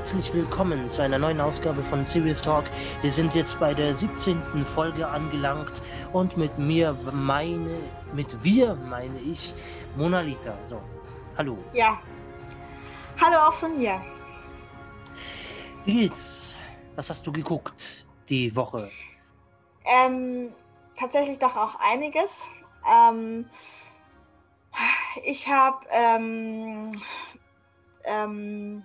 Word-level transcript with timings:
herzlich 0.00 0.32
willkommen 0.32 0.88
zu 0.88 1.02
einer 1.02 1.18
neuen 1.18 1.42
Ausgabe 1.42 1.84
von 1.84 2.06
Serious 2.06 2.40
Talk. 2.40 2.64
Wir 3.02 3.12
sind 3.12 3.34
jetzt 3.34 3.60
bei 3.60 3.74
der 3.74 3.94
17. 3.94 4.64
Folge 4.64 5.06
angelangt 5.06 5.82
und 6.14 6.38
mit 6.38 6.56
mir 6.58 6.96
meine, 7.12 7.82
mit 8.14 8.42
wir 8.42 8.76
meine 8.76 9.20
ich 9.20 9.54
Monalita. 9.98 10.56
So, 10.64 10.80
hallo. 11.36 11.58
Ja. 11.74 12.00
Hallo 13.20 13.46
auch 13.46 13.52
von 13.52 13.76
mir. 13.76 14.00
Wie 15.84 15.92
geht's? 15.92 16.56
Was 16.96 17.10
hast 17.10 17.26
du 17.26 17.30
geguckt 17.30 18.06
die 18.26 18.56
Woche? 18.56 18.90
Ähm, 19.84 20.54
tatsächlich 20.98 21.38
doch 21.38 21.54
auch 21.56 21.78
einiges. 21.78 22.46
Ähm, 22.90 23.44
ich 25.26 25.46
habe 25.46 25.84
ähm, 25.92 26.90
ähm, 28.04 28.82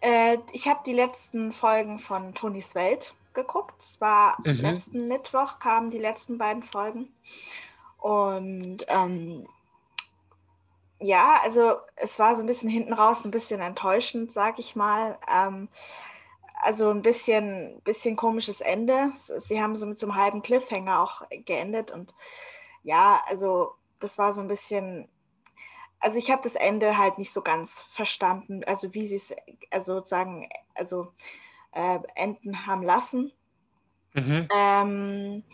äh, 0.00 0.38
ich 0.52 0.68
habe 0.68 0.80
die 0.84 0.92
letzten 0.92 1.52
Folgen 1.52 1.98
von 1.98 2.34
Tonis 2.34 2.74
Welt 2.74 3.14
geguckt. 3.34 3.82
Es 3.82 4.00
war 4.00 4.36
mhm. 4.44 4.60
letzten 4.60 5.08
Mittwoch 5.08 5.58
kamen 5.58 5.90
die 5.90 5.98
letzten 5.98 6.38
beiden 6.38 6.62
Folgen. 6.62 7.12
Und 7.98 8.84
ähm, 8.88 9.46
ja, 10.98 11.40
also 11.42 11.76
es 11.96 12.18
war 12.18 12.34
so 12.34 12.42
ein 12.42 12.46
bisschen 12.46 12.70
hinten 12.70 12.92
raus, 12.92 13.24
ein 13.24 13.30
bisschen 13.30 13.60
enttäuschend, 13.60 14.32
sag 14.32 14.58
ich 14.58 14.76
mal. 14.76 15.18
Ähm, 15.30 15.68
also 16.62 16.90
ein 16.90 17.02
bisschen, 17.02 17.80
bisschen 17.84 18.16
komisches 18.16 18.60
Ende. 18.60 19.12
Sie 19.14 19.62
haben 19.62 19.76
so 19.76 19.86
mit 19.86 19.98
so 19.98 20.06
einem 20.06 20.16
halben 20.16 20.42
Cliffhanger 20.42 21.00
auch 21.00 21.22
geendet. 21.46 21.90
Und 21.90 22.14
ja, 22.82 23.22
also 23.26 23.74
das 23.98 24.18
war 24.18 24.32
so 24.32 24.40
ein 24.40 24.48
bisschen 24.48 25.08
also 26.00 26.18
ich 26.18 26.30
habe 26.30 26.42
das 26.42 26.54
Ende 26.54 26.96
halt 26.98 27.18
nicht 27.18 27.32
so 27.32 27.42
ganz 27.42 27.84
verstanden, 27.92 28.62
also 28.64 28.92
wie 28.94 29.06
sie 29.06 29.16
es 29.16 29.34
also 29.70 29.96
sozusagen 29.96 30.48
also 30.74 31.12
äh, 31.72 31.98
enden 32.14 32.66
haben 32.66 32.82
lassen. 32.82 33.32
Mhm. 34.14 34.48
Ähm, 34.54 35.44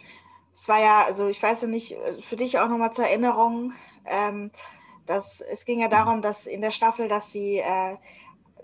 es 0.53 0.69
war 0.69 0.81
ja, 0.81 1.05
also 1.05 1.29
ich 1.29 1.43
weiß 1.43 1.63
ja 1.63 1.69
nicht, 1.69 1.93
äh, 1.93 2.23
für 2.23 2.37
dich 2.37 2.59
auch 2.59 2.69
nochmal 2.69 2.93
zur 2.93 3.07
Erinnerung, 3.07 3.75
ähm, 4.07 4.51
dass 5.05 5.41
es 5.41 5.65
ging 5.65 5.81
ja 5.81 5.89
darum, 5.89 6.23
dass 6.23 6.47
in 6.47 6.61
der 6.61 6.71
Staffel, 6.71 7.09
dass 7.09 7.31
sie 7.31 7.59
äh, 7.59 7.97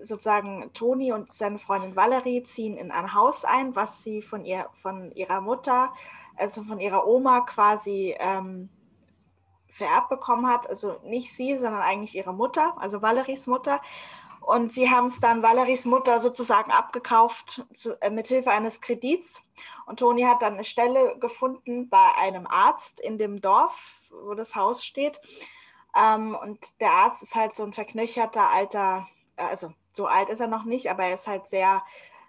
sozusagen 0.00 0.72
Toni 0.72 1.12
und 1.12 1.32
seine 1.32 1.58
Freundin 1.58 1.96
Valerie 1.96 2.42
ziehen 2.44 2.76
in 2.76 2.90
ein 2.90 3.14
Haus 3.14 3.44
ein, 3.44 3.76
was 3.76 4.02
sie 4.02 4.22
von 4.22 4.44
ihr, 4.44 4.68
von 4.80 5.12
ihrer 5.12 5.40
Mutter, 5.40 5.92
also 6.36 6.64
von 6.64 6.80
ihrer 6.80 7.06
Oma 7.06 7.40
quasi 7.42 8.16
ähm, 8.18 8.68
vererbt 9.72 10.08
bekommen 10.08 10.46
hat. 10.46 10.68
Also 10.68 10.98
nicht 11.04 11.32
sie, 11.32 11.56
sondern 11.56 11.82
eigentlich 11.82 12.14
ihre 12.14 12.32
Mutter, 12.32 12.74
also 12.78 13.02
Valeries 13.02 13.46
Mutter. 13.46 13.80
Und 14.40 14.72
sie 14.72 14.90
haben 14.90 15.06
es 15.06 15.20
dann 15.20 15.42
Valeries 15.42 15.84
Mutter 15.84 16.20
sozusagen 16.20 16.72
abgekauft 16.72 17.64
äh, 18.00 18.10
mit 18.10 18.28
Hilfe 18.28 18.50
eines 18.50 18.80
Kredits. 18.80 19.44
Und 19.86 20.00
Toni 20.00 20.22
hat 20.22 20.42
dann 20.42 20.54
eine 20.54 20.64
Stelle 20.64 21.16
gefunden 21.20 21.88
bei 21.88 22.14
einem 22.18 22.46
Arzt 22.46 23.00
in 23.00 23.18
dem 23.18 23.40
Dorf, 23.40 24.00
wo 24.10 24.34
das 24.34 24.56
Haus 24.56 24.84
steht. 24.84 25.20
Ähm, 25.96 26.36
und 26.40 26.80
der 26.80 26.90
Arzt 26.90 27.22
ist 27.22 27.34
halt 27.36 27.52
so 27.52 27.62
ein 27.62 27.72
verknöcherter 27.72 28.50
alter, 28.50 29.06
äh, 29.36 29.44
also 29.44 29.72
so 29.92 30.06
alt 30.06 30.28
ist 30.28 30.40
er 30.40 30.48
noch 30.48 30.64
nicht, 30.64 30.90
aber 30.90 31.04
er 31.04 31.14
ist 31.14 31.28
halt 31.28 31.46
sehr 31.46 31.82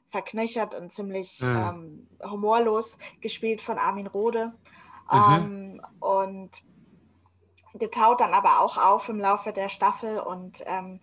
verknöchert 0.10 0.76
und 0.76 0.92
ziemlich 0.92 1.42
mhm. 1.42 2.08
ähm, 2.22 2.30
humorlos, 2.30 3.00
gespielt 3.22 3.62
von 3.62 3.80
Armin 3.80 4.08
Rohde. 4.08 4.54
Mhm. 5.12 5.34
Ähm, 5.34 5.82
und 6.00 6.64
der 7.74 7.92
taut 7.92 8.22
dann 8.22 8.34
aber 8.34 8.62
auch 8.62 8.78
auf 8.78 9.10
im 9.10 9.20
Laufe 9.20 9.52
der 9.52 9.70
Staffel 9.70 10.20
und 10.20 10.64
ähm, 10.66 11.00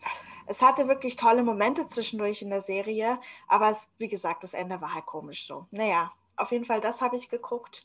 es 0.46 0.62
hatte 0.62 0.88
wirklich 0.88 1.16
tolle 1.16 1.42
Momente 1.42 1.86
zwischendurch 1.86 2.42
in 2.42 2.50
der 2.50 2.60
Serie, 2.60 3.20
aber 3.46 3.70
es, 3.70 3.88
wie 3.98 4.08
gesagt, 4.08 4.42
das 4.42 4.54
Ende 4.54 4.80
war 4.80 4.94
halt 4.94 5.06
komisch 5.06 5.46
so. 5.46 5.66
Naja, 5.70 6.12
auf 6.36 6.50
jeden 6.52 6.64
Fall, 6.64 6.80
das 6.80 7.02
habe 7.02 7.16
ich 7.16 7.28
geguckt. 7.28 7.84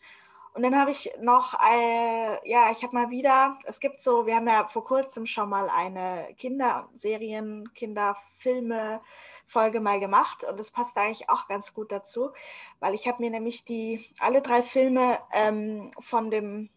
Und 0.54 0.64
dann 0.64 0.80
habe 0.80 0.90
ich 0.90 1.12
noch, 1.20 1.54
äh, 1.62 2.50
ja, 2.50 2.72
ich 2.72 2.82
habe 2.84 2.96
mal 2.96 3.10
wieder, 3.10 3.60
es 3.66 3.82
gibt 3.82 4.02
so, 4.02 4.26
wir 4.26 4.36
haben 4.36 4.48
ja 4.48 4.68
vor 4.68 4.86
kurzem 4.86 5.26
schon 5.26 5.50
mal 5.50 5.70
eine 5.70 6.34
Kinderserien, 6.38 7.74
Kinderfilme, 7.74 9.02
Folge 9.48 9.80
mal 9.80 10.00
gemacht 10.00 10.44
und 10.44 10.58
das 10.60 10.72
passt 10.72 10.98
eigentlich 10.98 11.30
auch 11.30 11.48
ganz 11.48 11.74
gut 11.74 11.92
dazu, 11.92 12.32
weil 12.80 12.94
ich 12.94 13.08
habe 13.08 13.22
mir 13.22 13.30
nämlich 13.30 13.64
die 13.66 14.06
alle 14.20 14.42
drei 14.42 14.64
Filme 14.64 15.20
ähm, 15.34 15.92
von 16.00 16.32
dem 16.32 16.70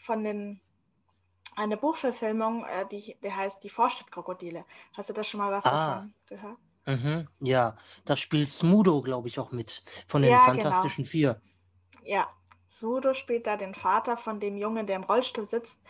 von 0.00 0.24
den 0.24 0.60
eine 1.56 1.76
Buchverfilmung, 1.76 2.64
äh, 2.64 2.86
die, 2.90 3.16
die 3.22 3.32
heißt 3.32 3.62
Die 3.62 3.70
Vorstadtkrokodile. 3.70 4.64
Hast 4.94 5.10
du 5.10 5.12
da 5.12 5.24
schon 5.24 5.38
mal 5.38 5.52
was 5.52 5.64
ah. 5.64 5.70
davon 5.70 6.14
gehört? 6.26 6.58
Mhm, 6.84 7.28
ja, 7.40 7.76
da 8.04 8.16
spielt 8.16 8.50
Smudo, 8.50 9.02
glaube 9.02 9.28
ich, 9.28 9.38
auch 9.38 9.52
mit 9.52 9.84
von 10.08 10.22
den 10.22 10.32
ja, 10.32 10.38
genau. 10.38 10.48
Fantastischen 10.48 11.04
genau. 11.04 11.10
Vier. 11.10 11.42
Ja, 12.04 12.28
Smudo 12.68 13.14
spielt 13.14 13.46
da 13.46 13.56
den 13.56 13.74
Vater 13.74 14.16
von 14.16 14.40
dem 14.40 14.56
Jungen, 14.56 14.86
der 14.86 14.96
im 14.96 15.04
Rollstuhl 15.04 15.46
sitzt. 15.46 15.80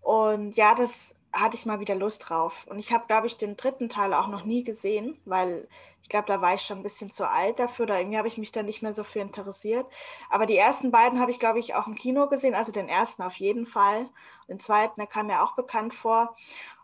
Und 0.00 0.54
ja, 0.54 0.74
das 0.74 1.16
hatte 1.32 1.56
ich 1.56 1.66
mal 1.66 1.80
wieder 1.80 1.94
Lust 1.94 2.28
drauf. 2.28 2.66
Und 2.68 2.78
ich 2.78 2.92
habe, 2.92 3.06
glaube 3.06 3.26
ich, 3.26 3.36
den 3.36 3.56
dritten 3.56 3.88
Teil 3.88 4.12
auch 4.14 4.28
noch 4.28 4.44
nie 4.44 4.64
gesehen, 4.64 5.18
weil 5.24 5.68
ich 6.02 6.08
glaube, 6.08 6.26
da 6.26 6.40
war 6.40 6.54
ich 6.54 6.62
schon 6.62 6.78
ein 6.78 6.82
bisschen 6.82 7.10
zu 7.10 7.28
alt 7.28 7.58
dafür. 7.58 7.86
Da 7.86 7.98
irgendwie 7.98 8.18
habe 8.18 8.28
ich 8.28 8.36
mich 8.36 8.52
da 8.52 8.62
nicht 8.62 8.82
mehr 8.82 8.92
so 8.92 9.04
für 9.04 9.20
interessiert. 9.20 9.86
Aber 10.30 10.46
die 10.46 10.56
ersten 10.56 10.90
beiden 10.90 11.20
habe 11.20 11.30
ich, 11.30 11.38
glaube 11.38 11.60
ich, 11.60 11.74
auch 11.74 11.86
im 11.86 11.94
Kino 11.94 12.28
gesehen. 12.28 12.54
Also 12.54 12.72
den 12.72 12.88
ersten 12.88 13.22
auf 13.22 13.36
jeden 13.36 13.66
Fall. 13.66 14.08
Den 14.48 14.60
zweiten, 14.60 14.96
der 14.96 15.06
kam 15.06 15.28
mir 15.28 15.42
auch 15.42 15.54
bekannt 15.54 15.94
vor. 15.94 16.34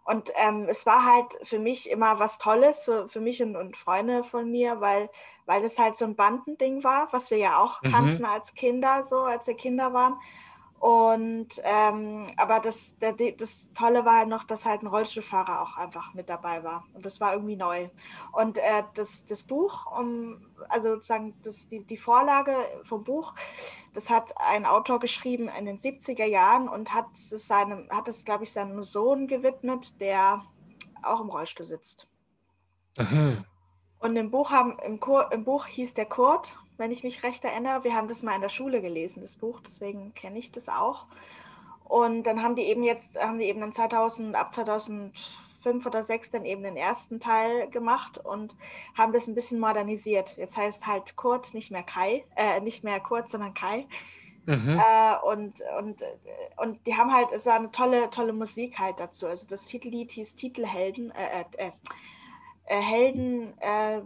Und 0.05 0.31
ähm, 0.37 0.67
es 0.71 0.87
war 0.87 1.05
halt 1.05 1.39
für 1.43 1.59
mich 1.59 1.91
immer 1.91 2.19
was 2.19 2.39
Tolles, 2.39 2.87
so 2.87 3.09
für 3.09 3.21
mich 3.21 3.43
und, 3.43 3.57
und, 3.57 3.77
Freunde 3.77 4.25
von 4.25 4.51
mir, 4.51 4.81
weil, 4.81 5.11
weil 5.45 5.61
das 5.61 5.79
halt 5.79 5.97
so 5.97 6.07
ein 6.07 6.17
Bandending 6.17 6.83
war, 6.83 7.09
was 7.11 7.31
wir 7.31 7.37
ja 7.37 7.59
auch 7.59 7.83
mhm. 7.83 7.93
kannten 7.93 8.25
als 8.25 8.55
Kinder, 8.55 9.03
so 9.03 9.19
als 9.19 9.47
wir 9.47 9.55
Kinder 9.55 9.93
waren. 9.93 10.19
Und 10.81 11.49
ähm, 11.65 12.33
aber 12.37 12.61
das, 12.61 12.97
der, 12.99 13.13
das 13.13 13.73
Tolle 13.73 14.05
war 14.05 14.19
halt 14.19 14.29
noch, 14.29 14.45
dass 14.45 14.65
halt 14.65 14.83
ein 14.83 14.87
Rollstuhlfahrer 14.87 15.63
auch 15.63 15.77
einfach 15.77 16.15
mit 16.15 16.29
dabei 16.29 16.63
war. 16.63 16.85
Und 16.95 17.05
das 17.05 17.21
war 17.21 17.33
irgendwie 17.33 17.57
neu. 17.57 17.89
Und 18.31 18.59
äh, 18.59 18.85
das, 18.95 19.25
das 19.25 19.43
Buch, 19.43 19.87
um, 19.99 20.41
also 20.69 20.95
sozusagen 20.95 21.35
das, 21.43 21.67
die, 21.67 21.85
die 21.85 21.97
Vorlage 21.97 22.55
vom 22.85 23.03
Buch, 23.03 23.35
das 23.93 24.09
hat 24.09 24.33
ein 24.37 24.67
Autor 24.67 25.01
geschrieben 25.01 25.49
in 25.49 25.65
den 25.65 25.79
70er 25.79 26.27
Jahren 26.27 26.69
und 26.69 26.95
hat 26.95 27.07
es 27.13 27.31
seinem, 27.49 27.89
hat 27.91 28.07
es, 28.07 28.25
glaube 28.25 28.45
ich, 28.45 28.53
seinem 28.53 28.81
Sohn 28.85 29.27
gewidmet, 29.27 30.01
der 30.01 30.45
auch 31.03 31.21
im 31.21 31.31
Rollstuhl 31.31 31.67
sitzt. 31.67 32.09
Aha. 32.99 33.33
Und 33.99 34.15
im 34.15 34.31
Buch 34.31 34.53
haben, 34.53 34.79
im, 34.79 35.01
Kur, 35.01 35.33
im 35.33 35.45
Buch 35.45 35.67
hieß 35.67 35.95
der 35.95 36.07
Kurt 36.07 36.57
wenn 36.79 36.91
ich 36.91 37.05
mich 37.05 37.23
recht 37.23 37.45
erinnere. 37.45 37.85
Wir 37.85 37.95
haben 37.95 38.09
das 38.09 38.23
mal 38.23 38.35
in 38.35 38.41
der 38.41 38.49
Schule 38.49 38.81
gelesen, 38.81 39.21
das 39.21 39.37
Buch, 39.37 39.61
deswegen 39.61 40.15
kenne 40.15 40.39
ich 40.39 40.51
das 40.51 40.69
auch. 40.69 41.07
Und 41.85 42.25
dann 42.25 42.43
haben 42.43 42.55
die 42.55 42.63
eben 42.63 42.83
jetzt, 42.83 43.21
haben 43.21 43.39
die 43.39 43.47
eben 43.47 43.61
dann 43.61 43.73
2000, 43.73 44.35
ab 44.37 44.55
2005 44.55 45.87
oder 45.87 46.03
6 46.03 46.31
dann 46.31 46.45
eben 46.45 46.63
den 46.63 46.77
ersten 46.77 47.19
Teil 47.19 47.69
gemacht 47.71 48.19
und 48.19 48.57
haben 48.97 49.13
das 49.13 49.27
ein 49.27 49.35
bisschen 49.35 49.59
modernisiert. 49.59 50.37
Jetzt 50.37 50.57
heißt 50.57 50.87
halt 50.87 51.17
Kurt, 51.17 51.55
nicht 51.55 51.71
mehr 51.71 51.83
Kai, 51.83 52.25
äh, 52.37 52.61
nicht 52.61 52.85
mehr 52.85 53.01
Kurt, 53.01 53.29
sondern 53.29 53.55
Kai. 53.55 53.87
Mhm. 54.45 54.79
Äh, 54.79 55.27
und, 55.27 55.63
und, 55.79 56.05
und 56.57 56.87
die 56.87 56.95
haben 56.95 57.13
halt, 57.13 57.33
es 57.33 57.45
war 57.47 57.57
eine 57.57 57.71
tolle, 57.71 58.09
tolle 58.11 58.33
Musik 58.33 58.79
halt 58.79 59.01
dazu. 59.01 59.27
Also 59.27 59.47
das 59.47 59.67
Titellied 59.67 60.11
hieß 60.11 60.37
Titelhelden, 60.37 61.11
äh, 61.11 61.45
äh, 61.57 61.71
äh 62.65 62.81
Helden, 62.81 63.59
äh, 63.61 64.01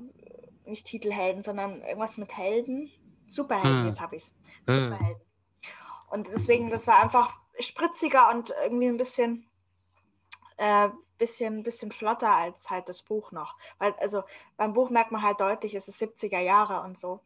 nicht 0.66 0.86
Titelhelden, 0.86 1.42
sondern 1.42 1.82
irgendwas 1.82 2.18
mit 2.18 2.36
Helden. 2.36 2.90
Superhelden, 3.28 3.80
hm. 3.80 3.86
jetzt 3.88 4.00
habe 4.00 4.16
ich 4.16 4.22
es. 4.22 4.34
Hm. 4.66 4.90
Superhelden. 4.90 5.22
Und 6.10 6.28
deswegen, 6.28 6.70
das 6.70 6.86
war 6.86 7.02
einfach 7.02 7.34
spritziger 7.58 8.30
und 8.30 8.54
irgendwie 8.62 8.88
ein 8.88 8.98
bisschen, 8.98 9.46
äh, 10.58 10.90
bisschen, 11.18 11.62
bisschen 11.62 11.92
flotter 11.92 12.34
als 12.34 12.68
halt 12.68 12.88
das 12.88 13.02
Buch 13.02 13.32
noch. 13.32 13.56
Weil, 13.78 13.94
also 14.00 14.22
beim 14.56 14.72
Buch 14.74 14.90
merkt 14.90 15.12
man 15.12 15.22
halt 15.22 15.40
deutlich, 15.40 15.74
es 15.74 15.88
ist 15.88 16.02
70er 16.02 16.40
Jahre 16.40 16.82
und 16.82 16.98
so. 16.98 17.20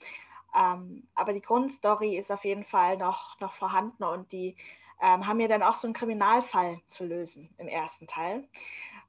Ähm, 0.56 1.09
aber 1.15 1.33
die 1.33 1.43
Grundstory 1.43 2.17
ist 2.17 2.31
auf 2.31 2.44
jeden 2.44 2.65
Fall 2.65 2.97
noch, 2.97 3.38
noch 3.41 3.53
vorhanden 3.53 4.05
und 4.05 4.33
die 4.33 4.56
ähm, 5.03 5.27
haben 5.27 5.41
ja 5.41 5.49
dann 5.49 5.62
auch 5.62 5.75
so 5.75 5.87
einen 5.87 5.94
Kriminalfall 5.94 6.81
zu 6.87 7.05
lösen 7.05 7.55
im 7.59 7.69
ersten 7.69 8.06
Teil, 8.06 8.49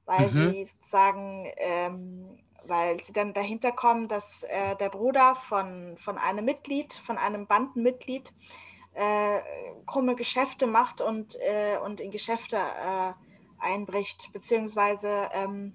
weil 0.04 0.30
mhm. 0.30 0.52
sie 0.52 0.64
sozusagen 0.64 1.50
ähm, 1.56 2.38
weil 2.68 3.02
sie 3.02 3.12
dann 3.12 3.34
dahinter 3.34 3.72
kommen, 3.72 4.08
dass 4.08 4.42
äh, 4.44 4.76
der 4.76 4.88
Bruder 4.88 5.34
von, 5.34 5.96
von 5.98 6.18
einem 6.18 6.44
Mitglied, 6.44 6.92
von 6.92 7.18
einem 7.18 7.46
Bandenmitglied, 7.46 8.32
äh, 8.94 9.40
krumme 9.86 10.16
Geschäfte 10.16 10.66
macht 10.66 11.00
und, 11.00 11.36
äh, 11.40 11.78
und 11.82 12.00
in 12.00 12.10
Geschäfte 12.10 12.56
äh, 12.56 13.12
einbricht, 13.58 14.32
beziehungsweise 14.32 15.28
ähm, 15.32 15.74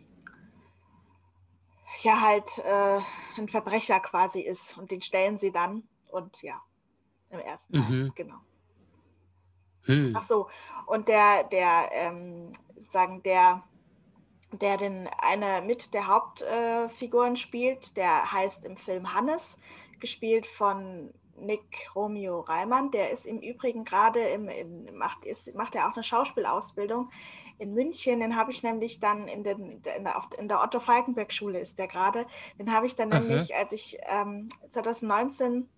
ja 2.01 2.21
halt 2.21 2.57
äh, 2.59 2.99
ein 3.37 3.49
Verbrecher 3.49 3.99
quasi 3.99 4.41
ist 4.41 4.77
und 4.77 4.91
den 4.91 5.01
stellen 5.01 5.37
sie 5.37 5.51
dann 5.51 5.87
und 6.09 6.41
ja, 6.41 6.61
im 7.29 7.39
ersten 7.39 7.73
Teil, 7.73 7.91
mhm. 7.91 8.11
genau. 8.15 8.37
Hm. 9.85 10.13
Ach 10.15 10.21
so, 10.21 10.49
und 10.85 11.07
der, 11.07 11.43
der, 11.43 11.89
ähm, 11.91 12.51
sagen, 12.87 13.21
der 13.23 13.63
der 14.61 14.77
den 14.77 15.09
eine 15.21 15.61
mit 15.61 15.93
der 15.93 16.07
Hauptfiguren 16.07 17.33
äh, 17.33 17.37
spielt. 17.37 17.97
Der 17.97 18.31
heißt 18.31 18.65
im 18.65 18.77
Film 18.77 19.13
Hannes, 19.13 19.57
gespielt 19.99 20.47
von 20.47 21.13
Nick 21.37 21.89
Romeo 21.95 22.41
Reimann. 22.41 22.91
Der 22.91 23.11
ist 23.11 23.25
im 23.25 23.39
Übrigen 23.39 23.83
gerade 23.83 24.19
im, 24.19 24.47
in, 24.49 24.95
macht, 24.95 25.25
ist, 25.25 25.53
macht 25.55 25.75
er 25.75 25.89
auch 25.89 25.95
eine 25.95 26.03
Schauspielausbildung 26.03 27.09
in 27.59 27.73
München. 27.73 28.19
Den 28.19 28.35
habe 28.35 28.51
ich 28.51 28.63
nämlich 28.63 28.99
dann 28.99 29.27
in, 29.27 29.43
den, 29.43 29.81
in 29.81 30.03
der, 30.03 30.23
in 30.37 30.47
der 30.47 30.61
Otto 30.61 30.79
Falkenberg 30.79 31.31
Schule 31.31 31.59
ist 31.59 31.79
der 31.79 31.87
gerade. 31.87 32.25
Den 32.59 32.73
habe 32.73 32.85
ich 32.85 32.95
dann 32.95 33.09
mhm. 33.09 33.27
nämlich, 33.27 33.55
als 33.55 33.71
ich 33.71 33.97
ähm, 34.07 34.49
2019 34.69 35.69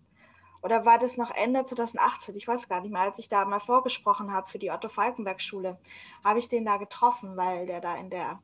oder 0.66 0.84
war 0.84 0.98
das 0.98 1.16
noch 1.16 1.30
Ende 1.30 1.64
2018, 1.64 2.36
ich 2.36 2.48
weiß 2.48 2.68
gar 2.68 2.82
nicht 2.82 2.92
mehr, 2.92 3.04
als 3.04 3.20
ich 3.20 3.30
da 3.30 3.46
mal 3.46 3.60
vorgesprochen 3.60 4.34
habe 4.34 4.50
für 4.50 4.58
die 4.58 4.72
Otto 4.72 4.90
Falkenberg 4.90 5.40
Schule, 5.40 5.78
habe 6.24 6.40
ich 6.40 6.50
den 6.50 6.66
da 6.66 6.78
getroffen, 6.78 7.38
weil 7.38 7.68
der 7.68 7.82
da 7.82 7.96
in 7.98 8.10
der 8.10 8.40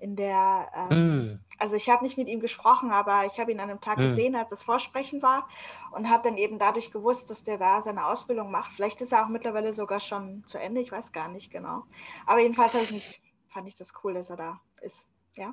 in 0.00 0.16
der, 0.16 0.68
ähm, 0.74 1.18
mm. 1.18 1.40
also 1.58 1.76
ich 1.76 1.90
habe 1.90 2.02
nicht 2.02 2.16
mit 2.16 2.26
ihm 2.26 2.40
gesprochen, 2.40 2.90
aber 2.90 3.26
ich 3.26 3.38
habe 3.38 3.52
ihn 3.52 3.60
an 3.60 3.68
einem 3.68 3.80
Tag 3.80 3.98
mm. 3.98 4.02
gesehen, 4.02 4.34
als 4.34 4.48
das 4.48 4.62
Vorsprechen 4.62 5.22
war 5.22 5.46
und 5.92 6.08
habe 6.08 6.26
dann 6.26 6.38
eben 6.38 6.58
dadurch 6.58 6.90
gewusst, 6.90 7.30
dass 7.30 7.44
der 7.44 7.58
da 7.58 7.82
seine 7.82 8.06
Ausbildung 8.06 8.50
macht. 8.50 8.72
Vielleicht 8.72 9.00
ist 9.02 9.12
er 9.12 9.24
auch 9.24 9.28
mittlerweile 9.28 9.74
sogar 9.74 10.00
schon 10.00 10.42
zu 10.46 10.58
Ende, 10.58 10.80
ich 10.80 10.90
weiß 10.90 11.12
gar 11.12 11.28
nicht 11.28 11.50
genau. 11.50 11.84
Aber 12.26 12.40
jedenfalls 12.40 12.74
ich 12.74 12.90
mich, 12.90 13.22
fand 13.48 13.68
ich 13.68 13.74
das 13.74 13.92
cool, 14.02 14.14
dass 14.14 14.30
er 14.30 14.36
da 14.36 14.60
ist. 14.80 15.06
Ja. 15.36 15.52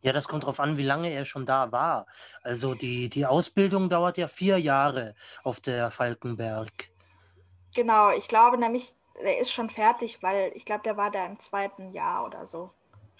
Ja, 0.00 0.12
das 0.12 0.26
kommt 0.26 0.42
darauf 0.42 0.58
an, 0.58 0.78
wie 0.78 0.82
lange 0.82 1.10
er 1.10 1.24
schon 1.24 1.46
da 1.46 1.70
war. 1.70 2.06
Also 2.42 2.74
die, 2.74 3.08
die 3.08 3.26
Ausbildung 3.26 3.88
dauert 3.88 4.18
ja 4.18 4.26
vier 4.26 4.58
Jahre 4.58 5.14
auf 5.44 5.60
der 5.60 5.90
Falkenberg. 5.90 6.90
Genau, 7.74 8.10
ich 8.10 8.26
glaube 8.26 8.58
nämlich, 8.58 8.96
der 9.22 9.38
ist 9.38 9.52
schon 9.52 9.70
fertig, 9.70 10.22
weil 10.22 10.50
ich 10.54 10.64
glaube, 10.64 10.82
der 10.82 10.96
war 10.96 11.10
da 11.10 11.24
im 11.26 11.38
zweiten 11.38 11.92
Jahr 11.92 12.24
oder 12.24 12.46
so 12.46 12.72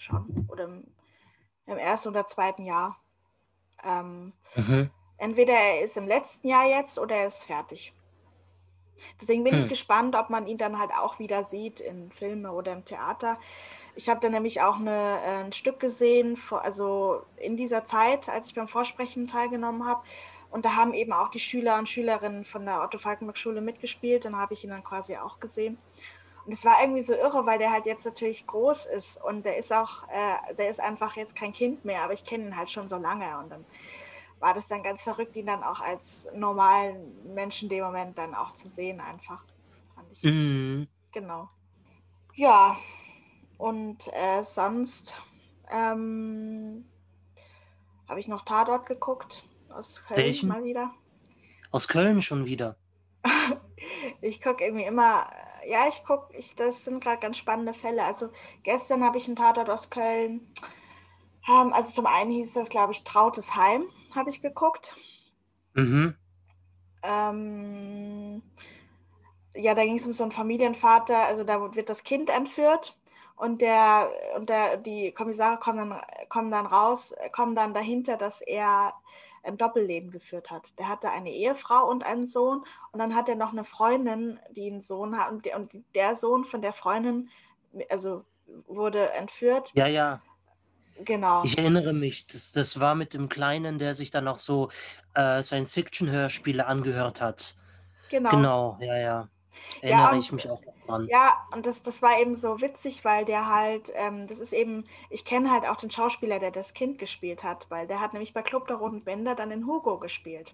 schon 0.03 0.47
oder 0.49 0.65
im, 0.65 0.83
im 1.65 1.77
ersten 1.77 2.09
oder 2.09 2.25
zweiten 2.25 2.63
Jahr. 2.63 2.99
Ähm, 3.83 4.33
mhm. 4.55 4.89
Entweder 5.17 5.53
er 5.53 5.81
ist 5.81 5.97
im 5.97 6.07
letzten 6.07 6.47
Jahr 6.47 6.67
jetzt 6.67 6.99
oder 6.99 7.15
er 7.15 7.27
ist 7.27 7.45
fertig. 7.45 7.93
Deswegen 9.19 9.43
bin 9.43 9.53
hm. 9.53 9.61
ich 9.61 9.69
gespannt, 9.69 10.15
ob 10.15 10.29
man 10.29 10.47
ihn 10.47 10.57
dann 10.57 10.79
halt 10.79 10.91
auch 10.91 11.19
wieder 11.19 11.43
sieht 11.43 11.79
in 11.79 12.11
Filme 12.11 12.51
oder 12.51 12.73
im 12.73 12.85
Theater. 12.85 13.39
Ich 13.95 14.09
habe 14.09 14.19
dann 14.19 14.31
nämlich 14.31 14.61
auch 14.61 14.77
eine, 14.77 15.19
äh, 15.25 15.43
ein 15.43 15.53
Stück 15.53 15.79
gesehen, 15.79 16.37
also 16.49 17.23
in 17.37 17.57
dieser 17.57 17.83
Zeit, 17.83 18.29
als 18.29 18.47
ich 18.47 18.55
beim 18.55 18.67
Vorsprechen 18.67 19.27
teilgenommen 19.27 19.85
habe. 19.85 20.03
Und 20.49 20.65
da 20.65 20.75
haben 20.75 20.93
eben 20.93 21.13
auch 21.13 21.29
die 21.29 21.39
Schüler 21.39 21.77
und 21.79 21.89
Schülerinnen 21.89 22.45
von 22.45 22.65
der 22.65 22.81
Otto 22.81 22.97
Falkenberg 22.97 23.37
Schule 23.37 23.61
mitgespielt. 23.61 24.25
Dann 24.25 24.35
habe 24.35 24.53
ich 24.53 24.63
ihn 24.63 24.69
dann 24.69 24.83
quasi 24.83 25.17
auch 25.17 25.39
gesehen. 25.39 25.77
Und 26.45 26.51
es 26.53 26.65
war 26.65 26.81
irgendwie 26.81 27.01
so 27.01 27.13
irre, 27.13 27.45
weil 27.45 27.57
der 27.57 27.71
halt 27.71 27.85
jetzt 27.85 28.05
natürlich 28.05 28.45
groß 28.45 28.85
ist 28.87 29.23
und 29.23 29.45
der 29.45 29.57
ist 29.57 29.71
auch, 29.71 30.03
äh, 30.09 30.55
der 30.55 30.69
ist 30.69 30.81
einfach 30.81 31.15
jetzt 31.15 31.35
kein 31.35 31.53
Kind 31.53 31.85
mehr, 31.85 32.01
aber 32.01 32.13
ich 32.13 32.25
kenne 32.25 32.47
ihn 32.47 32.57
halt 32.57 32.69
schon 32.69 32.89
so 32.89 32.97
lange 32.97 33.37
und 33.39 33.49
dann 33.49 33.65
war 34.39 34.53
das 34.53 34.67
dann 34.67 34.83
ganz 34.83 35.03
verrückt, 35.03 35.37
ihn 35.37 35.45
dann 35.45 35.63
auch 35.63 35.79
als 35.79 36.27
normalen 36.35 37.33
Menschen 37.33 37.69
in 37.69 37.77
dem 37.77 37.85
Moment 37.85 38.17
dann 38.17 38.35
auch 38.35 38.53
zu 38.53 38.67
sehen, 38.67 38.99
einfach. 38.99 39.41
Fand 39.95 40.11
ich. 40.11 40.21
Mhm. 40.23 40.87
Genau. 41.13 41.49
Ja, 42.33 42.75
und 43.57 44.09
äh, 44.11 44.43
sonst 44.43 45.21
ähm, 45.71 46.83
habe 48.09 48.19
ich 48.19 48.27
noch 48.27 48.43
Tatort 48.43 48.85
geguckt 48.85 49.45
aus 49.69 50.03
Köln 50.07 50.17
Welchen? 50.17 50.49
mal 50.49 50.63
wieder. 50.65 50.93
Aus 51.71 51.87
Köln 51.87 52.21
schon 52.21 52.45
wieder. 52.45 52.75
ich 54.21 54.41
gucke 54.41 54.65
irgendwie 54.65 54.83
immer 54.83 55.31
ja, 55.67 55.87
ich 55.87 56.03
gucke, 56.03 56.35
ich, 56.37 56.55
das 56.55 56.83
sind 56.83 57.03
gerade 57.03 57.19
ganz 57.19 57.37
spannende 57.37 57.73
Fälle. 57.73 58.03
Also 58.03 58.29
gestern 58.63 59.03
habe 59.03 59.17
ich 59.17 59.27
einen 59.27 59.35
Tatort 59.35 59.69
aus 59.69 59.89
Köln. 59.89 60.51
Ähm, 61.49 61.73
also 61.73 61.91
zum 61.91 62.05
einen 62.05 62.31
hieß 62.31 62.53
das, 62.53 62.69
glaube 62.69 62.93
ich, 62.93 63.03
Trautes 63.03 63.55
Heim, 63.55 63.85
habe 64.15 64.29
ich 64.29 64.41
geguckt. 64.41 64.95
Mhm. 65.73 66.15
Ähm, 67.03 68.41
ja, 69.55 69.73
da 69.75 69.83
ging 69.83 69.97
es 69.97 70.05
um 70.05 70.13
so 70.13 70.23
einen 70.23 70.31
Familienvater, 70.31 71.25
also 71.25 71.43
da 71.43 71.75
wird 71.75 71.89
das 71.89 72.03
Kind 72.03 72.29
entführt 72.29 72.97
und 73.35 73.61
der 73.61 74.09
und 74.37 74.49
der, 74.49 74.77
die 74.77 75.11
Kommissare 75.11 75.57
kommen 75.57 75.89
dann, 75.89 76.01
kommen 76.29 76.51
dann 76.51 76.65
raus, 76.65 77.13
kommen 77.33 77.55
dann 77.55 77.73
dahinter, 77.73 78.17
dass 78.17 78.41
er 78.41 78.93
ein 79.43 79.57
Doppelleben 79.57 80.11
geführt 80.11 80.51
hat. 80.51 80.71
Der 80.79 80.87
hatte 80.87 81.09
eine 81.09 81.31
Ehefrau 81.31 81.89
und 81.89 82.05
einen 82.05 82.25
Sohn 82.25 82.63
und 82.91 82.99
dann 82.99 83.15
hat 83.15 83.29
er 83.29 83.35
noch 83.35 83.51
eine 83.51 83.63
Freundin, 83.63 84.39
die 84.51 84.71
einen 84.71 84.81
Sohn 84.81 85.17
hat 85.17 85.31
und 85.31 85.45
der, 85.45 85.57
und 85.57 85.77
der 85.95 86.15
Sohn 86.15 86.45
von 86.45 86.61
der 86.61 86.73
Freundin, 86.73 87.29
also 87.89 88.25
wurde 88.67 89.11
entführt. 89.11 89.71
Ja, 89.75 89.87
ja. 89.87 90.21
Genau. 91.03 91.43
Ich 91.43 91.57
erinnere 91.57 91.91
mich, 91.91 92.27
das, 92.27 92.51
das 92.51 92.79
war 92.79 92.93
mit 92.95 93.13
dem 93.13 93.27
Kleinen, 93.27 93.79
der 93.79 93.93
sich 93.93 94.11
dann 94.11 94.27
auch 94.27 94.37
so 94.37 94.69
äh, 95.15 95.41
Science-Fiction-Hörspiele 95.41 96.65
angehört 96.65 97.19
hat. 97.19 97.55
Genau. 98.09 98.29
Genau, 98.29 98.77
ja, 98.79 98.97
ja. 98.97 99.29
Erinnere 99.81 100.13
ja, 100.13 100.19
ich 100.19 100.31
mich 100.31 100.49
auch 100.49 100.61
dran. 100.87 101.07
Ja, 101.09 101.47
und 101.51 101.65
das, 101.65 101.81
das 101.83 102.01
war 102.01 102.19
eben 102.19 102.35
so 102.35 102.61
witzig, 102.61 103.03
weil 103.05 103.25
der 103.25 103.47
halt, 103.47 103.91
ähm, 103.95 104.27
das 104.27 104.39
ist 104.39 104.53
eben, 104.53 104.85
ich 105.09 105.25
kenne 105.25 105.51
halt 105.51 105.65
auch 105.65 105.77
den 105.77 105.91
Schauspieler, 105.91 106.39
der 106.39 106.51
das 106.51 106.73
Kind 106.73 106.99
gespielt 106.99 107.43
hat, 107.43 107.67
weil 107.69 107.87
der 107.87 107.99
hat 107.99 108.13
nämlich 108.13 108.33
bei 108.33 108.41
Club 108.41 108.67
der 108.67 108.77
Roten 108.77 109.03
Bänder 109.03 109.35
dann 109.35 109.51
in 109.51 109.67
Hugo 109.67 109.97
gespielt. 109.97 110.53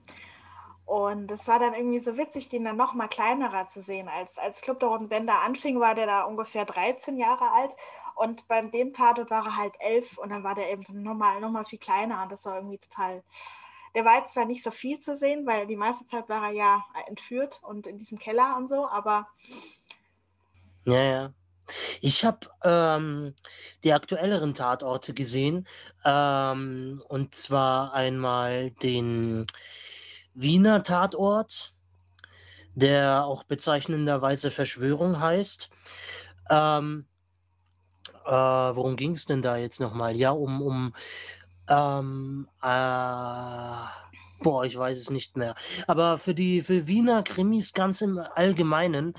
Und 0.89 1.27
das 1.27 1.47
war 1.47 1.59
dann 1.59 1.75
irgendwie 1.75 1.99
so 1.99 2.17
witzig, 2.17 2.49
den 2.49 2.63
dann 2.63 2.75
noch 2.75 2.95
mal 2.95 3.07
kleinerer 3.07 3.67
zu 3.67 3.79
sehen. 3.79 4.07
Als, 4.09 4.39
als 4.39 4.61
Club 4.61 4.79
der 4.79 4.89
Roten 4.89 5.07
Bänder 5.07 5.41
anfing, 5.41 5.79
war 5.79 5.93
der 5.93 6.07
da 6.07 6.23
ungefähr 6.23 6.65
13 6.65 7.17
Jahre 7.19 7.51
alt. 7.51 7.75
Und 8.15 8.47
beim 8.47 8.71
dem 8.71 8.91
Tatort 8.91 9.29
war 9.29 9.45
er 9.45 9.55
halt 9.55 9.75
elf 9.79 10.17
und 10.17 10.29
dann 10.29 10.43
war 10.43 10.55
der 10.55 10.71
eben 10.71 10.83
nochmal 11.03 11.39
noch 11.41 11.51
mal 11.51 11.63
viel 11.63 11.77
kleiner. 11.77 12.23
Und 12.23 12.31
das 12.31 12.43
war 12.45 12.55
irgendwie 12.55 12.79
total. 12.79 13.23
Der 13.93 14.03
war 14.03 14.17
jetzt 14.17 14.33
zwar 14.33 14.45
nicht 14.45 14.63
so 14.63 14.71
viel 14.71 14.97
zu 14.97 15.15
sehen, 15.15 15.45
weil 15.45 15.67
die 15.67 15.75
meiste 15.75 16.07
Zeit 16.07 16.27
war 16.27 16.47
er 16.47 16.53
ja 16.53 16.85
entführt 17.05 17.61
und 17.61 17.85
in 17.85 17.99
diesem 17.99 18.17
Keller 18.17 18.57
und 18.57 18.67
so, 18.67 18.87
aber 18.87 19.27
ja, 20.85 21.03
ja. 21.03 21.33
Ich 22.01 22.25
habe 22.25 22.47
ähm, 22.63 23.35
die 23.83 23.93
aktuelleren 23.93 24.53
Tatorte 24.53 25.13
gesehen. 25.13 25.67
Ähm, 26.03 27.01
und 27.07 27.35
zwar 27.35 27.93
einmal 27.93 28.71
den 28.71 29.45
Wiener 30.33 30.83
Tatort, 30.83 31.73
der 32.75 33.25
auch 33.25 33.43
bezeichnenderweise 33.43 34.51
Verschwörung 34.51 35.19
heißt. 35.19 35.69
Ähm, 36.49 37.05
äh, 38.25 38.31
worum 38.31 38.95
ging 38.95 39.11
es 39.13 39.25
denn 39.25 39.41
da 39.41 39.57
jetzt 39.57 39.79
nochmal? 39.79 40.15
Ja, 40.15 40.31
um, 40.31 40.61
um 40.61 40.95
ähm, 41.67 42.47
äh, 42.63 43.99
Boah, 44.41 44.63
ich 44.63 44.77
weiß 44.77 44.97
es 44.97 45.09
nicht 45.09 45.35
mehr. 45.35 45.53
Aber 45.85 46.17
für 46.17 46.33
die 46.33 46.61
für 46.61 46.87
Wiener 46.87 47.23
Krimis 47.23 47.73
ganz 47.73 48.01
im 48.01 48.19
Allgemeinen 48.19 49.13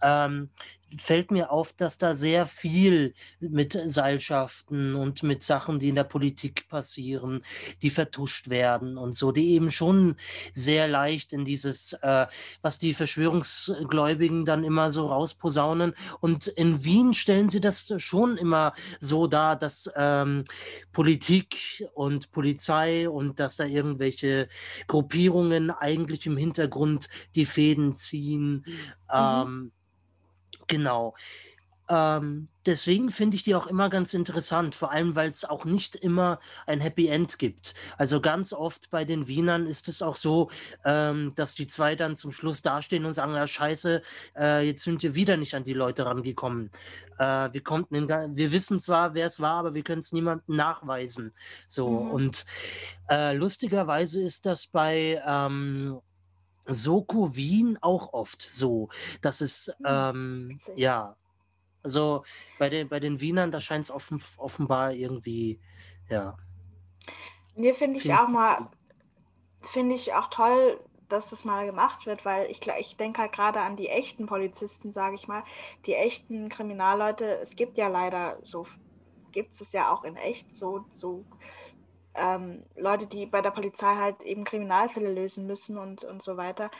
ähm, 0.00 0.50
fällt 0.98 1.30
mir 1.30 1.50
auf, 1.50 1.72
dass 1.72 1.98
da 1.98 2.14
sehr 2.14 2.46
viel 2.46 3.14
mit 3.38 3.78
Seilschaften 3.86 4.94
und 4.94 5.22
mit 5.22 5.42
Sachen, 5.42 5.78
die 5.78 5.88
in 5.88 5.94
der 5.94 6.04
Politik 6.04 6.68
passieren, 6.68 7.44
die 7.82 7.90
vertuscht 7.90 8.48
werden 8.48 8.96
und 8.98 9.14
so, 9.16 9.32
die 9.32 9.50
eben 9.50 9.70
schon 9.70 10.16
sehr 10.52 10.88
leicht 10.88 11.32
in 11.32 11.44
dieses, 11.44 11.92
äh, 12.02 12.26
was 12.62 12.78
die 12.78 12.94
Verschwörungsgläubigen 12.94 14.44
dann 14.44 14.64
immer 14.64 14.90
so 14.90 15.06
rausposaunen. 15.06 15.94
Und 16.20 16.46
in 16.46 16.84
Wien 16.84 17.14
stellen 17.14 17.48
sie 17.48 17.60
das 17.60 17.92
schon 17.98 18.36
immer 18.36 18.72
so 18.98 19.26
dar, 19.26 19.56
dass 19.56 19.90
ähm, 19.96 20.44
Politik 20.92 21.88
und 21.94 22.32
Polizei 22.32 23.08
und 23.08 23.38
dass 23.40 23.56
da 23.56 23.64
irgendwelche 23.64 24.48
Gruppierungen 24.86 25.70
eigentlich 25.70 26.26
im 26.26 26.36
Hintergrund 26.36 27.08
die 27.34 27.46
Fäden 27.46 27.96
ziehen. 27.96 28.64
Mhm. 28.66 28.72
Ähm, 29.12 29.72
Genau. 30.70 31.14
Ähm, 31.88 32.46
deswegen 32.66 33.10
finde 33.10 33.34
ich 33.34 33.42
die 33.42 33.56
auch 33.56 33.66
immer 33.66 33.90
ganz 33.90 34.14
interessant, 34.14 34.76
vor 34.76 34.92
allem 34.92 35.16
weil 35.16 35.28
es 35.28 35.44
auch 35.44 35.64
nicht 35.64 35.96
immer 35.96 36.38
ein 36.64 36.78
Happy 36.78 37.08
End 37.08 37.40
gibt. 37.40 37.74
Also 37.98 38.20
ganz 38.20 38.52
oft 38.52 38.90
bei 38.90 39.04
den 39.04 39.26
Wienern 39.26 39.66
ist 39.66 39.88
es 39.88 40.00
auch 40.00 40.14
so, 40.14 40.50
ähm, 40.84 41.32
dass 41.34 41.56
die 41.56 41.66
zwei 41.66 41.96
dann 41.96 42.16
zum 42.16 42.30
Schluss 42.30 42.62
dastehen 42.62 43.04
und 43.04 43.14
sagen, 43.14 43.34
ja 43.34 43.44
scheiße, 43.44 44.02
äh, 44.38 44.64
jetzt 44.64 44.84
sind 44.84 45.02
wir 45.02 45.16
wieder 45.16 45.36
nicht 45.36 45.56
an 45.56 45.64
die 45.64 45.72
Leute 45.72 46.06
rangekommen. 46.06 46.70
Äh, 47.18 47.52
wir, 47.52 47.62
konnten 47.64 47.96
in, 47.96 48.08
wir 48.08 48.52
wissen 48.52 48.78
zwar, 48.78 49.14
wer 49.14 49.26
es 49.26 49.40
war, 49.40 49.56
aber 49.56 49.74
wir 49.74 49.82
können 49.82 50.00
es 50.00 50.12
niemandem 50.12 50.54
nachweisen. 50.54 51.32
So, 51.66 51.88
mhm. 51.90 52.10
und 52.12 52.46
äh, 53.10 53.32
lustigerweise 53.32 54.22
ist 54.22 54.46
das 54.46 54.68
bei 54.68 55.20
ähm, 55.26 56.00
Soko 56.66 57.34
Wien 57.34 57.78
auch 57.80 58.12
oft 58.12 58.42
so, 58.42 58.88
dass 59.20 59.40
es, 59.40 59.72
hm, 59.78 59.86
ähm, 59.86 60.58
ja, 60.76 61.16
also 61.82 62.24
bei 62.58 62.68
den, 62.68 62.88
bei 62.88 63.00
den 63.00 63.20
Wienern, 63.20 63.50
da 63.50 63.60
scheint 63.60 63.84
es 63.84 63.90
offen, 63.90 64.22
offenbar 64.36 64.92
irgendwie, 64.92 65.60
ja. 66.08 66.36
Nee, 67.56 67.72
finde 67.72 67.98
ich 67.98 68.12
auch 68.12 68.28
mal, 68.28 68.68
finde 69.62 69.94
ich 69.94 70.14
auch 70.14 70.28
toll, 70.28 70.78
dass 71.08 71.30
das 71.30 71.44
mal 71.44 71.66
gemacht 71.66 72.06
wird, 72.06 72.24
weil 72.24 72.50
ich, 72.50 72.60
ich 72.78 72.96
denke 72.96 73.22
halt 73.22 73.32
gerade 73.32 73.60
an 73.60 73.76
die 73.76 73.88
echten 73.88 74.26
Polizisten, 74.26 74.92
sage 74.92 75.16
ich 75.16 75.26
mal, 75.26 75.42
die 75.86 75.94
echten 75.94 76.48
Kriminalleute. 76.48 77.38
Es 77.38 77.56
gibt 77.56 77.78
ja 77.78 77.88
leider 77.88 78.38
so 78.42 78.66
gibt 79.32 79.60
es 79.60 79.72
ja 79.72 79.92
auch 79.92 80.04
in 80.04 80.16
echt, 80.16 80.56
so, 80.56 80.84
so 80.92 81.24
ähm, 82.20 82.64
Leute, 82.76 83.06
die 83.06 83.26
bei 83.26 83.40
der 83.40 83.50
Polizei 83.50 83.94
halt 83.96 84.22
eben 84.22 84.44
Kriminalfälle 84.44 85.12
lösen 85.12 85.46
müssen 85.46 85.78
und, 85.78 86.04
und 86.04 86.22
so 86.22 86.36
weiter. 86.36 86.70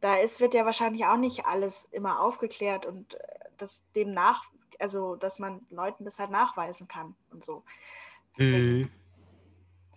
Da 0.00 0.16
ist, 0.16 0.40
wird 0.40 0.54
ja 0.54 0.64
wahrscheinlich 0.64 1.04
auch 1.06 1.16
nicht 1.16 1.46
alles 1.46 1.88
immer 1.90 2.20
aufgeklärt 2.20 2.86
und 2.86 3.14
äh, 3.14 3.18
das 3.58 3.84
dem 3.94 4.12
nach, 4.12 4.44
also 4.78 5.16
dass 5.16 5.38
man 5.38 5.66
Leuten 5.70 6.04
das 6.04 6.18
halt 6.18 6.30
nachweisen 6.30 6.86
kann 6.86 7.16
und 7.30 7.44
so. 7.44 7.64
Deswegen, 8.38 8.78
mhm. 8.78 8.90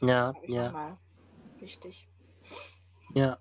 Ja, 0.02 0.34
ja. 0.48 0.98
Wichtig. 1.60 2.08
Ja. 3.14 3.38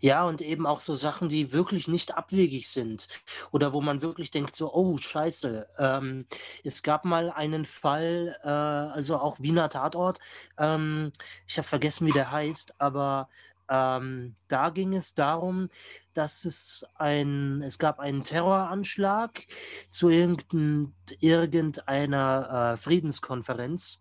Ja, 0.00 0.24
und 0.24 0.40
eben 0.40 0.66
auch 0.66 0.80
so 0.80 0.94
Sachen, 0.94 1.28
die 1.28 1.52
wirklich 1.52 1.88
nicht 1.88 2.16
abwegig 2.16 2.68
sind 2.68 3.08
oder 3.50 3.72
wo 3.72 3.80
man 3.80 4.02
wirklich 4.02 4.30
denkt, 4.30 4.54
so, 4.54 4.72
oh, 4.72 4.96
scheiße. 4.96 5.68
Ähm, 5.78 6.26
es 6.64 6.82
gab 6.82 7.04
mal 7.04 7.30
einen 7.30 7.64
Fall, 7.64 8.36
äh, 8.44 8.48
also 8.48 9.18
auch 9.18 9.40
Wiener 9.40 9.68
Tatort, 9.68 10.20
ähm, 10.58 11.12
ich 11.46 11.58
habe 11.58 11.66
vergessen, 11.66 12.06
wie 12.06 12.12
der 12.12 12.30
heißt, 12.30 12.80
aber 12.80 13.28
ähm, 13.68 14.34
da 14.48 14.70
ging 14.70 14.94
es 14.94 15.14
darum, 15.14 15.68
dass 16.14 16.44
es 16.44 16.86
ein, 16.94 17.62
es 17.62 17.78
gab 17.78 18.00
einen 18.00 18.24
Terroranschlag 18.24 19.46
zu 19.90 20.08
irgendein, 20.08 20.94
irgendeiner 21.20 22.72
äh, 22.72 22.76
Friedenskonferenz. 22.76 24.00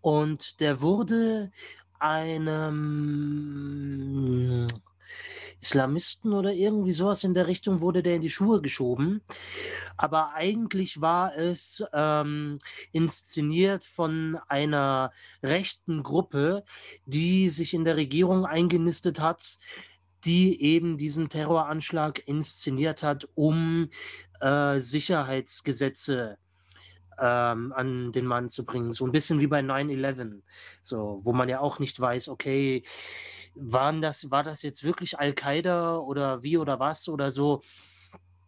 Und 0.00 0.60
der 0.60 0.80
wurde 0.80 1.50
einem 2.00 3.06
Islamisten 5.60 6.32
oder 6.32 6.52
irgendwie 6.52 6.92
sowas 6.92 7.24
in 7.24 7.34
der 7.34 7.46
Richtung 7.46 7.80
wurde 7.80 8.02
der 8.02 8.16
in 8.16 8.22
die 8.22 8.30
Schuhe 8.30 8.60
geschoben. 8.60 9.22
Aber 9.96 10.34
eigentlich 10.34 11.00
war 11.00 11.36
es 11.36 11.84
ähm, 11.92 12.60
inszeniert 12.92 13.84
von 13.84 14.38
einer 14.48 15.12
rechten 15.42 16.02
Gruppe, 16.02 16.64
die 17.06 17.48
sich 17.48 17.74
in 17.74 17.84
der 17.84 17.96
Regierung 17.96 18.46
eingenistet 18.46 19.20
hat, 19.20 19.58
die 20.24 20.62
eben 20.62 20.96
diesen 20.96 21.28
Terroranschlag 21.28 22.22
inszeniert 22.26 23.02
hat, 23.02 23.28
um 23.34 23.88
äh, 24.40 24.78
Sicherheitsgesetze 24.78 26.38
ähm, 27.20 27.72
an 27.72 28.12
den 28.12 28.26
Mann 28.26 28.48
zu 28.48 28.64
bringen. 28.64 28.92
So 28.92 29.04
ein 29.06 29.12
bisschen 29.12 29.40
wie 29.40 29.46
bei 29.46 29.60
9-11, 29.60 30.42
so, 30.80 31.20
wo 31.24 31.32
man 31.32 31.48
ja 31.48 31.60
auch 31.60 31.78
nicht 31.78 31.98
weiß, 31.98 32.28
okay, 32.28 32.82
waren 33.54 34.00
das, 34.00 34.30
war 34.30 34.42
das 34.42 34.62
jetzt 34.62 34.84
wirklich 34.84 35.18
Al-Qaida 35.18 35.96
oder 35.96 36.42
wie 36.42 36.58
oder 36.58 36.78
was 36.78 37.08
oder 37.08 37.30
so. 37.30 37.62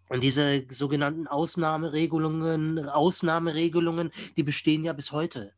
Und 0.09 0.23
diese 0.23 0.65
sogenannten 0.69 1.27
Ausnahmeregelungen, 1.27 2.89
Ausnahmeregelungen, 2.89 4.11
die 4.37 4.43
bestehen 4.43 4.85
ja 4.85 4.93
bis 4.93 5.13
heute. 5.13 5.53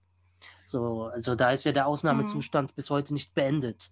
So, 0.65 1.05
also 1.05 1.35
da 1.35 1.51
ist 1.51 1.65
ja 1.65 1.73
der 1.73 1.87
Ausnahmezustand 1.87 2.71
mhm. 2.71 2.75
bis 2.75 2.91
heute 2.91 3.15
nicht 3.15 3.35
beendet. 3.35 3.91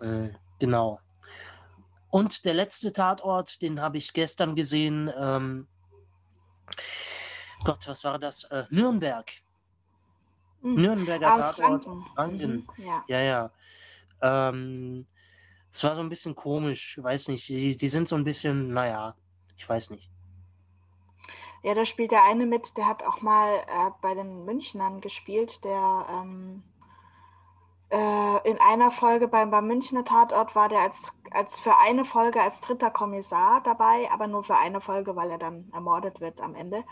Äh, 0.00 0.28
genau. 0.58 1.00
Und 2.10 2.44
der 2.44 2.54
letzte 2.54 2.92
Tatort, 2.92 3.60
den 3.62 3.80
habe 3.80 3.98
ich 3.98 4.12
gestern 4.12 4.54
gesehen. 4.54 5.10
Ähm, 5.18 5.66
Gott, 7.64 7.86
was 7.88 8.04
war 8.04 8.18
das? 8.18 8.44
Äh, 8.44 8.64
Nürnberg. 8.70 9.30
Mhm. 10.62 10.74
Nürnberger 10.74 11.32
Aus 11.32 11.56
Tatort. 11.56 11.84
Franken. 11.84 12.06
Franken. 12.14 12.52
Mhm. 12.76 12.84
Ja, 12.84 13.04
ja. 13.06 13.22
ja. 13.22 13.50
Ähm, 14.48 15.06
es 15.70 15.84
war 15.84 15.94
so 15.94 16.00
ein 16.00 16.08
bisschen 16.08 16.34
komisch, 16.34 16.98
weiß 17.02 17.28
nicht. 17.28 17.48
Die, 17.48 17.76
die 17.76 17.88
sind 17.88 18.08
so 18.08 18.16
ein 18.16 18.24
bisschen, 18.24 18.72
naja, 18.72 19.14
ich 19.56 19.68
weiß 19.68 19.90
nicht. 19.90 20.10
Ja, 21.62 21.74
da 21.74 21.84
spielt 21.84 22.12
der 22.12 22.24
eine 22.24 22.46
mit, 22.46 22.76
der 22.76 22.86
hat 22.86 23.02
auch 23.02 23.20
mal 23.22 23.56
äh, 23.56 23.90
bei 24.00 24.14
den 24.14 24.44
Münchnern 24.44 25.00
gespielt, 25.00 25.64
der 25.64 26.06
ähm, 26.10 26.62
äh, 27.90 28.48
in 28.48 28.58
einer 28.60 28.90
Folge 28.90 29.28
beim, 29.28 29.50
beim 29.50 29.66
Münchner 29.66 30.04
Tatort 30.04 30.54
war 30.54 30.68
der 30.68 30.80
als, 30.80 31.12
als 31.30 31.58
für 31.58 31.76
eine 31.78 32.04
Folge 32.04 32.40
als 32.40 32.60
dritter 32.60 32.90
Kommissar 32.90 33.62
dabei, 33.62 34.08
aber 34.10 34.26
nur 34.26 34.44
für 34.44 34.56
eine 34.56 34.80
Folge, 34.80 35.16
weil 35.16 35.30
er 35.30 35.38
dann 35.38 35.70
ermordet 35.72 36.20
wird 36.20 36.40
am 36.40 36.54
Ende 36.54 36.84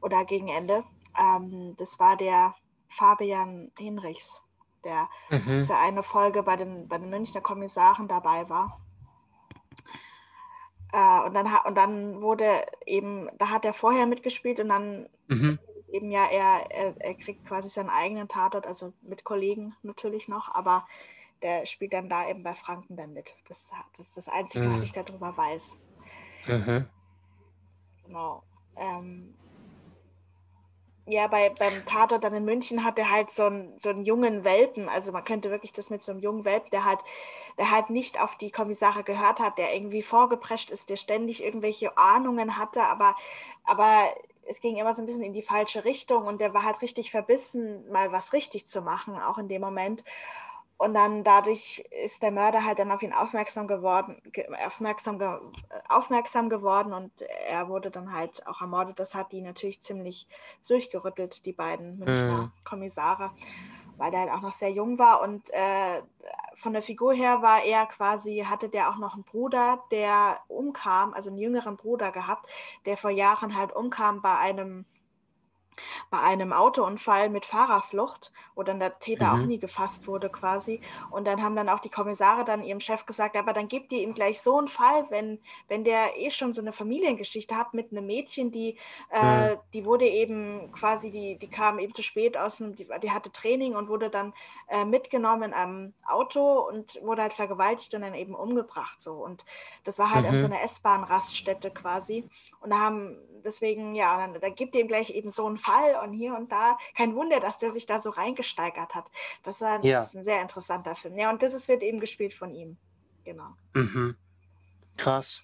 oder 0.00 0.24
gegen 0.24 0.48
Ende. 0.48 0.84
Ähm, 1.18 1.74
das 1.78 1.98
war 1.98 2.16
der 2.16 2.54
Fabian 2.88 3.70
Hinrichs, 3.78 4.42
der 4.84 5.08
mhm. 5.30 5.66
für 5.66 5.76
eine 5.76 6.02
Folge 6.02 6.42
bei 6.42 6.56
den, 6.56 6.88
bei 6.88 6.98
den 6.98 7.10
Münchner 7.10 7.40
Kommissaren 7.40 8.08
dabei 8.08 8.48
war. 8.48 8.80
Äh, 10.92 11.20
und, 11.26 11.34
dann, 11.34 11.48
und 11.64 11.74
dann 11.76 12.20
wurde 12.20 12.66
eben, 12.86 13.28
da 13.38 13.50
hat 13.50 13.64
er 13.64 13.74
vorher 13.74 14.06
mitgespielt 14.06 14.58
und 14.60 14.68
dann 14.68 15.08
mhm. 15.28 15.58
ist 15.68 15.76
es 15.76 15.88
eben 15.90 16.10
ja, 16.10 16.26
er, 16.26 16.70
er, 16.70 17.00
er 17.00 17.14
kriegt 17.14 17.46
quasi 17.46 17.68
seinen 17.68 17.90
eigenen 17.90 18.28
Tatort, 18.28 18.66
also 18.66 18.92
mit 19.02 19.24
Kollegen 19.24 19.74
natürlich 19.82 20.28
noch, 20.28 20.52
aber 20.52 20.86
der 21.42 21.64
spielt 21.66 21.92
dann 21.92 22.08
da 22.08 22.28
eben 22.28 22.42
bei 22.42 22.54
Franken 22.54 22.96
dann 22.96 23.12
mit. 23.12 23.34
Das, 23.48 23.70
das 23.96 24.08
ist 24.08 24.16
das 24.16 24.28
Einzige, 24.28 24.66
mhm. 24.66 24.72
was 24.72 24.82
ich 24.82 24.92
darüber 24.92 25.36
weiß. 25.36 25.76
Mhm. 26.46 26.86
Genau. 28.04 28.42
Ähm, 28.76 29.34
ja, 31.06 31.26
bei, 31.26 31.50
beim 31.50 31.84
Tatort 31.86 32.24
dann 32.24 32.34
in 32.34 32.44
München 32.44 32.84
hat 32.84 32.98
er 32.98 33.10
halt 33.10 33.30
so 33.30 33.44
einen, 33.44 33.78
so 33.78 33.90
einen 33.90 34.04
jungen 34.04 34.44
Welpen, 34.44 34.88
also 34.88 35.12
man 35.12 35.24
könnte 35.24 35.50
wirklich 35.50 35.72
das 35.72 35.90
mit 35.90 36.02
so 36.02 36.12
einem 36.12 36.20
jungen 36.20 36.44
Welpen, 36.44 36.70
der 36.70 36.84
halt, 36.84 37.00
der 37.58 37.70
halt 37.70 37.90
nicht 37.90 38.20
auf 38.20 38.36
die 38.36 38.50
Kommissare 38.50 39.02
gehört 39.02 39.40
hat, 39.40 39.58
der 39.58 39.74
irgendwie 39.74 40.02
vorgeprescht 40.02 40.70
ist, 40.70 40.90
der 40.90 40.96
ständig 40.96 41.42
irgendwelche 41.42 41.96
Ahnungen 41.96 42.56
hatte, 42.58 42.82
aber, 42.82 43.16
aber 43.64 44.04
es 44.46 44.60
ging 44.60 44.76
immer 44.76 44.94
so 44.94 45.02
ein 45.02 45.06
bisschen 45.06 45.22
in 45.22 45.32
die 45.32 45.42
falsche 45.42 45.84
Richtung 45.84 46.26
und 46.26 46.40
der 46.40 46.54
war 46.54 46.64
halt 46.64 46.82
richtig 46.82 47.10
verbissen, 47.10 47.90
mal 47.90 48.12
was 48.12 48.32
richtig 48.32 48.66
zu 48.66 48.82
machen, 48.82 49.18
auch 49.18 49.38
in 49.38 49.48
dem 49.48 49.60
Moment. 49.60 50.04
Und 50.80 50.94
dann 50.94 51.24
dadurch 51.24 51.84
ist 52.02 52.22
der 52.22 52.30
Mörder 52.30 52.64
halt 52.64 52.78
dann 52.78 52.90
auf 52.90 53.02
ihn 53.02 53.12
aufmerksam 53.12 53.68
geworden, 53.68 54.16
aufmerksam, 54.64 55.20
aufmerksam 55.90 56.48
geworden 56.48 56.94
und 56.94 57.12
er 57.20 57.68
wurde 57.68 57.90
dann 57.90 58.14
halt 58.14 58.46
auch 58.46 58.62
ermordet. 58.62 58.98
Das 58.98 59.14
hat 59.14 59.30
die 59.30 59.42
natürlich 59.42 59.82
ziemlich 59.82 60.26
durchgerüttelt, 60.66 61.44
die 61.44 61.52
beiden 61.52 61.98
Münchner 61.98 62.44
mhm. 62.44 62.52
Kommissare, 62.64 63.30
weil 63.98 64.10
der 64.10 64.20
halt 64.20 64.30
auch 64.30 64.40
noch 64.40 64.52
sehr 64.52 64.70
jung 64.70 64.98
war. 64.98 65.20
Und 65.20 65.50
äh, 65.50 66.00
von 66.54 66.72
der 66.72 66.80
Figur 66.80 67.12
her 67.12 67.42
war 67.42 67.62
er 67.62 67.84
quasi, 67.84 68.46
hatte 68.48 68.70
der 68.70 68.88
auch 68.88 68.96
noch 68.96 69.12
einen 69.12 69.24
Bruder, 69.24 69.84
der 69.90 70.38
umkam, 70.48 71.12
also 71.12 71.28
einen 71.28 71.40
jüngeren 71.40 71.76
Bruder 71.76 72.10
gehabt, 72.10 72.50
der 72.86 72.96
vor 72.96 73.10
Jahren 73.10 73.54
halt 73.54 73.76
umkam 73.76 74.22
bei 74.22 74.34
einem 74.38 74.86
bei 76.10 76.20
einem 76.20 76.52
Autounfall 76.52 77.30
mit 77.30 77.46
Fahrerflucht, 77.46 78.32
wo 78.54 78.62
dann 78.62 78.80
der 78.80 78.98
Täter 78.98 79.32
mhm. 79.34 79.42
auch 79.42 79.46
nie 79.46 79.58
gefasst 79.58 80.06
wurde 80.06 80.28
quasi. 80.28 80.80
Und 81.10 81.26
dann 81.26 81.42
haben 81.42 81.56
dann 81.56 81.68
auch 81.68 81.80
die 81.80 81.88
Kommissare 81.88 82.44
dann 82.44 82.62
ihrem 82.62 82.80
Chef 82.80 83.06
gesagt, 83.06 83.36
aber 83.36 83.52
dann 83.52 83.68
gebt 83.68 83.92
ihr 83.92 84.02
ihm 84.02 84.14
gleich 84.14 84.40
so 84.40 84.58
einen 84.58 84.68
Fall, 84.68 85.06
wenn, 85.10 85.38
wenn 85.68 85.84
der 85.84 86.18
eh 86.18 86.30
schon 86.30 86.52
so 86.52 86.60
eine 86.60 86.72
Familiengeschichte 86.72 87.56
hat 87.56 87.74
mit 87.74 87.92
einem 87.92 88.06
Mädchen, 88.06 88.50
die, 88.50 88.76
äh, 89.10 89.56
die 89.72 89.84
wurde 89.84 90.06
eben 90.06 90.72
quasi, 90.72 91.10
die, 91.10 91.38
die 91.38 91.48
kam 91.48 91.78
eben 91.78 91.94
zu 91.94 92.02
spät 92.02 92.36
aus 92.36 92.58
dem, 92.58 92.74
die, 92.74 92.86
die 93.02 93.10
hatte 93.10 93.32
Training 93.32 93.74
und 93.74 93.88
wurde 93.88 94.10
dann 94.10 94.32
äh, 94.68 94.84
mitgenommen 94.84 95.52
am 95.54 95.94
Auto 96.06 96.60
und 96.60 97.00
wurde 97.02 97.22
halt 97.22 97.32
vergewaltigt 97.32 97.94
und 97.94 98.02
dann 98.02 98.14
eben 98.14 98.34
umgebracht. 98.34 99.00
So. 99.00 99.12
Und 99.12 99.44
das 99.84 99.98
war 99.98 100.14
halt 100.14 100.26
mhm. 100.26 100.34
an 100.34 100.40
so 100.40 100.46
einer 100.46 100.62
S-Bahn-Raststätte 100.62 101.70
quasi. 101.70 102.28
Und 102.60 102.70
da 102.70 102.78
haben 102.78 103.16
deswegen, 103.44 103.94
ja, 103.94 104.16
dann, 104.16 104.40
dann 104.40 104.54
gibt 104.54 104.74
ihm 104.76 104.88
gleich 104.88 105.10
eben 105.10 105.30
so 105.30 105.46
einen 105.46 105.58
Fall 105.58 105.69
und 106.02 106.12
hier 106.12 106.34
und 106.34 106.50
da. 106.52 106.78
Kein 106.96 107.14
Wunder, 107.14 107.40
dass 107.40 107.58
der 107.58 107.72
sich 107.72 107.86
da 107.86 108.00
so 108.00 108.10
reingesteigert 108.10 108.94
hat. 108.94 109.10
Das, 109.42 109.60
war, 109.60 109.84
ja. 109.84 110.02
ist 110.02 110.14
ein 110.14 110.22
sehr 110.22 110.42
interessanter 110.42 110.94
Film. 110.94 111.16
Ja, 111.16 111.30
und 111.30 111.42
das 111.42 111.54
ist, 111.54 111.68
wird 111.68 111.82
eben 111.82 112.00
gespielt 112.00 112.34
von 112.34 112.54
ihm. 112.54 112.76
Genau. 113.24 113.54
Mhm. 113.74 114.16
Krass. 114.96 115.42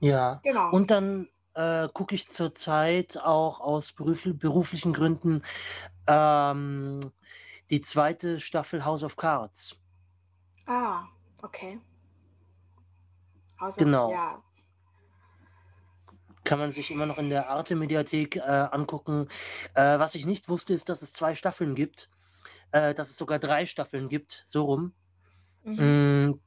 Ja. 0.00 0.40
Genau. 0.42 0.70
Und 0.70 0.90
dann 0.90 1.28
äh, 1.54 1.88
gucke 1.92 2.14
ich 2.14 2.28
zurzeit 2.28 3.16
auch 3.18 3.60
aus 3.60 3.92
beruf 3.92 4.22
beruflichen 4.24 4.92
Gründen 4.92 5.42
ähm, 6.06 7.00
die 7.70 7.80
zweite 7.80 8.40
Staffel 8.40 8.84
House 8.84 9.02
of 9.02 9.16
Cards. 9.16 9.76
Ah, 10.66 11.04
okay. 11.42 11.80
House 13.60 13.76
genau. 13.76 14.06
Of, 14.06 14.12
ja, 14.12 14.42
kann 16.48 16.58
man 16.58 16.72
sich 16.72 16.90
immer 16.90 17.04
noch 17.04 17.18
in 17.18 17.28
der 17.28 17.50
Arte-Mediathek 17.50 18.36
äh, 18.36 18.40
angucken. 18.40 19.28
Äh, 19.74 19.98
was 19.98 20.14
ich 20.14 20.24
nicht 20.24 20.48
wusste, 20.48 20.72
ist, 20.72 20.88
dass 20.88 21.02
es 21.02 21.12
zwei 21.12 21.34
Staffeln 21.34 21.74
gibt. 21.74 22.08
Äh, 22.72 22.94
dass 22.94 23.10
es 23.10 23.18
sogar 23.18 23.38
drei 23.38 23.66
Staffeln 23.66 24.08
gibt, 24.08 24.44
so 24.46 24.64
rum. 24.64 24.92
Mhm. 25.62 26.30
Mm, 26.30 26.40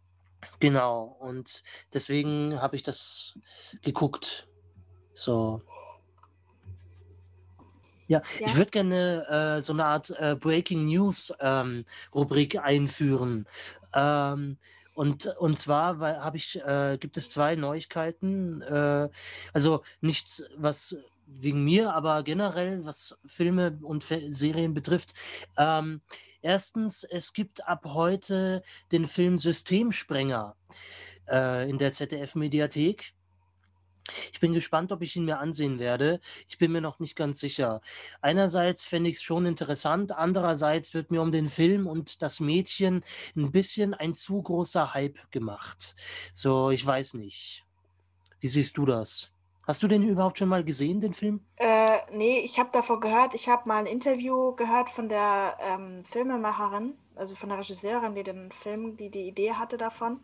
genau, 0.60 1.04
und 1.20 1.62
deswegen 1.94 2.60
habe 2.60 2.76
ich 2.76 2.82
das 2.82 3.38
geguckt. 3.84 4.48
So. 5.14 5.62
Ja, 8.08 8.24
ja. 8.40 8.48
ich 8.48 8.56
würde 8.56 8.72
gerne 8.72 9.58
äh, 9.58 9.62
so 9.62 9.74
eine 9.74 9.86
Art 9.86 10.10
äh, 10.18 10.36
Breaking 10.36 10.86
News 10.86 11.32
ähm, 11.40 11.86
Rubrik 12.14 12.58
einführen. 12.58 13.48
Ähm, 13.94 14.58
und, 14.94 15.26
und 15.38 15.60
zwar 15.60 16.00
habe 16.00 16.38
ich, 16.38 16.60
äh, 16.62 16.98
gibt 17.00 17.18
es 17.18 17.30
zwei 17.30 17.56
Neuigkeiten. 17.56 18.62
Äh, 18.62 19.10
also 19.54 19.84
nichts, 20.02 20.44
was 20.58 20.96
wegen 21.26 21.64
mir, 21.64 21.94
aber 21.94 22.24
generell, 22.24 22.84
was 22.86 23.18
Filme 23.26 23.78
und 23.82 24.04
Serien 24.04 24.74
betrifft. 24.74 25.14
Ähm, 25.58 26.02
erstens, 26.42 27.04
es 27.04 27.34
gibt 27.34 27.68
ab 27.68 27.86
heute 27.86 28.64
den 28.92 29.08
Film 29.08 29.38
Systemsprenger 29.38 30.56
äh, 31.30 31.70
in 31.70 31.78
der 31.78 31.92
ZDF-Mediathek. 31.92 33.14
Ich 34.32 34.40
bin 34.40 34.54
gespannt, 34.54 34.92
ob 34.92 35.02
ich 35.02 35.16
ihn 35.16 35.26
mir 35.26 35.40
ansehen 35.40 35.80
werde. 35.80 36.20
Ich 36.48 36.58
bin 36.58 36.72
mir 36.72 36.82
noch 36.82 37.00
nicht 37.00 37.16
ganz 37.16 37.40
sicher. 37.40 37.82
Einerseits 38.22 38.86
fände 38.86 39.10
ich 39.10 39.18
es 39.18 39.24
schon 39.24 39.46
interessant, 39.46 40.12
andererseits 40.12 40.94
wird 40.94 41.12
mir 41.12 41.22
um 41.22 41.32
den 41.32 41.50
Film 41.50 41.88
und 41.88 42.22
das 42.22 42.40
Mädchen 42.40 43.04
ein 43.36 43.52
bisschen 43.52 43.94
ein 43.94 44.16
zu 44.16 44.42
großer 44.42 44.94
Hype 44.94 45.32
gemacht. 45.32 45.96
So, 46.34 46.72
ich 46.72 46.86
weiß 46.86 47.16
nicht. 47.16 47.66
Wie 48.40 48.48
siehst 48.48 48.78
du 48.78 48.86
das? 48.86 49.32
Hast 49.68 49.84
du 49.84 49.88
den 49.88 50.04
überhaupt 50.04 50.40
schon 50.40 50.50
mal 50.50 50.64
gesehen, 50.64 51.00
den 51.00 51.14
Film? 51.14 51.42
Äh, 51.58 52.00
nee, 52.12 52.40
ich 52.40 52.58
habe 52.60 52.70
davon 52.74 53.00
gehört. 53.00 53.36
Ich 53.36 53.48
habe 53.48 53.70
mal 53.70 53.78
ein 53.78 53.86
Interview 53.86 54.56
gehört 54.56 54.90
von 54.90 55.08
der 55.08 55.58
ähm, 55.62 56.04
Filmemacherin, 56.06 56.98
also 57.16 57.36
von 57.36 57.50
der 57.50 57.60
Regisseurin, 57.60 58.16
die 58.16 58.24
den 58.24 58.52
Film, 58.52 58.98
die 58.98 59.12
die 59.12 59.28
Idee 59.28 59.54
hatte 59.54 59.78
davon. 59.78 60.20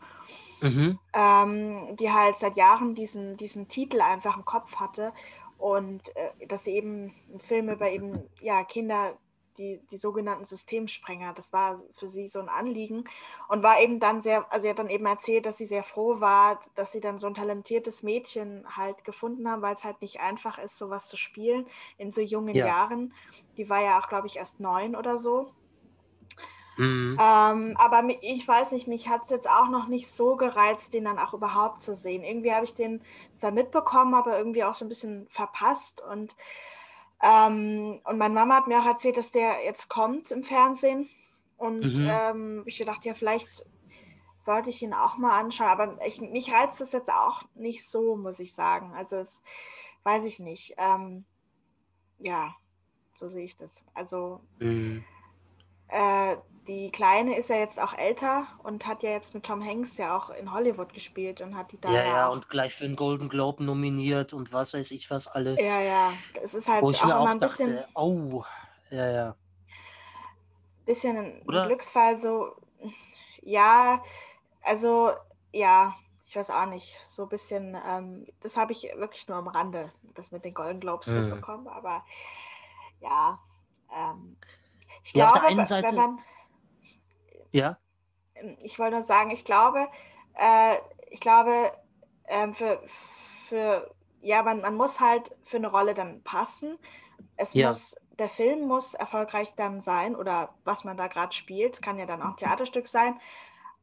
Mhm. 0.62 1.00
Ähm, 1.14 1.96
die 1.98 2.12
halt 2.12 2.36
seit 2.36 2.56
Jahren 2.56 2.96
diesen, 2.96 3.38
diesen 3.38 3.68
Titel 3.68 4.02
einfach 4.02 4.38
im 4.38 4.46
Kopf 4.46 4.78
hatte 4.78 5.14
und 5.58 6.16
äh, 6.16 6.48
dass 6.48 6.64
sie 6.64 6.72
eben 6.72 7.14
ein 7.34 7.40
Film 7.40 7.70
über 7.70 7.90
eben 7.90 8.30
ja, 8.42 8.64
Kinder, 8.64 9.18
die, 9.58 9.82
die 9.92 9.98
sogenannten 9.98 10.46
Systemsprenger, 10.46 11.34
das 11.34 11.52
war 11.52 11.82
für 11.94 12.08
sie 12.08 12.28
so 12.28 12.40
ein 12.40 12.50
Anliegen 12.50 13.06
und 13.48 13.64
war 13.64 13.82
eben 13.82 14.00
dann 14.00 14.22
sehr, 14.22 14.52
also 14.52 14.64
sie 14.64 14.70
hat 14.70 14.80
dann 14.80 14.90
eben 14.90 15.06
erzählt, 15.06 15.46
dass 15.46 15.58
sie 15.58 15.66
sehr 15.66 15.84
froh 15.84 16.20
war, 16.20 16.60
dass 16.76 16.92
sie 16.92 17.02
dann 17.02 17.18
so 17.18 17.28
ein 17.28 17.34
talentiertes 17.34 18.04
Mädchen 18.04 18.66
halt 18.76 19.04
gefunden 19.04 19.50
haben, 19.50 19.62
weil 19.62 19.74
es 19.74 19.84
halt 19.84 20.02
nicht 20.02 20.20
einfach 20.20 20.60
ist, 20.60 20.78
sowas 20.78 21.08
zu 21.08 21.18
spielen 21.18 21.66
in 21.98 22.12
so 22.12 22.22
jungen 22.22 22.56
ja. 22.56 22.68
Jahren. 22.68 23.14
Die 23.58 23.70
war 23.70 23.82
ja 23.82 24.00
auch, 24.00 24.08
glaube 24.10 24.28
ich, 24.28 24.38
erst 24.38 24.60
neun 24.60 24.96
oder 24.96 25.18
so. 25.18 25.52
Mhm. 26.78 27.18
Ähm, 27.20 27.76
aber 27.78 28.04
ich 28.22 28.48
weiß 28.48 28.72
nicht, 28.72 28.88
mich 28.88 29.10
hat 29.10 29.24
es 29.24 29.30
jetzt 29.30 29.50
auch 29.50 29.70
noch 29.70 29.88
nicht 29.88 30.10
so 30.10 30.36
gereizt, 30.36 30.94
den 30.94 31.06
dann 31.06 31.20
auch 31.20 31.34
überhaupt 31.34 31.82
zu 31.82 31.96
sehen. 31.96 32.24
Irgendwie 32.24 32.54
habe 32.54 32.66
ich 32.66 32.76
den 32.76 33.02
zwar 33.36 33.52
mitbekommen, 33.52 34.14
aber 34.14 34.38
irgendwie 34.38 34.64
auch 34.64 34.76
so 34.76 34.86
ein 34.86 34.90
bisschen 34.90 35.28
verpasst. 35.30 36.02
Und, 36.02 36.36
ähm, 37.22 38.00
und 38.04 38.18
meine 38.18 38.34
Mama 38.34 38.56
hat 38.56 38.68
mir 38.68 38.80
auch 38.80 38.86
erzählt, 38.86 39.18
dass 39.18 39.32
der 39.32 39.64
jetzt 39.66 39.90
kommt 39.90 40.32
im 40.32 40.44
Fernsehen. 40.44 41.10
Und 41.58 41.98
mhm. 41.98 42.10
ähm, 42.10 42.64
ich 42.68 42.78
dachte, 42.78 43.08
ja, 43.08 43.16
vielleicht 43.16 43.66
sollte 44.40 44.70
ich 44.70 44.82
ihn 44.82 44.94
auch 44.94 45.18
mal 45.18 45.40
anschauen. 45.40 45.68
Aber 45.68 45.98
ich, 46.06 46.22
mich 46.22 46.54
reizt 46.54 46.80
es 46.80 46.92
jetzt 46.92 47.12
auch 47.12 47.44
nicht 47.56 47.88
so, 47.88 48.16
muss 48.16 48.40
ich 48.40 48.54
sagen. 48.54 48.94
Also 48.96 49.18
es 49.18 49.42
weiß 50.04 50.26
ich 50.26 50.40
nicht. 50.40 50.76
Ähm, 50.78 51.26
ja, 52.20 52.56
so 53.18 53.30
sehe 53.30 53.44
ich 53.44 53.56
das. 53.56 53.84
Also 53.94 54.42
mhm. 54.60 55.04
äh, 55.88 56.38
die 56.68 56.92
Kleine 56.92 57.38
ist 57.38 57.50
ja 57.50 57.56
jetzt 57.56 57.80
auch 57.80 57.98
älter 57.98 58.48
und 58.64 58.86
hat 58.86 59.02
ja 59.02 59.12
jetzt 59.12 59.34
mit 59.34 59.44
Tom 59.44 59.64
Hanks 59.66 59.98
ja 59.98 60.16
auch 60.16 60.30
in 60.30 60.52
Hollywood 60.52 60.94
gespielt 60.94 61.42
und 61.42 61.56
hat 61.56 61.72
die 61.72 61.80
da. 61.80 61.90
Ja, 61.90 62.04
ja, 62.04 62.28
und 62.28 62.50
gleich 62.50 62.76
für 62.76 62.84
den 62.84 62.96
Golden 62.96 63.30
Globe 63.30 63.64
nominiert 63.64 64.34
und 64.34 64.52
was 64.52 64.74
weiß 64.74 64.92
ich 64.92 65.10
was 65.10 65.28
alles. 65.28 65.60
Ja, 65.66 65.82
ja, 65.82 66.14
das 66.36 66.54
ist 66.54 66.68
halt 66.68 66.82
Wo 66.82 66.92
ich 66.92 67.02
auch, 67.02 67.06
mir 67.06 67.20
auch 67.20 67.28
ein 67.28 67.40
dachte, 67.40 67.64
bisschen. 67.64 67.84
Oh, 67.96 68.44
ja, 68.90 69.10
ja. 69.10 69.36
Bisschen 70.86 71.18
ein 71.18 71.42
Oder? 71.48 71.68
Glücksfall, 71.68 72.18
so. 72.18 72.56
Ja, 73.42 74.04
also, 74.62 75.12
ja, 75.54 75.96
ich 76.28 76.36
weiß 76.36 76.50
auch 76.52 76.66
nicht, 76.66 77.00
so 77.04 77.24
ein 77.24 77.30
bisschen, 77.30 77.78
ähm, 77.88 78.28
das 78.42 78.58
habe 78.58 78.74
ich 78.74 78.84
wirklich 78.96 79.28
nur 79.30 79.38
am 79.38 79.48
Rande, 79.48 79.92
das 80.16 80.32
mit 80.32 80.44
den 80.44 80.54
Golden 80.54 80.82
Globes 80.82 81.08
mhm. 81.08 81.22
mitbekommen, 81.22 81.68
aber 81.68 82.04
ja, 83.00 83.40
ähm, 83.96 84.36
ich 85.04 85.14
ja, 85.14 85.26
glaube, 85.26 85.36
auf 85.36 85.42
der 85.42 85.50
einen 85.50 85.66
Seite, 85.66 85.88
wenn 85.88 85.96
man, 85.96 86.20
ja. 87.52 87.78
Ähm, 88.36 88.58
ich 88.62 88.80
wollte 88.80 88.94
nur 88.96 89.04
sagen, 89.04 89.32
ich 89.32 89.46
glaube, 89.46 89.88
äh, 90.36 90.76
ich 91.10 91.20
glaube, 91.20 91.72
äh, 92.24 92.52
für, 92.54 92.82
für, 93.48 93.92
ja, 94.22 94.44
man, 94.44 94.62
man 94.62 94.76
muss 94.76 95.00
halt 95.00 95.36
für 95.44 95.58
eine 95.58 95.68
Rolle 95.68 95.94
dann 95.94 96.22
passen. 96.24 96.78
Es 97.36 97.54
ja. 97.54 97.70
muss, 97.70 97.96
der 98.20 98.30
Film 98.30 98.68
muss 98.68 98.94
erfolgreich 98.94 99.54
dann 99.56 99.82
sein 99.82 100.16
oder 100.16 100.54
was 100.64 100.84
man 100.84 100.98
da 100.98 101.08
gerade 101.08 101.36
spielt, 101.36 101.82
kann 101.82 102.00
ja 102.00 102.06
dann 102.06 102.22
auch 102.22 102.36
Theaterstück 102.36 102.88
sein. 102.88 103.20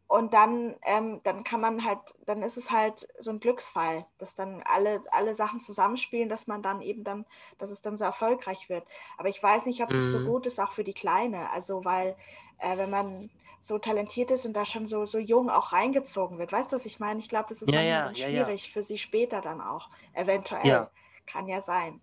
Und 0.06 0.34
dann, 0.34 0.76
ähm, 0.82 1.20
dann 1.24 1.44
kann 1.44 1.60
man 1.60 1.84
halt, 1.84 1.98
dann 2.26 2.42
ist 2.42 2.58
es 2.58 2.70
halt 2.70 3.08
so 3.18 3.30
ein 3.30 3.40
Glücksfall, 3.40 4.06
dass 4.18 4.34
dann 4.34 4.62
alle, 4.62 5.00
alle 5.10 5.34
Sachen 5.34 5.60
zusammenspielen, 5.60 6.28
dass 6.28 6.46
man 6.46 6.62
dann 6.62 6.82
eben 6.82 7.04
dann, 7.04 7.24
dass 7.58 7.70
es 7.70 7.80
dann 7.80 7.96
so 7.96 8.04
erfolgreich 8.04 8.68
wird. 8.68 8.86
Aber 9.16 9.28
ich 9.28 9.42
weiß 9.42 9.64
nicht, 9.64 9.82
ob 9.82 9.90
es 9.90 10.12
so 10.12 10.18
mhm. 10.18 10.26
gut 10.26 10.46
ist, 10.46 10.60
auch 10.60 10.72
für 10.72 10.84
die 10.84 10.92
Kleine. 10.92 11.50
Also, 11.50 11.84
weil 11.84 12.16
äh, 12.58 12.76
wenn 12.76 12.90
man 12.90 13.30
so 13.64 13.78
talentiert 13.78 14.30
ist 14.30 14.44
und 14.44 14.52
da 14.52 14.66
schon 14.66 14.86
so, 14.86 15.06
so 15.06 15.18
jung 15.18 15.48
auch 15.48 15.72
reingezogen 15.72 16.38
wird. 16.38 16.52
Weißt 16.52 16.70
du, 16.70 16.76
was 16.76 16.84
ich 16.84 17.00
meine? 17.00 17.18
Ich 17.20 17.30
glaube, 17.30 17.46
das 17.48 17.62
ist 17.62 17.72
ja, 17.72 17.80
ja, 17.80 18.14
schwierig 18.14 18.66
ja, 18.66 18.72
für 18.72 18.82
sie 18.82 18.98
später 18.98 19.40
dann 19.40 19.62
auch. 19.62 19.88
Eventuell. 20.12 20.88
Kann 21.26 21.46
ja 21.46 21.62
sein. 21.62 22.02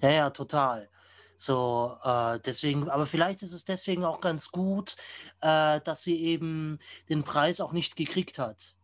Ja, 0.00 0.10
ja, 0.10 0.30
total. 0.30 0.88
So, 1.36 1.96
äh, 2.04 2.38
deswegen, 2.46 2.88
aber 2.88 3.06
vielleicht 3.06 3.42
ist 3.42 3.52
es 3.52 3.64
deswegen 3.64 4.04
auch 4.04 4.20
ganz 4.20 4.52
gut, 4.52 4.94
äh, 5.40 5.80
dass 5.80 6.02
sie 6.02 6.22
eben 6.22 6.78
den 7.08 7.24
Preis 7.24 7.60
auch 7.60 7.72
nicht 7.72 7.96
gekriegt 7.96 8.38
hat. 8.38 8.76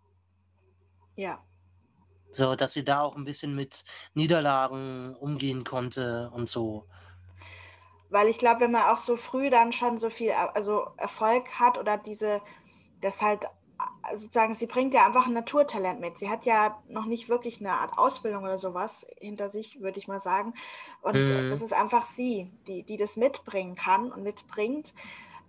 Ja. 1.14 1.44
So, 2.32 2.56
dass 2.56 2.72
sie 2.72 2.84
da 2.84 3.02
auch 3.02 3.14
ein 3.14 3.24
bisschen 3.24 3.54
mit 3.54 3.84
Niederlagen 4.14 5.14
umgehen 5.14 5.62
konnte 5.62 6.30
und 6.32 6.48
so. 6.48 6.88
Weil 8.10 8.28
ich 8.28 8.38
glaube, 8.38 8.60
wenn 8.60 8.70
man 8.70 8.84
auch 8.84 8.96
so 8.96 9.16
früh 9.16 9.50
dann 9.50 9.72
schon 9.72 9.98
so 9.98 10.10
viel 10.10 10.32
also 10.32 10.86
Erfolg 10.96 11.58
hat 11.58 11.78
oder 11.78 11.96
diese, 11.96 12.40
das 13.00 13.22
halt 13.22 13.48
sozusagen, 14.12 14.54
sie 14.54 14.66
bringt 14.66 14.94
ja 14.94 15.06
einfach 15.06 15.26
ein 15.26 15.32
Naturtalent 15.32 16.00
mit. 16.00 16.18
Sie 16.18 16.28
hat 16.28 16.44
ja 16.44 16.78
noch 16.88 17.06
nicht 17.06 17.28
wirklich 17.28 17.60
eine 17.60 17.72
Art 17.72 17.96
Ausbildung 17.98 18.44
oder 18.44 18.58
sowas 18.58 19.06
hinter 19.18 19.48
sich, 19.48 19.80
würde 19.80 19.98
ich 19.98 20.08
mal 20.08 20.20
sagen. 20.20 20.54
Und 21.02 21.14
mhm. 21.14 21.50
das 21.50 21.62
ist 21.62 21.72
einfach 21.72 22.04
sie, 22.04 22.52
die, 22.66 22.82
die 22.82 22.96
das 22.96 23.16
mitbringen 23.16 23.74
kann 23.74 24.12
und 24.12 24.22
mitbringt. 24.22 24.94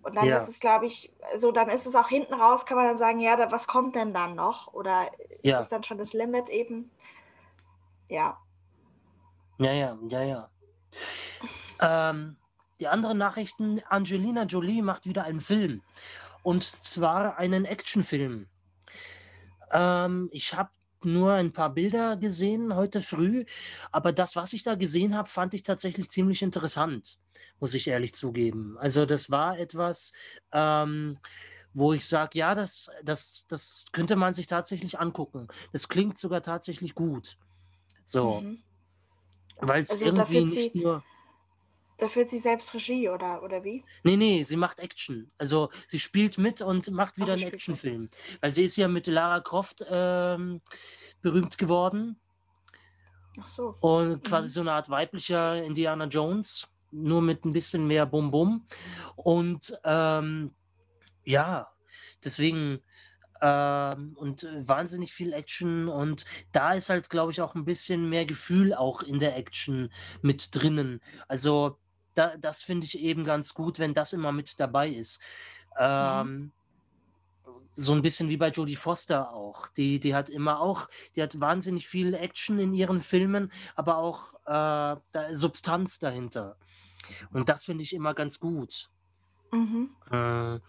Und 0.04 0.16
dann 0.16 0.26
ja. 0.26 0.38
ist 0.38 0.48
es, 0.48 0.60
glaube 0.60 0.86
ich, 0.86 1.14
so, 1.38 1.52
dann 1.52 1.70
ist 1.70 1.88
es 1.88 1.96
auch 1.96 2.08
hinten 2.08 2.36
raus, 2.36 2.66
kann 2.66 2.78
man 2.78 2.86
dann 2.86 2.98
sagen, 2.98 3.20
ja, 3.20 3.36
da, 3.36 3.52
was 3.52 3.68
kommt 3.68 3.96
denn 3.96 4.14
dann 4.14 4.36
noch? 4.36 4.74
Oder 4.74 5.12
ist 5.20 5.40
ja. 5.44 5.60
es 5.60 5.70
dann 5.70 5.84
schon 5.84 5.98
das 5.98 6.14
Limit 6.14 6.50
eben? 6.50 6.92
Ja. 8.08 8.38
Ja, 9.58 9.72
ja, 9.72 9.98
ja, 10.08 10.22
ja. 10.22 10.50
ähm, 11.82 12.38
die 12.80 12.88
anderen 12.88 13.18
Nachrichten, 13.18 13.82
Angelina 13.90 14.44
Jolie 14.44 14.82
macht 14.82 15.06
wieder 15.06 15.24
einen 15.24 15.42
Film. 15.42 15.82
Und 16.44 16.64
zwar 16.64 17.38
einen 17.38 17.66
Actionfilm. 17.66 18.48
Ähm, 19.72 20.30
ich 20.32 20.54
habe 20.54 20.70
nur 21.06 21.34
ein 21.34 21.54
paar 21.54 21.70
Bilder 21.70 22.18
gesehen 22.18 22.76
heute 22.76 23.02
früh, 23.02 23.46
aber 23.92 24.12
das, 24.12 24.36
was 24.36 24.54
ich 24.54 24.64
da 24.64 24.76
gesehen 24.76 25.16
habe, 25.16 25.30
fand 25.30 25.54
ich 25.54 25.64
tatsächlich 25.64 26.10
ziemlich 26.10 26.42
interessant, 26.42 27.20
muss 27.60 27.74
ich 27.74 27.88
ehrlich 27.88 28.14
zugeben. 28.14 28.78
Also 28.80 29.06
das 29.06 29.30
war 29.30 29.58
etwas, 29.58 30.14
ähm, 30.52 31.20
wo 31.74 31.94
ich 31.94 32.08
sage, 32.08 32.40
ja, 32.40 32.56
das, 32.56 32.90
das, 33.04 33.46
das 33.48 33.86
könnte 33.92 34.16
man 34.16 34.34
sich 34.34 34.48
tatsächlich 34.48 35.00
angucken. 35.00 35.48
Das 35.74 35.88
klingt 35.90 36.18
sogar 36.18 36.42
tatsächlich 36.42 36.96
gut. 36.96 37.38
So. 38.04 38.42
Mhm. 38.42 38.64
Weil 39.58 39.84
es 39.84 39.92
also 39.92 40.06
irgendwie 40.06 40.46
nicht 40.46 40.76
nur. 40.76 41.04
Da 41.98 42.10
führt 42.10 42.30
sie 42.30 42.40
selbst 42.40 42.74
Regie 42.74 43.10
oder, 43.10 43.42
oder 43.42 43.64
wie? 43.64 43.84
Nee, 44.04 44.18
nee, 44.18 44.44
sie 44.44 44.58
macht 44.58 44.80
Action. 44.80 45.32
Also 45.38 45.70
sie 45.88 46.00
spielt 46.00 46.38
mit 46.38 46.62
und 46.62 46.92
macht 46.92 47.18
wieder 47.18 47.34
Ach, 47.34 47.38
einen 47.38 47.54
Actionfilm. 47.54 48.10
Weil 48.42 48.52
sie 48.52 48.66
ist 48.66 48.76
ja 48.76 48.88
mit 48.88 49.08
Lara 49.08 49.40
Croft 49.40 49.86
ähm, 49.90 50.62
berühmt 51.22 51.58
geworden. 51.58 52.20
Ach 53.40 53.48
so. 53.48 53.76
Und 53.80 54.24
quasi 54.24 54.48
mhm. 54.50 54.52
so 54.52 54.62
eine 54.62 54.74
Art 54.74 54.90
weiblicher 54.90 55.64
Indiana 55.64 56.06
Jones, 56.06 56.68
nur 56.92 57.22
mit 57.22 57.46
ein 57.46 57.54
bisschen 57.54 57.88
mehr 57.88 58.06
Bum-Bum. 58.06 58.68
Und 59.16 59.80
ähm, 59.84 60.54
ja, 61.24 61.72
deswegen 62.24 62.82
ähm, 63.42 64.16
und 64.16 64.48
wahnsinnig 64.60 65.14
viel 65.14 65.34
Action 65.34 65.88
und 65.88 66.26
da 66.52 66.74
ist 66.74 66.90
halt, 66.90 67.10
glaube 67.10 67.32
ich, 67.32 67.42
auch 67.42 67.56
ein 67.56 67.66
bisschen 67.66 68.10
mehr 68.10 68.26
Gefühl 68.26 68.74
auch 68.74 69.02
in 69.02 69.20
der 69.20 69.36
Action 69.38 69.92
mit 70.22 70.56
drinnen. 70.56 71.02
Also 71.28 71.78
da, 72.16 72.38
das 72.38 72.62
finde 72.62 72.86
ich 72.86 73.00
eben 73.00 73.24
ganz 73.24 73.54
gut, 73.54 73.80
wenn 73.80 73.94
das 73.94 74.14
immer 74.14 74.32
mit 74.32 74.60
dabei 74.60 74.90
ist. 74.90 75.22
Mhm. 75.72 75.80
Ähm, 75.80 76.28
mhm. 76.28 76.52
So 77.78 77.94
ein 77.94 78.02
bisschen 78.02 78.30
wie 78.30 78.38
bei 78.38 78.50
Jodie 78.50 78.78
Foster 78.78 79.34
auch. 79.34 79.68
Die, 79.68 80.00
die 80.00 80.16
hat 80.16 80.30
immer 80.30 80.62
auch, 80.62 80.90
die 81.16 81.22
hat 81.22 81.40
wahnsinnig 81.40 81.88
viel 81.88 82.14
Action 82.14 82.58
in 82.58 82.74
ihren 82.74 83.02
Filmen, 83.02 83.52
aber 83.76 83.98
auch 83.98 84.34
äh, 84.46 85.00
da 85.12 85.34
Substanz 85.34 86.00
dahinter. 86.00 86.58
Und 87.32 87.50
das 87.50 87.66
finde 87.66 87.84
ich 87.84 87.94
immer 87.94 88.14
ganz 88.14 88.40
gut. 88.40 88.90
Mhm. 89.52 89.90
Äh, 90.12 90.60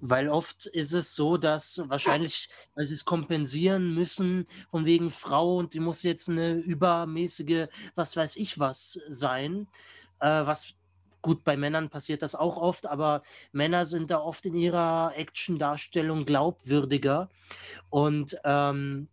weil 0.00 0.28
oft 0.28 0.66
ist 0.66 0.92
es 0.92 1.14
so, 1.14 1.36
dass 1.36 1.82
wahrscheinlich, 1.88 2.48
weil 2.74 2.86
sie 2.86 2.94
es 2.94 3.04
kompensieren 3.04 3.94
müssen, 3.94 4.46
von 4.70 4.84
wegen 4.84 5.10
Frau 5.10 5.56
und 5.56 5.74
die 5.74 5.80
muss 5.80 6.02
jetzt 6.02 6.28
eine 6.28 6.54
übermäßige, 6.54 7.68
was 7.94 8.16
weiß 8.16 8.36
ich 8.36 8.58
was 8.58 9.00
sein, 9.08 9.66
äh, 10.20 10.46
was 10.46 10.74
gut 11.28 11.44
bei 11.44 11.58
Männern 11.58 11.90
passiert 11.90 12.22
das 12.22 12.34
auch 12.34 12.56
oft, 12.56 12.86
aber 12.86 13.22
Männer 13.52 13.84
sind 13.84 14.10
da 14.10 14.18
oft 14.18 14.46
in 14.46 14.54
ihrer 14.54 15.12
Action-Darstellung 15.14 16.24
glaubwürdiger. 16.24 17.28
Und 17.90 18.38
ähm, 18.44 19.08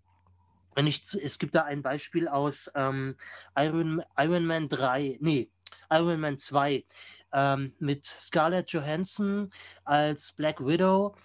wenn 0.76 0.88
ich, 0.88 1.02
es 1.22 1.40
gibt 1.40 1.56
da 1.56 1.64
ein 1.64 1.82
Beispiel 1.82 2.30
aus 2.30 2.72
ähm, 2.74 3.18
Iron, 3.58 4.02
Iron 4.18 4.46
Man 4.46 4.70
3, 4.70 5.18
nee, 5.20 5.50
Iron 5.90 6.22
Man 6.22 6.38
2 6.38 6.86
ähm, 7.34 7.74
mit 7.80 8.06
Scarlett 8.06 8.72
Johansson 8.72 9.52
als 9.84 10.32
Black 10.32 10.66
Widow, 10.66 11.16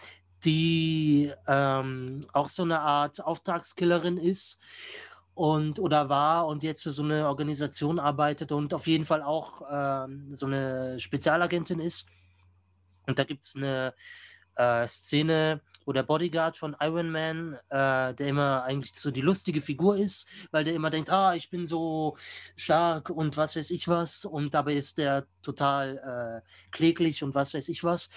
die 0.45 1.33
ähm, 1.47 2.27
auch 2.33 2.49
so 2.49 2.65
eine 2.65 2.81
Art 2.81 3.25
Auftragskillerin 3.25 4.19
ist 4.19 4.61
und 5.41 5.79
oder 5.79 6.11
war 6.11 6.47
und 6.49 6.63
jetzt 6.63 6.83
für 6.83 6.93
so 6.93 7.03
eine 7.03 7.27
Organisation 7.27 7.99
arbeitet 7.99 8.53
und 8.53 8.75
auf 8.75 8.87
jeden 8.87 9.07
Fall 9.07 9.23
auch 9.23 9.63
ähm, 9.73 10.35
so 10.35 10.45
eine 10.45 11.01
Spezialagentin 11.01 11.81
ist. 11.81 12.11
Und 13.07 13.19
da 13.19 13.25
gibt 13.25 13.45
es 13.47 13.57
eine 13.57 13.95
äh, 14.57 14.87
Szene, 14.87 15.63
wo 15.87 15.95
der 15.95 16.03
Bodyguard 16.03 16.59
von 16.59 16.77
Iron 16.79 17.11
Man, 17.11 17.55
äh, 17.71 18.13
der 18.13 18.27
immer 18.27 18.65
eigentlich 18.65 18.93
so 18.95 19.11
die 19.11 19.23
lustige 19.23 19.63
Figur 19.63 19.97
ist, 19.97 20.29
weil 20.51 20.65
der 20.65 20.75
immer 20.75 20.91
denkt, 20.91 21.09
ah, 21.09 21.35
ich 21.35 21.49
bin 21.49 21.65
so 21.65 22.19
stark 22.55 23.09
und 23.09 23.39
was 23.39 23.57
weiß 23.57 23.71
ich 23.71 23.89
was. 23.89 24.27
Und 24.27 24.53
dabei 24.53 24.75
ist 24.75 24.99
der 24.99 25.27
total 25.41 26.43
äh, 26.45 26.71
kläglich 26.71 27.25
und 27.25 27.35
was 27.35 27.55
weiß 27.55 27.71
ich 27.71 27.83
was. 27.83 28.11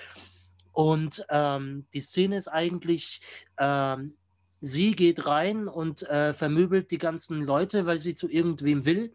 Und 0.73 1.25
ähm, 1.29 1.87
die 1.93 2.01
Szene 2.01 2.35
ist 2.35 2.49
eigentlich, 2.49 3.21
ähm, 3.57 4.17
sie 4.63 4.95
geht 4.95 5.25
rein 5.25 5.67
und 5.67 6.03
äh, 6.03 6.31
vermöbelt 6.31 6.89
die 6.91 6.97
ganzen 6.97 7.41
Leute, 7.41 7.85
weil 7.85 7.97
sie 7.97 8.15
zu 8.15 8.29
irgendwem 8.29 8.85
will. 8.85 9.13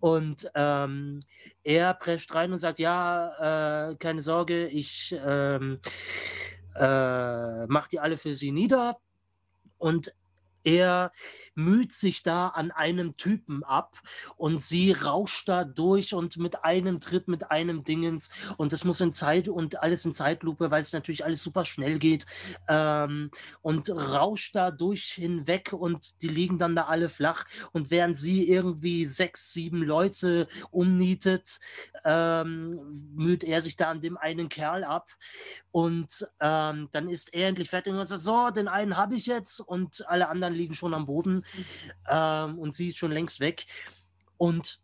Und 0.00 0.50
ähm, 0.54 1.18
er 1.64 1.94
prescht 1.94 2.34
rein 2.34 2.52
und 2.52 2.58
sagt, 2.58 2.78
ja, 2.78 3.88
äh, 3.90 3.94
keine 3.96 4.20
Sorge, 4.20 4.66
ich 4.66 5.16
ähm, 5.26 5.80
äh, 6.74 7.66
macht 7.66 7.92
die 7.92 8.00
alle 8.00 8.18
für 8.18 8.34
sie 8.34 8.52
nieder. 8.52 8.98
Und 9.78 10.14
er 10.66 11.12
müht 11.54 11.92
sich 11.92 12.24
da 12.24 12.48
an 12.48 12.72
einem 12.72 13.16
Typen 13.16 13.62
ab 13.62 13.98
und 14.36 14.62
sie 14.62 14.90
rauscht 14.90 15.48
da 15.48 15.62
durch 15.64 16.12
und 16.12 16.36
mit 16.38 16.64
einem 16.64 16.98
Tritt, 16.98 17.28
mit 17.28 17.52
einem 17.52 17.84
Dingens. 17.84 18.30
Und 18.56 18.72
das 18.72 18.84
muss 18.84 19.00
in 19.00 19.12
Zeit 19.12 19.48
und 19.48 19.80
alles 19.80 20.04
in 20.04 20.14
Zeitlupe, 20.14 20.72
weil 20.72 20.82
es 20.82 20.92
natürlich 20.92 21.24
alles 21.24 21.42
super 21.42 21.64
schnell 21.64 22.00
geht 22.00 22.26
ähm, 22.68 23.30
und 23.62 23.88
rauscht 23.90 24.56
da 24.56 24.72
durch 24.72 25.04
hinweg 25.12 25.72
und 25.72 26.20
die 26.20 26.28
liegen 26.28 26.58
dann 26.58 26.74
da 26.74 26.86
alle 26.86 27.08
flach. 27.08 27.44
Und 27.72 27.92
während 27.92 28.18
sie 28.18 28.48
irgendwie 28.48 29.04
sechs, 29.04 29.52
sieben 29.52 29.84
Leute 29.84 30.48
umnietet, 30.72 31.60
ähm, 32.04 33.14
müht 33.14 33.44
er 33.44 33.62
sich 33.62 33.76
da 33.76 33.88
an 33.88 34.00
dem 34.00 34.16
einen 34.16 34.48
Kerl 34.48 34.82
ab. 34.82 35.12
Und 35.70 36.26
ähm, 36.40 36.88
dann 36.90 37.08
ist 37.08 37.32
er 37.34 37.48
endlich 37.48 37.70
fertig 37.70 37.92
und 37.92 38.04
sagt, 38.04 38.22
so, 38.22 38.50
den 38.50 38.66
einen 38.66 38.96
habe 38.96 39.14
ich 39.14 39.26
jetzt. 39.26 39.60
Und 39.60 40.06
alle 40.08 40.28
anderen 40.28 40.55
liegen 40.56 40.74
schon 40.74 40.94
am 40.94 41.06
Boden 41.06 41.44
ähm, 42.08 42.58
und 42.58 42.74
sie 42.74 42.88
ist 42.88 42.98
schon 42.98 43.12
längst 43.12 43.40
weg. 43.40 43.66
Und 44.36 44.80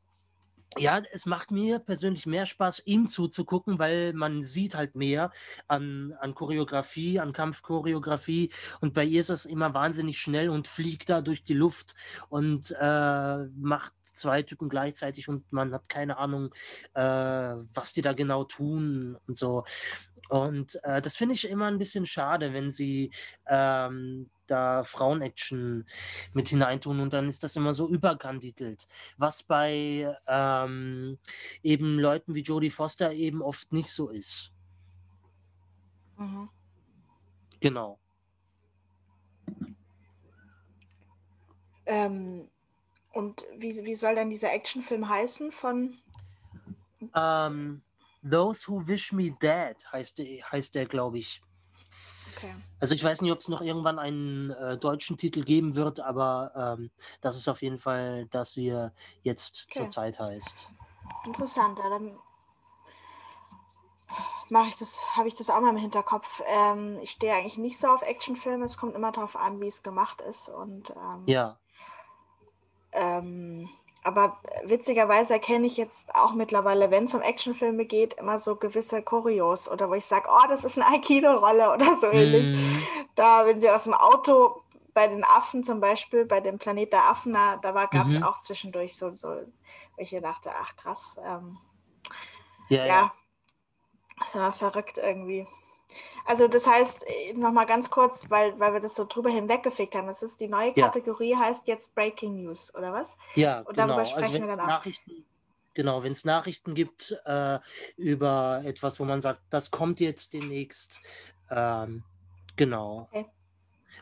ja, 0.78 1.02
es 1.12 1.26
macht 1.26 1.50
mir 1.50 1.78
persönlich 1.78 2.24
mehr 2.24 2.46
Spaß, 2.46 2.82
ihm 2.86 3.06
zuzugucken, 3.06 3.78
weil 3.78 4.12
man 4.14 4.42
sieht 4.42 4.74
halt 4.74 4.94
mehr 4.94 5.30
an, 5.68 6.14
an 6.20 6.34
Choreografie, 6.34 7.20
an 7.20 7.32
Kampfchoreografie. 7.32 8.50
Und 8.80 8.94
bei 8.94 9.04
ihr 9.04 9.20
ist 9.20 9.30
das 9.30 9.44
immer 9.44 9.74
wahnsinnig 9.74 10.18
schnell 10.18 10.48
und 10.48 10.68
fliegt 10.68 11.10
da 11.10 11.20
durch 11.20 11.44
die 11.44 11.54
Luft 11.54 11.94
und 12.28 12.74
äh, 12.80 13.44
macht 13.54 13.92
zwei 14.00 14.42
Typen 14.42 14.68
gleichzeitig 14.68 15.28
und 15.28 15.50
man 15.52 15.74
hat 15.74 15.88
keine 15.88 16.16
Ahnung, 16.16 16.54
äh, 16.94 17.02
was 17.02 17.92
die 17.92 18.02
da 18.02 18.14
genau 18.14 18.44
tun 18.44 19.18
und 19.26 19.36
so. 19.36 19.64
Und 20.30 20.82
äh, 20.84 21.02
das 21.02 21.16
finde 21.16 21.34
ich 21.34 21.48
immer 21.48 21.66
ein 21.66 21.78
bisschen 21.78 22.06
schade, 22.06 22.54
wenn 22.54 22.70
sie 22.70 23.10
ähm, 23.46 24.30
da 24.46 24.84
Frauen-Action 24.84 25.86
mit 26.32 26.48
hineintun 26.48 27.00
und 27.00 27.12
dann 27.12 27.28
ist 27.28 27.42
das 27.42 27.56
immer 27.56 27.74
so 27.74 27.88
überkandidelt. 27.88 28.86
Was 29.16 29.42
bei 29.42 30.16
ähm, 30.26 31.18
eben 31.62 31.98
Leuten 31.98 32.34
wie 32.34 32.42
Jodie 32.42 32.70
Foster 32.70 33.12
eben 33.12 33.42
oft 33.42 33.72
nicht 33.72 33.90
so 33.90 34.08
ist. 34.08 34.52
Mhm. 36.16 36.48
Genau. 37.60 37.98
Ähm, 41.86 42.48
und 43.12 43.44
wie, 43.58 43.84
wie 43.84 43.94
soll 43.94 44.14
dann 44.14 44.30
dieser 44.30 44.52
Actionfilm 44.52 45.08
heißen 45.08 45.52
von? 45.52 45.98
Ähm, 47.14 47.82
Those 48.22 48.68
Who 48.68 48.86
Wish 48.86 49.12
Me 49.12 49.30
Dead 49.30 49.76
heißt 49.92 50.18
heißt 50.20 50.74
der 50.74 50.86
glaube 50.86 51.18
ich. 51.18 51.42
Okay. 52.42 52.54
Also 52.80 52.94
ich 52.94 53.04
weiß 53.04 53.20
nicht, 53.20 53.30
ob 53.30 53.38
es 53.38 53.48
noch 53.48 53.60
irgendwann 53.60 53.98
einen 53.98 54.50
äh, 54.50 54.76
deutschen 54.76 55.16
Titel 55.16 55.44
geben 55.44 55.76
wird, 55.76 56.00
aber 56.00 56.76
ähm, 56.78 56.90
das 57.20 57.36
ist 57.36 57.48
auf 57.48 57.62
jeden 57.62 57.78
Fall 57.78 58.26
das, 58.30 58.56
wie 58.56 58.68
er 58.68 58.92
jetzt 59.22 59.66
okay. 59.70 59.80
zurzeit 59.80 60.18
heißt. 60.18 60.70
Interessant, 61.24 61.78
ja, 61.78 61.88
dann 61.88 62.18
mache 64.48 64.68
ich 64.68 64.76
das, 64.76 65.00
habe 65.16 65.28
ich 65.28 65.34
das 65.36 65.50
auch 65.50 65.60
mal 65.60 65.70
im 65.70 65.76
Hinterkopf. 65.76 66.42
Ähm, 66.46 66.98
ich 67.00 67.12
stehe 67.12 67.34
eigentlich 67.34 67.58
nicht 67.58 67.78
so 67.78 67.88
auf 67.88 68.02
Actionfilme, 68.02 68.64
es 68.64 68.76
kommt 68.76 68.94
immer 68.96 69.12
darauf 69.12 69.36
an, 69.36 69.60
wie 69.60 69.68
es 69.68 69.82
gemacht 69.82 70.20
ist. 70.20 70.48
Und 70.48 70.90
ähm, 70.90 71.22
ja. 71.26 71.58
Ähm, 72.92 73.70
aber 74.04 74.38
witzigerweise 74.64 75.34
erkenne 75.34 75.66
ich 75.66 75.76
jetzt 75.76 76.14
auch 76.14 76.34
mittlerweile, 76.34 76.90
wenn 76.90 77.04
es 77.04 77.14
um 77.14 77.20
Actionfilme 77.20 77.84
geht, 77.84 78.14
immer 78.14 78.38
so 78.38 78.56
gewisse 78.56 79.02
Choreos 79.02 79.70
oder 79.70 79.88
wo 79.88 79.94
ich 79.94 80.06
sage, 80.06 80.28
oh, 80.28 80.46
das 80.48 80.64
ist 80.64 80.78
eine 80.78 80.88
Aikido-Rolle 80.88 81.72
oder 81.72 81.96
so 81.96 82.08
ähnlich. 82.08 82.50
Mm. 82.50 82.82
Da, 83.14 83.46
wenn 83.46 83.60
sie 83.60 83.70
aus 83.70 83.84
dem 83.84 83.94
Auto 83.94 84.62
bei 84.94 85.06
den 85.06 85.24
Affen 85.24 85.62
zum 85.62 85.80
Beispiel, 85.80 86.24
bei 86.24 86.40
dem 86.40 86.58
Planet 86.58 86.92
der 86.92 87.04
Affen, 87.04 87.32
da, 87.32 87.56
da 87.56 87.72
gab 87.86 88.06
es 88.06 88.14
mhm. 88.14 88.24
auch 88.24 88.40
zwischendurch 88.40 88.96
so, 88.96 89.14
so, 89.16 89.28
wo 89.28 89.98
ich 89.98 90.10
dachte, 90.10 90.50
ach 90.60 90.76
krass. 90.76 91.16
Ähm, 91.24 91.58
ja, 92.68 92.78
ja, 92.78 92.86
ja. 92.86 93.12
Das 94.18 94.28
ist 94.28 94.34
immer 94.34 94.52
verrückt 94.52 94.98
irgendwie. 94.98 95.46
Also 96.24 96.48
das 96.48 96.66
heißt, 96.66 97.04
äh, 97.06 97.32
nochmal 97.34 97.66
ganz 97.66 97.90
kurz, 97.90 98.30
weil, 98.30 98.58
weil 98.58 98.72
wir 98.72 98.80
das 98.80 98.94
so 98.94 99.04
drüber 99.04 99.30
hinweggefegt 99.30 99.94
haben, 99.94 100.06
das 100.06 100.22
ist 100.22 100.40
die 100.40 100.48
neue 100.48 100.72
Kategorie, 100.72 101.32
ja. 101.32 101.38
heißt 101.38 101.66
jetzt 101.66 101.94
Breaking 101.94 102.42
News, 102.42 102.74
oder 102.74 102.92
was? 102.92 103.16
Ja, 103.34 103.60
Und 103.60 103.76
darüber 103.76 103.96
genau. 103.96 103.98
Also 103.98 104.12
sprechen 104.12 104.42
also 104.42 104.46
wir 104.48 104.56
dann 104.56 104.66
Nachrichten, 104.66 105.24
Genau, 105.74 106.02
wenn 106.02 106.12
es 106.12 106.24
Nachrichten 106.24 106.74
gibt 106.74 107.16
äh, 107.24 107.58
über 107.96 108.60
etwas, 108.64 109.00
wo 109.00 109.04
man 109.04 109.20
sagt, 109.22 109.40
das 109.48 109.70
kommt 109.70 110.00
jetzt 110.00 110.34
demnächst, 110.34 111.00
ähm, 111.50 112.02
genau. 112.56 113.08
Okay. 113.10 113.26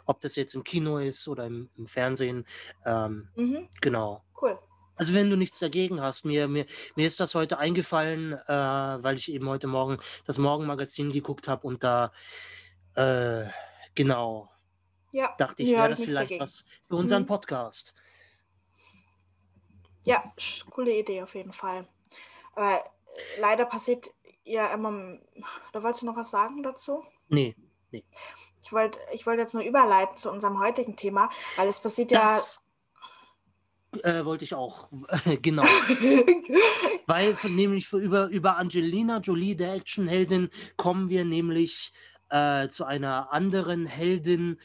Ob 0.07 0.21
das 0.21 0.35
jetzt 0.35 0.55
im 0.55 0.65
Kino 0.65 0.99
ist 0.99 1.29
oder 1.29 1.47
im, 1.47 1.71
im 1.77 1.87
Fernsehen, 1.87 2.45
ähm, 2.85 3.29
mhm. 3.37 3.69
genau. 3.81 4.25
Cool. 4.41 4.59
Also 5.01 5.15
wenn 5.15 5.31
du 5.31 5.37
nichts 5.37 5.59
dagegen 5.59 6.03
hast, 6.03 6.27
mir, 6.27 6.47
mir, 6.47 6.67
mir 6.95 7.07
ist 7.07 7.21
das 7.21 7.35
heute 7.35 7.57
eingefallen, 7.57 8.35
äh, 8.35 8.53
weil 8.53 9.17
ich 9.17 9.33
eben 9.33 9.49
heute 9.49 9.67
Morgen 9.67 9.99
das 10.27 10.37
Morgenmagazin 10.37 11.11
geguckt 11.11 11.49
habe 11.49 11.67
und 11.67 11.83
da 11.83 12.13
äh, 12.97 13.47
genau 13.95 14.51
ja, 15.11 15.35
dachte 15.39 15.63
ich, 15.63 15.71
wäre 15.71 15.89
das 15.89 16.05
vielleicht 16.05 16.33
dagegen. 16.33 16.43
was 16.43 16.67
für 16.87 16.97
unseren 16.97 17.23
mhm. 17.23 17.29
Podcast. 17.29 17.95
Ja, 20.05 20.35
coole 20.69 20.95
Idee 20.99 21.23
auf 21.23 21.35
jeden 21.35 21.55
Fall. 21.55 21.87
Aber 22.55 22.75
äh, 22.75 23.41
leider 23.41 23.65
passiert 23.65 24.11
ja 24.45 24.67
immer. 24.75 25.17
Da 25.73 25.83
wolltest 25.83 26.03
du 26.03 26.07
noch 26.09 26.17
was 26.17 26.31
sagen 26.31 26.63
dazu? 26.63 27.07
Nee, 27.29 27.57
nee. 27.91 28.05
Ich 28.63 28.71
wollte 28.71 28.99
ich 29.15 29.27
wollt 29.27 29.39
jetzt 29.39 29.55
nur 29.55 29.63
überleiten 29.63 30.19
zu 30.19 30.31
unserem 30.31 30.61
heutigen 30.61 30.95
Thema, 30.95 31.31
weil 31.57 31.69
es 31.69 31.81
passiert 31.81 32.13
das, 32.13 32.57
ja 32.57 32.70
äh, 34.03 34.25
wollte 34.25 34.45
ich 34.45 34.55
auch, 34.55 34.89
genau. 35.43 35.65
Weil 37.07 37.37
nämlich 37.49 37.93
über, 37.93 38.29
über 38.29 38.57
Angelina 38.57 39.19
Jolie, 39.19 39.57
der 39.57 39.75
Actionheldin, 39.75 40.51
kommen 40.77 41.09
wir 41.09 41.25
nämlich 41.25 41.93
äh, 42.31 42.69
zu 42.69 42.85
einer 42.85 43.33
anderen 43.33 43.87
Heldin, 43.87 44.59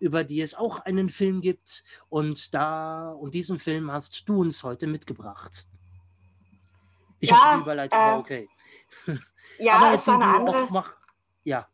über 0.00 0.24
die 0.24 0.40
es 0.40 0.54
auch 0.54 0.80
einen 0.80 1.08
Film 1.08 1.40
gibt. 1.40 1.84
Und 2.08 2.54
da, 2.54 3.12
und 3.12 3.34
diesen 3.34 3.58
Film 3.58 3.90
hast 3.90 4.28
du 4.28 4.40
uns 4.40 4.62
heute 4.62 4.86
mitgebracht. 4.86 5.66
Ich 7.20 7.30
ja, 7.30 7.36
hoffe, 7.36 7.56
die 7.56 7.62
Überleitung 7.62 7.98
äh, 7.98 8.02
war 8.02 8.18
okay. 8.18 8.48
Ja, 9.58 9.74
Aber 9.74 9.94
es 9.94 10.06
war 10.06 10.14
eine 10.14 10.24
andere. 10.24 10.66
Mach, 10.70 10.96
ja. 11.44 11.68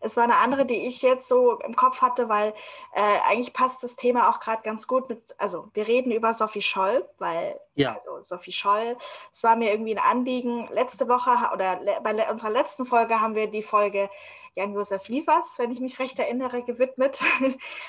Es 0.00 0.16
war 0.16 0.24
eine 0.24 0.36
andere, 0.36 0.66
die 0.66 0.86
ich 0.86 1.02
jetzt 1.02 1.28
so 1.28 1.58
im 1.60 1.76
Kopf 1.76 2.00
hatte, 2.00 2.28
weil 2.28 2.54
äh, 2.94 3.28
eigentlich 3.28 3.52
passt 3.52 3.82
das 3.82 3.96
Thema 3.96 4.30
auch 4.30 4.40
gerade 4.40 4.62
ganz 4.62 4.86
gut 4.86 5.08
mit, 5.08 5.34
also 5.38 5.68
wir 5.74 5.86
reden 5.86 6.10
über 6.10 6.32
Sophie 6.34 6.62
Scholl, 6.62 7.06
weil 7.18 7.60
ja. 7.74 7.92
also 7.92 8.22
Sophie 8.22 8.52
Scholl, 8.52 8.96
es 9.32 9.42
war 9.42 9.56
mir 9.56 9.70
irgendwie 9.70 9.96
ein 9.96 10.02
Anliegen. 10.02 10.68
Letzte 10.72 11.08
Woche 11.08 11.30
oder 11.52 11.78
bei 12.02 12.30
unserer 12.30 12.50
letzten 12.50 12.86
Folge 12.86 13.20
haben 13.20 13.34
wir 13.34 13.46
die 13.46 13.62
Folge 13.62 14.08
Jan-Josef 14.56 15.08
Liefers, 15.08 15.58
wenn 15.58 15.70
ich 15.70 15.80
mich 15.80 15.98
recht 15.98 16.18
erinnere, 16.18 16.62
gewidmet. 16.62 17.20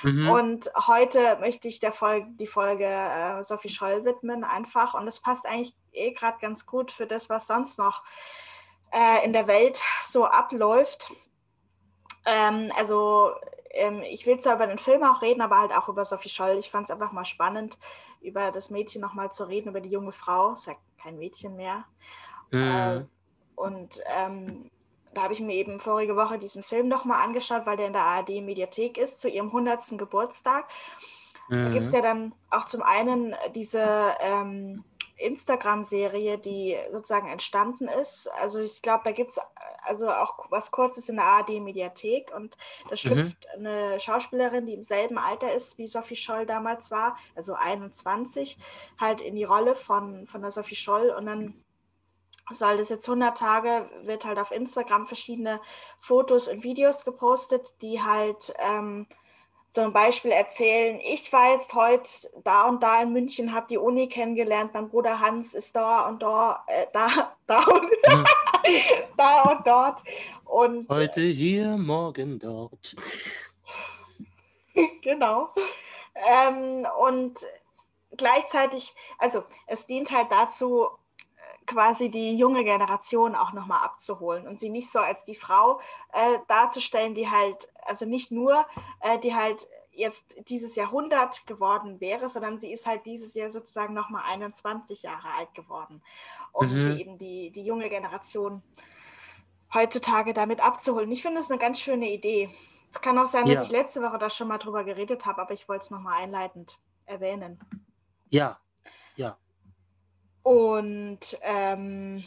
Mhm. 0.03 0.29
Und 0.29 0.71
heute 0.87 1.37
möchte 1.39 1.67
ich 1.67 1.79
der 1.79 1.91
Folge, 1.91 2.27
die 2.31 2.47
Folge 2.47 2.85
äh, 2.85 3.43
Sophie 3.43 3.69
Scholl 3.69 4.03
widmen, 4.03 4.43
einfach. 4.43 4.95
Und 4.95 5.07
es 5.07 5.19
passt 5.19 5.45
eigentlich 5.45 5.75
eh 5.91 6.11
gerade 6.11 6.39
ganz 6.41 6.65
gut 6.65 6.91
für 6.91 7.05
das, 7.05 7.29
was 7.29 7.45
sonst 7.45 7.77
noch 7.77 8.03
äh, 8.91 9.23
in 9.23 9.31
der 9.31 9.45
Welt 9.45 9.79
so 10.03 10.25
abläuft. 10.25 11.11
Ähm, 12.25 12.71
also 12.77 13.31
ähm, 13.71 14.01
ich 14.03 14.25
will 14.25 14.39
zwar 14.39 14.55
über 14.55 14.67
den 14.67 14.77
Film 14.77 15.03
auch 15.03 15.21
reden, 15.21 15.41
aber 15.41 15.59
halt 15.59 15.71
auch 15.71 15.89
über 15.89 16.05
Sophie 16.05 16.29
Scholl. 16.29 16.57
Ich 16.59 16.69
fand 16.69 16.85
es 16.85 16.91
einfach 16.91 17.11
mal 17.11 17.25
spannend, 17.25 17.77
über 18.21 18.51
das 18.51 18.69
Mädchen 18.69 19.01
nochmal 19.01 19.31
zu 19.31 19.45
reden, 19.45 19.69
über 19.69 19.81
die 19.81 19.89
junge 19.89 20.11
Frau. 20.11 20.53
Ist 20.53 20.67
ja 20.67 20.73
kein 21.01 21.17
Mädchen 21.17 21.55
mehr. 21.55 21.85
Mhm. 22.51 22.61
Äh, 22.61 23.05
und 23.55 24.01
ähm, 24.17 24.69
da 25.13 25.23
habe 25.23 25.33
ich 25.33 25.39
mir 25.39 25.55
eben 25.55 25.79
vorige 25.79 26.15
Woche 26.15 26.39
diesen 26.39 26.63
Film 26.63 26.87
nochmal 26.87 27.23
angeschaut, 27.23 27.65
weil 27.65 27.77
der 27.77 27.87
in 27.87 27.93
der 27.93 28.03
ARD-Mediathek 28.03 28.97
ist, 28.97 29.19
zu 29.19 29.29
ihrem 29.29 29.47
100. 29.47 29.97
Geburtstag. 29.97 30.67
Mhm. 31.49 31.65
Da 31.65 31.69
gibt 31.71 31.85
es 31.87 31.93
ja 31.93 32.01
dann 32.01 32.33
auch 32.49 32.65
zum 32.65 32.81
einen 32.81 33.35
diese 33.53 34.15
ähm, 34.21 34.83
Instagram-Serie, 35.21 36.37
die 36.37 36.77
sozusagen 36.91 37.29
entstanden 37.29 37.87
ist. 37.87 38.27
Also 38.39 38.59
ich 38.59 38.81
glaube, 38.81 39.03
da 39.05 39.11
gibt 39.11 39.31
es 39.31 39.39
also 39.83 40.11
auch 40.11 40.45
was 40.49 40.71
Kurzes 40.71 41.09
in 41.09 41.15
der 41.15 41.25
ARD-Mediathek 41.25 42.31
und 42.35 42.55
da 42.85 42.91
mhm. 42.91 42.97
schlüpft 42.97 43.47
mhm. 43.57 43.65
eine 43.65 43.99
Schauspielerin, 43.99 44.65
die 44.65 44.73
im 44.73 44.83
selben 44.83 45.17
Alter 45.17 45.53
ist, 45.53 45.77
wie 45.77 45.87
Sophie 45.87 46.15
Scholl 46.15 46.45
damals 46.45 46.91
war, 46.91 47.17
also 47.35 47.53
21, 47.53 48.57
halt 48.99 49.21
in 49.21 49.35
die 49.35 49.43
Rolle 49.43 49.75
von, 49.75 50.27
von 50.27 50.41
der 50.41 50.51
Sophie 50.51 50.75
Scholl 50.75 51.09
und 51.09 51.25
dann 51.25 51.63
soll 52.49 52.77
das 52.77 52.89
jetzt 52.89 53.07
100 53.07 53.37
Tage, 53.37 53.89
wird 54.03 54.25
halt 54.25 54.37
auf 54.37 54.51
Instagram 54.51 55.07
verschiedene 55.07 55.61
Fotos 55.99 56.47
und 56.47 56.63
Videos 56.63 57.05
gepostet, 57.05 57.75
die 57.81 58.01
halt 58.01 58.53
ähm, 58.59 59.07
so 59.73 59.81
ein 59.81 59.93
Beispiel 59.93 60.31
erzählen, 60.31 60.99
ich 61.01 61.31
war 61.31 61.53
jetzt 61.53 61.73
heute 61.73 62.09
da 62.43 62.67
und 62.67 62.83
da 62.83 63.01
in 63.01 63.13
München, 63.13 63.53
habe 63.53 63.67
die 63.69 63.77
Uni 63.77 64.09
kennengelernt, 64.09 64.73
mein 64.73 64.89
Bruder 64.89 65.19
Hans 65.19 65.53
ist 65.53 65.75
da 65.75 66.07
und 66.07 66.21
da, 66.21 66.63
äh, 66.67 66.87
da, 66.91 67.35
da 67.47 67.63
und, 67.63 67.89
ja. 68.05 68.23
da 69.17 69.41
und 69.43 69.65
dort. 69.65 70.03
Und, 70.45 70.89
heute 70.89 71.21
hier, 71.21 71.77
morgen 71.77 72.37
dort. 72.37 72.95
genau. 75.01 75.53
Ähm, 76.15 76.85
und 76.99 77.39
gleichzeitig, 78.17 78.93
also 79.17 79.43
es 79.67 79.85
dient 79.85 80.11
halt 80.11 80.27
dazu, 80.31 80.87
quasi 81.65 82.09
die 82.09 82.35
junge 82.35 82.63
Generation 82.63 83.35
auch 83.35 83.53
nochmal 83.53 83.83
abzuholen 83.83 84.47
und 84.47 84.59
sie 84.59 84.69
nicht 84.69 84.91
so 84.91 84.99
als 84.99 85.23
die 85.23 85.35
Frau 85.35 85.79
äh, 86.11 86.39
darzustellen, 86.47 87.15
die 87.15 87.29
halt, 87.29 87.71
also 87.85 88.05
nicht 88.05 88.31
nur, 88.31 88.65
äh, 89.01 89.19
die 89.19 89.35
halt 89.35 89.67
jetzt 89.91 90.35
dieses 90.49 90.75
Jahrhundert 90.75 91.45
geworden 91.47 91.99
wäre, 91.99 92.29
sondern 92.29 92.59
sie 92.59 92.71
ist 92.71 92.87
halt 92.87 93.05
dieses 93.05 93.33
Jahr 93.33 93.49
sozusagen 93.49 93.93
nochmal 93.93 94.23
21 94.27 95.03
Jahre 95.03 95.27
alt 95.37 95.53
geworden, 95.53 96.01
um 96.51 96.67
mhm. 96.67 96.97
eben 96.97 97.17
die, 97.17 97.51
die 97.51 97.63
junge 97.63 97.89
Generation 97.89 98.61
heutzutage 99.73 100.33
damit 100.33 100.63
abzuholen. 100.63 101.11
Ich 101.11 101.21
finde 101.21 101.39
es 101.39 101.49
eine 101.49 101.59
ganz 101.59 101.79
schöne 101.79 102.09
Idee. 102.09 102.49
Es 102.91 102.99
kann 102.99 103.17
auch 103.17 103.27
sein, 103.27 103.45
dass 103.45 103.63
ich 103.63 103.71
letzte 103.71 104.01
Woche 104.01 104.17
da 104.17 104.29
schon 104.29 104.49
mal 104.49 104.57
drüber 104.57 104.83
geredet 104.83 105.25
habe, 105.25 105.41
aber 105.41 105.53
ich 105.53 105.69
wollte 105.69 105.85
es 105.85 105.91
nochmal 105.91 106.21
einleitend 106.21 106.77
erwähnen. 107.05 107.59
Ja, 108.29 108.39
ja. 108.39 108.57
Und 110.43 111.19
ähm, 111.41 112.23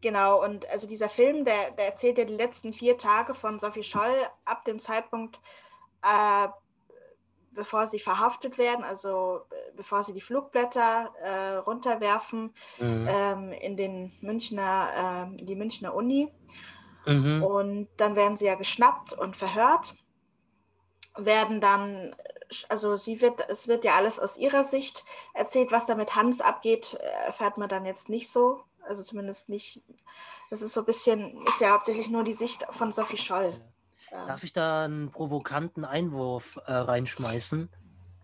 genau, 0.00 0.42
und 0.42 0.68
also 0.68 0.88
dieser 0.88 1.08
Film, 1.08 1.44
der, 1.44 1.70
der 1.72 1.86
erzählt 1.86 2.18
ja 2.18 2.24
die 2.24 2.34
letzten 2.34 2.72
vier 2.72 2.98
Tage 2.98 3.34
von 3.34 3.60
Sophie 3.60 3.84
Scholl 3.84 4.26
ab 4.44 4.64
dem 4.64 4.80
Zeitpunkt, 4.80 5.40
äh, 6.02 6.48
bevor 7.52 7.86
sie 7.86 7.98
verhaftet 7.98 8.58
werden, 8.58 8.84
also 8.84 9.42
bevor 9.76 10.02
sie 10.02 10.12
die 10.12 10.20
Flugblätter 10.20 11.12
äh, 11.22 11.56
runterwerfen 11.56 12.54
mhm. 12.78 13.06
ähm, 13.08 13.52
in 13.52 13.76
den 13.76 14.12
Münchner, 14.20 15.28
äh, 15.36 15.44
die 15.44 15.56
Münchner 15.56 15.94
Uni. 15.94 16.32
Mhm. 17.06 17.42
Und 17.42 17.88
dann 17.96 18.16
werden 18.16 18.36
sie 18.36 18.46
ja 18.46 18.54
geschnappt 18.54 19.12
und 19.12 19.36
verhört, 19.36 19.94
werden 21.16 21.60
dann 21.60 22.14
also 22.68 22.96
sie 22.96 23.20
wird, 23.20 23.48
es 23.48 23.68
wird 23.68 23.84
ja 23.84 23.96
alles 23.96 24.18
aus 24.18 24.36
ihrer 24.36 24.64
Sicht 24.64 25.04
erzählt, 25.34 25.72
was 25.72 25.86
da 25.86 25.94
mit 25.94 26.14
Hans 26.14 26.40
abgeht, 26.40 26.94
äh, 27.00 27.26
erfährt 27.26 27.58
man 27.58 27.68
dann 27.68 27.84
jetzt 27.84 28.08
nicht 28.08 28.30
so. 28.30 28.64
Also 28.82 29.02
zumindest 29.02 29.48
nicht. 29.48 29.80
Das 30.50 30.60
ist 30.62 30.72
so 30.72 30.80
ein 30.80 30.86
bisschen, 30.86 31.44
ist 31.46 31.60
ja 31.60 31.70
hauptsächlich 31.70 32.10
nur 32.10 32.24
die 32.24 32.32
Sicht 32.32 32.64
von 32.70 32.92
Sophie 32.92 33.18
Scholl. 33.18 33.54
Ähm. 34.10 34.26
Darf 34.26 34.44
ich 34.44 34.52
da 34.52 34.84
einen 34.84 35.10
provokanten 35.10 35.84
Einwurf 35.84 36.58
äh, 36.66 36.72
reinschmeißen? 36.72 37.68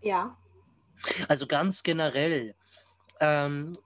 Ja. 0.01 0.37
Also 1.27 1.47
ganz 1.47 1.83
generell. 1.83 2.55
Ähm, 3.19 3.77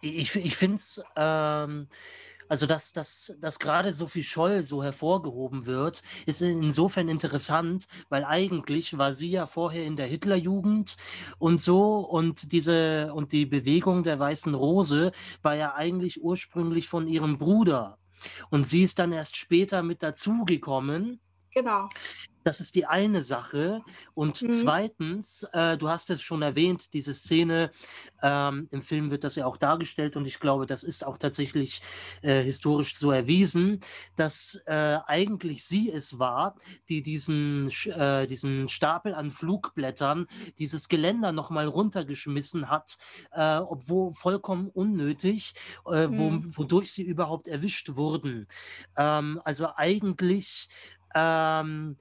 ich 0.00 0.34
ich 0.36 0.56
finde 0.56 0.76
es 0.76 1.02
ähm, 1.16 1.88
also, 2.48 2.66
dass, 2.66 2.92
dass, 2.92 3.36
dass 3.40 3.58
gerade 3.58 3.92
Sophie 3.92 4.22
Scholl 4.22 4.64
so 4.64 4.82
hervorgehoben 4.82 5.66
wird, 5.66 6.02
ist 6.26 6.42
insofern 6.42 7.08
interessant, 7.08 7.86
weil 8.08 8.24
eigentlich 8.24 8.98
war 8.98 9.12
sie 9.12 9.30
ja 9.30 9.46
vorher 9.46 9.84
in 9.84 9.96
der 9.96 10.06
Hitlerjugend 10.06 10.96
und 11.38 11.60
so 11.60 11.98
und 11.98 12.52
diese 12.52 13.12
und 13.14 13.32
die 13.32 13.46
Bewegung 13.46 14.02
der 14.02 14.18
Weißen 14.18 14.54
Rose 14.54 15.12
war 15.42 15.54
ja 15.56 15.74
eigentlich 15.74 16.22
ursprünglich 16.22 16.88
von 16.88 17.08
ihrem 17.08 17.38
Bruder. 17.38 17.98
Und 18.50 18.66
sie 18.66 18.82
ist 18.82 18.98
dann 18.98 19.12
erst 19.12 19.36
später 19.36 19.82
mit 19.82 20.02
dazugekommen. 20.02 21.20
Genau. 21.52 21.88
Das 22.46 22.60
ist 22.60 22.76
die 22.76 22.86
eine 22.86 23.22
Sache. 23.22 23.82
Und 24.14 24.40
mhm. 24.40 24.50
zweitens, 24.52 25.42
äh, 25.52 25.76
du 25.76 25.88
hast 25.88 26.10
es 26.10 26.22
schon 26.22 26.42
erwähnt, 26.42 26.94
diese 26.94 27.12
Szene, 27.12 27.72
ähm, 28.22 28.68
im 28.70 28.82
Film 28.82 29.10
wird 29.10 29.24
das 29.24 29.34
ja 29.34 29.46
auch 29.46 29.56
dargestellt 29.56 30.14
und 30.14 30.26
ich 30.26 30.38
glaube, 30.38 30.64
das 30.64 30.84
ist 30.84 31.04
auch 31.04 31.18
tatsächlich 31.18 31.82
äh, 32.22 32.40
historisch 32.44 32.94
so 32.94 33.10
erwiesen, 33.10 33.80
dass 34.14 34.62
äh, 34.66 34.98
eigentlich 35.06 35.64
sie 35.64 35.90
es 35.90 36.20
war, 36.20 36.54
die 36.88 37.02
diesen, 37.02 37.68
äh, 37.86 38.28
diesen 38.28 38.68
Stapel 38.68 39.12
an 39.12 39.32
Flugblättern, 39.32 40.28
dieses 40.60 40.88
Geländer 40.88 41.32
nochmal 41.32 41.66
runtergeschmissen 41.66 42.70
hat, 42.70 42.96
äh, 43.32 43.56
obwohl 43.56 44.12
vollkommen 44.12 44.68
unnötig, 44.68 45.54
äh, 45.84 46.06
wo, 46.08 46.30
mhm. 46.30 46.56
wodurch 46.56 46.92
sie 46.92 47.02
überhaupt 47.02 47.48
erwischt 47.48 47.96
wurden. 47.96 48.46
Ähm, 48.96 49.40
also 49.44 49.70
eigentlich 49.74 50.68
ähm, 51.12 51.96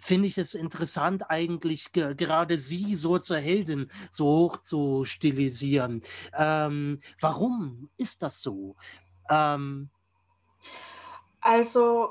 finde 0.00 0.28
ich 0.28 0.38
es 0.38 0.54
interessant, 0.54 1.30
eigentlich 1.30 1.92
ge 1.92 2.14
gerade 2.14 2.58
sie 2.58 2.94
so 2.94 3.18
zur 3.18 3.38
Heldin 3.38 3.90
so 4.10 4.26
hoch 4.26 4.56
zu 4.58 5.04
stilisieren. 5.04 6.02
Ähm, 6.36 7.00
warum 7.20 7.90
ist 7.96 8.22
das 8.22 8.42
so? 8.42 8.76
Ähm, 9.28 9.90
also, 11.40 12.10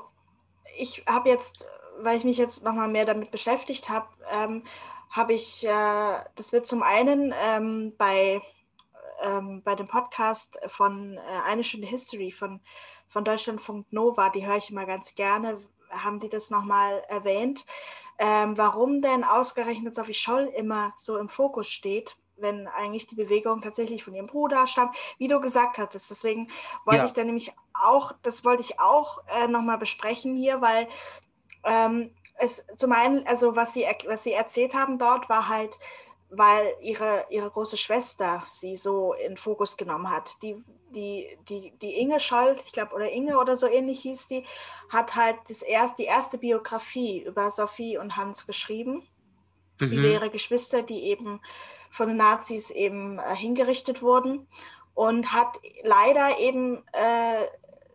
ich 0.78 1.04
habe 1.08 1.28
jetzt, 1.28 1.66
weil 1.98 2.16
ich 2.16 2.24
mich 2.24 2.38
jetzt 2.38 2.64
nochmal 2.64 2.88
mehr 2.88 3.04
damit 3.04 3.30
beschäftigt 3.30 3.88
habe, 3.88 4.08
ähm, 4.32 4.64
habe 5.10 5.34
ich, 5.34 5.66
äh, 5.66 6.24
das 6.36 6.52
wird 6.52 6.66
zum 6.66 6.82
einen 6.82 7.34
ähm, 7.44 7.94
bei, 7.98 8.40
ähm, 9.22 9.62
bei 9.62 9.74
dem 9.74 9.88
Podcast 9.88 10.58
von 10.68 11.16
äh, 11.16 11.20
Eine 11.46 11.64
Stunde 11.64 11.88
History 11.88 12.30
von, 12.30 12.60
von 13.08 13.24
Deutschlandfunk 13.24 13.92
Nova, 13.92 14.30
die 14.30 14.46
höre 14.46 14.56
ich 14.56 14.70
immer 14.70 14.86
ganz 14.86 15.14
gerne, 15.14 15.60
haben 15.90 16.20
die 16.20 16.28
das 16.28 16.50
nochmal 16.50 17.02
erwähnt, 17.08 17.66
ähm, 18.18 18.56
warum 18.56 19.00
denn 19.02 19.24
ausgerechnet 19.24 19.94
Sophie 19.94 20.14
Scholl 20.14 20.52
immer 20.56 20.92
so 20.94 21.16
im 21.18 21.28
Fokus 21.28 21.68
steht, 21.68 22.16
wenn 22.36 22.68
eigentlich 22.68 23.06
die 23.06 23.14
Bewegung 23.14 23.60
tatsächlich 23.60 24.04
von 24.04 24.14
ihrem 24.14 24.26
Bruder 24.26 24.66
stammt, 24.66 24.96
wie 25.18 25.28
du 25.28 25.40
gesagt 25.40 25.78
hattest. 25.78 26.10
Deswegen 26.10 26.48
wollte 26.84 27.00
ja. 27.00 27.04
ich 27.06 27.12
da 27.12 27.24
nämlich 27.24 27.52
auch, 27.74 28.12
das 28.22 28.44
wollte 28.44 28.62
ich 28.62 28.80
auch 28.80 29.22
äh, 29.28 29.46
nochmal 29.46 29.78
besprechen 29.78 30.34
hier, 30.34 30.60
weil 30.60 30.88
ähm, 31.64 32.14
es 32.38 32.64
zum 32.76 32.92
einen, 32.92 33.26
also 33.26 33.56
was 33.56 33.74
sie, 33.74 33.86
was 34.06 34.24
sie 34.24 34.32
erzählt 34.32 34.74
haben 34.74 34.98
dort, 34.98 35.28
war 35.28 35.48
halt, 35.48 35.78
weil 36.30 36.74
ihre, 36.80 37.26
ihre 37.30 37.50
große 37.50 37.76
Schwester 37.76 38.42
sie 38.48 38.76
so 38.76 39.14
in 39.14 39.36
Fokus 39.36 39.76
genommen 39.76 40.10
hat. 40.10 40.40
Die, 40.42 40.62
die, 40.94 41.36
die, 41.48 41.72
die 41.82 41.98
Inge 41.98 42.20
Scholl, 42.20 42.56
ich 42.64 42.72
glaube, 42.72 42.94
oder 42.94 43.10
Inge 43.10 43.36
oder 43.38 43.56
so 43.56 43.66
ähnlich 43.66 44.00
hieß 44.00 44.28
die, 44.28 44.44
hat 44.88 45.16
halt 45.16 45.36
das 45.48 45.62
erst, 45.62 45.98
die 45.98 46.04
erste 46.04 46.38
Biografie 46.38 47.22
über 47.22 47.50
Sophie 47.50 47.98
und 47.98 48.16
Hans 48.16 48.46
geschrieben, 48.46 49.02
mhm. 49.80 49.92
über 49.92 50.08
ihre 50.08 50.30
Geschwister, 50.30 50.82
die 50.82 51.04
eben 51.04 51.40
von 51.90 52.08
den 52.08 52.16
Nazis 52.16 52.70
eben 52.70 53.18
äh, 53.18 53.34
hingerichtet 53.34 54.00
wurden 54.00 54.46
und 54.94 55.32
hat 55.32 55.58
leider 55.82 56.38
eben 56.38 56.84
äh, 56.92 57.44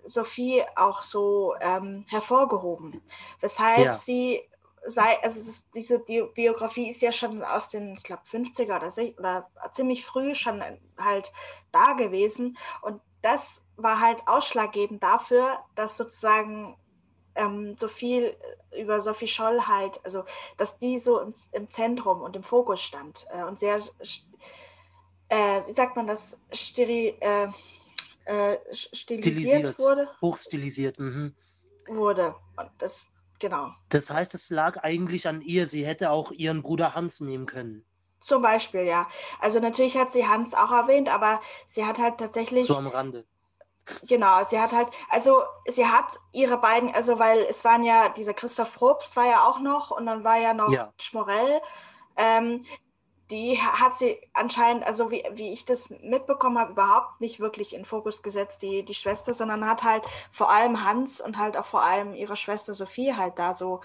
Sophie 0.04 0.63
auch 0.76 1.02
so 1.02 1.56
ähm, 1.62 2.06
hervorgehoben, 2.10 3.02
weshalb 3.39 3.86
ja. 3.86 3.93
sie 3.93 4.41
sei, 4.86 5.21
also 5.21 5.39
ist, 5.39 5.67
diese 5.74 6.00
die 6.00 6.24
Biografie 6.34 6.89
ist 6.89 7.02
ja 7.02 7.12
schon 7.12 7.43
aus 7.43 7.69
den, 7.69 7.95
ich 7.95 8.04
glaube, 8.04 8.21
50er 8.30 8.76
oder, 8.76 8.91
60, 8.91 9.19
oder 9.19 9.50
ziemlich 9.71 10.06
früh 10.06 10.36
schon 10.36 10.62
halt 10.98 11.32
da 11.71 11.93
gewesen. 11.93 12.58
Und 12.82 13.02
das 13.21 13.65
war 13.76 14.00
halt 14.00 14.28
ausschlaggebend 14.28 15.04
dafür, 15.04 15.60
dass 15.76 15.98
sozusagen 15.98 16.78
ähm, 17.36 17.76
so 17.78 17.88
viel 17.88 18.36
über 18.78 19.02
Sophie 19.02 19.28
Scholl 19.28 19.62
halt, 19.67 20.00
also 20.04 20.24
dass 20.58 20.78
die 20.78 20.98
so 20.98 21.19
im, 21.19 21.34
im 21.52 21.69
Zentrum 21.69 22.21
und 22.21 22.36
im 22.36 22.43
Fokus 22.43 22.82
stand 22.82 23.28
äh, 23.32 23.43
und 23.43 23.60
sehr, 23.60 23.82
äh, 25.30 25.62
wie 25.65 25.71
sagt 25.71 25.95
man 25.95 26.08
das, 26.08 26.39
steri, 26.52 27.17
äh, 27.19 27.48
äh 28.26 28.58
stilisiert, 28.71 29.36
stilisiert, 29.36 29.80
wurde. 29.80 30.10
Hochstilisiert. 30.21 31.00
Mhm. 31.00 31.36
Wurde. 31.88 32.36
Und 32.56 32.69
das 32.78 33.12
Genau. 33.39 33.69
Das 33.89 34.10
heißt, 34.10 34.34
es 34.34 34.50
lag 34.50 34.84
eigentlich 34.84 35.28
an 35.28 35.41
ihr. 35.41 35.67
Sie 35.67 35.86
hätte 35.86 36.12
auch 36.12 36.32
ihren 36.32 36.62
Bruder 36.62 36.95
Hans 36.95 37.19
nehmen 37.19 37.45
können. 37.45 37.86
Zum 38.21 38.41
Beispiel, 38.41 38.82
ja. 38.82 39.08
Also 39.39 39.60
natürlich 39.60 39.98
hat 39.98 40.12
sie 40.12 40.28
Hans 40.28 40.54
auch 40.54 40.71
erwähnt, 40.71 41.10
aber 41.10 41.41
sie 41.67 41.86
hat 41.86 42.00
halt 42.00 42.17
tatsächlich. 42.17 42.65
So 42.65 42.78
am 42.78 42.88
Rande. 42.88 43.26
Genau, 44.08 44.43
sie 44.43 44.60
hat 44.60 44.71
halt, 44.71 44.88
also 45.10 45.43
sie 45.67 45.86
hat 45.86 46.19
ihre 46.32 46.58
beiden, 46.58 46.93
also 46.95 47.19
weil 47.19 47.39
es 47.48 47.63
waren 47.63 47.84
ja, 47.84 48.10
dieser 48.10 48.34
Christoph 48.34 48.74
Probst 48.74 49.15
war 49.15 49.26
ja 49.26 49.48
auch 49.48 49.60
noch 49.60 49.91
und 49.91 50.08
dann 50.08 50.24
war 50.24 50.38
ja 50.38 50.56
noch 50.56 50.71
ja. 50.71 50.91
Schmorell. 51.00 51.62
Ähm, 52.17 52.65
die 53.32 53.58
hat 53.58 53.98
sie 53.98 54.20
anscheinend, 54.34 54.86
also 54.86 55.10
wie, 55.10 55.24
wie 55.34 55.52
ich 55.52 55.66
das 55.66 55.90
mitbekommen 56.02 56.60
habe, 56.60 56.74
überhaupt 56.74 57.20
nicht 57.22 57.40
wirklich 57.40 57.74
in 57.74 57.86
Fokus 57.86 58.22
gesetzt, 58.22 58.62
die, 58.62 58.84
die 58.84 58.94
Schwester, 58.94 59.34
sondern 59.34 59.68
hat 59.68 59.84
halt 59.84 60.04
vor 60.32 60.52
allem 60.52 60.84
Hans 60.84 61.22
und 61.22 61.38
halt 61.38 61.58
auch 61.58 61.66
vor 61.66 61.84
allem 61.84 62.14
ihre 62.14 62.38
Schwester 62.38 62.74
Sophie 62.74 63.16
halt 63.16 63.40
da 63.40 63.54
so 63.54 63.82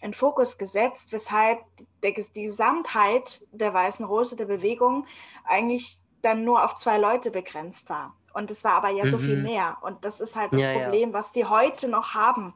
in 0.00 0.14
Fokus 0.14 0.58
gesetzt, 0.58 1.12
weshalb 1.12 1.60
der, 2.02 2.12
die 2.12 2.42
Gesamtheit 2.42 3.46
der 3.52 3.72
Weißen 3.72 4.04
Rose, 4.04 4.34
der 4.34 4.46
Bewegung, 4.46 5.06
eigentlich 5.44 6.00
dann 6.22 6.44
nur 6.44 6.64
auf 6.64 6.74
zwei 6.74 6.98
Leute 6.98 7.30
begrenzt 7.30 7.88
war. 7.88 8.16
Und 8.34 8.50
es 8.50 8.64
war 8.64 8.72
aber 8.72 8.90
ja 8.90 9.04
mhm. 9.04 9.10
so 9.10 9.18
viel 9.18 9.36
mhm. 9.36 9.42
mehr. 9.42 9.76
Und 9.82 10.04
das 10.04 10.20
ist 10.20 10.36
halt 10.36 10.52
das 10.52 10.62
ja, 10.62 10.72
Problem, 10.72 11.10
ja. 11.10 11.14
was 11.14 11.32
die 11.32 11.44
heute 11.44 11.88
noch 11.88 12.14
haben. 12.14 12.54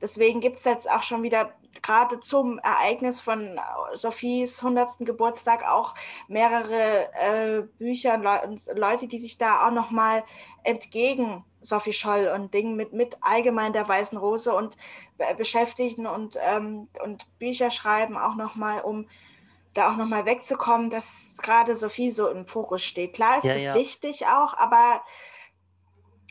Deswegen 0.00 0.40
gibt 0.40 0.58
es 0.58 0.64
jetzt 0.64 0.90
auch 0.90 1.02
schon 1.02 1.22
wieder 1.22 1.52
gerade 1.82 2.20
zum 2.20 2.58
Ereignis 2.58 3.20
von 3.20 3.58
Sophies 3.94 4.58
100. 4.62 4.98
Geburtstag 5.00 5.66
auch 5.68 5.94
mehrere 6.28 7.12
äh, 7.14 7.62
Bücher 7.78 8.14
und 8.44 8.66
Leute, 8.74 9.06
die 9.06 9.18
sich 9.18 9.38
da 9.38 9.66
auch 9.66 9.72
nochmal 9.72 10.24
entgegen 10.64 11.44
Sophie 11.60 11.92
Scholl 11.92 12.28
und 12.28 12.54
Dingen 12.54 12.76
mit, 12.76 12.92
mit 12.92 13.18
allgemein 13.20 13.72
der 13.72 13.86
Weißen 13.86 14.16
Rose 14.16 14.52
und 14.52 14.76
beschäftigen 15.36 16.06
und, 16.06 16.38
ähm, 16.40 16.88
und 17.04 17.26
Bücher 17.38 17.70
schreiben, 17.70 18.16
auch 18.16 18.34
nochmal, 18.34 18.80
um 18.80 19.08
da 19.74 19.92
auch 19.92 19.96
nochmal 19.96 20.24
wegzukommen, 20.24 20.90
dass 20.90 21.38
gerade 21.42 21.74
Sophie 21.74 22.10
so 22.10 22.28
im 22.28 22.46
Fokus 22.46 22.82
steht. 22.82 23.12
Klar 23.12 23.38
ist 23.38 23.44
ja, 23.44 23.52
das 23.54 23.62
ja. 23.62 23.74
wichtig 23.74 24.26
auch, 24.26 24.56
aber 24.56 25.02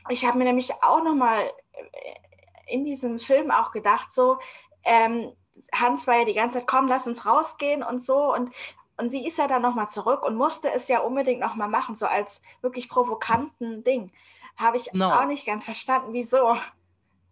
ich 0.08 0.24
habe 0.24 0.38
mir 0.38 0.44
nämlich 0.44 0.72
auch 0.82 1.02
nochmal 1.02 1.40
äh, 1.72 2.14
in 2.70 2.84
diesem 2.84 3.18
Film 3.18 3.50
auch 3.50 3.72
gedacht, 3.72 4.12
so, 4.12 4.38
ähm, 4.84 5.32
Hans 5.74 6.06
war 6.06 6.18
ja 6.18 6.24
die 6.24 6.34
ganze 6.34 6.58
Zeit, 6.58 6.66
komm, 6.66 6.88
lass 6.88 7.06
uns 7.06 7.26
rausgehen 7.26 7.82
und 7.82 8.02
so. 8.02 8.34
Und, 8.34 8.50
und 8.96 9.10
sie 9.10 9.26
ist 9.26 9.38
ja 9.38 9.46
dann 9.46 9.62
nochmal 9.62 9.88
zurück 9.88 10.22
und 10.22 10.36
musste 10.36 10.70
es 10.70 10.88
ja 10.88 11.00
unbedingt 11.00 11.40
nochmal 11.40 11.68
machen, 11.68 11.96
so 11.96 12.06
als 12.06 12.42
wirklich 12.60 12.88
provokanten 12.88 13.84
Ding. 13.84 14.10
Habe 14.56 14.76
ich 14.76 14.92
no. 14.92 15.10
auch 15.10 15.26
nicht 15.26 15.46
ganz 15.46 15.64
verstanden, 15.64 16.12
wieso. 16.12 16.56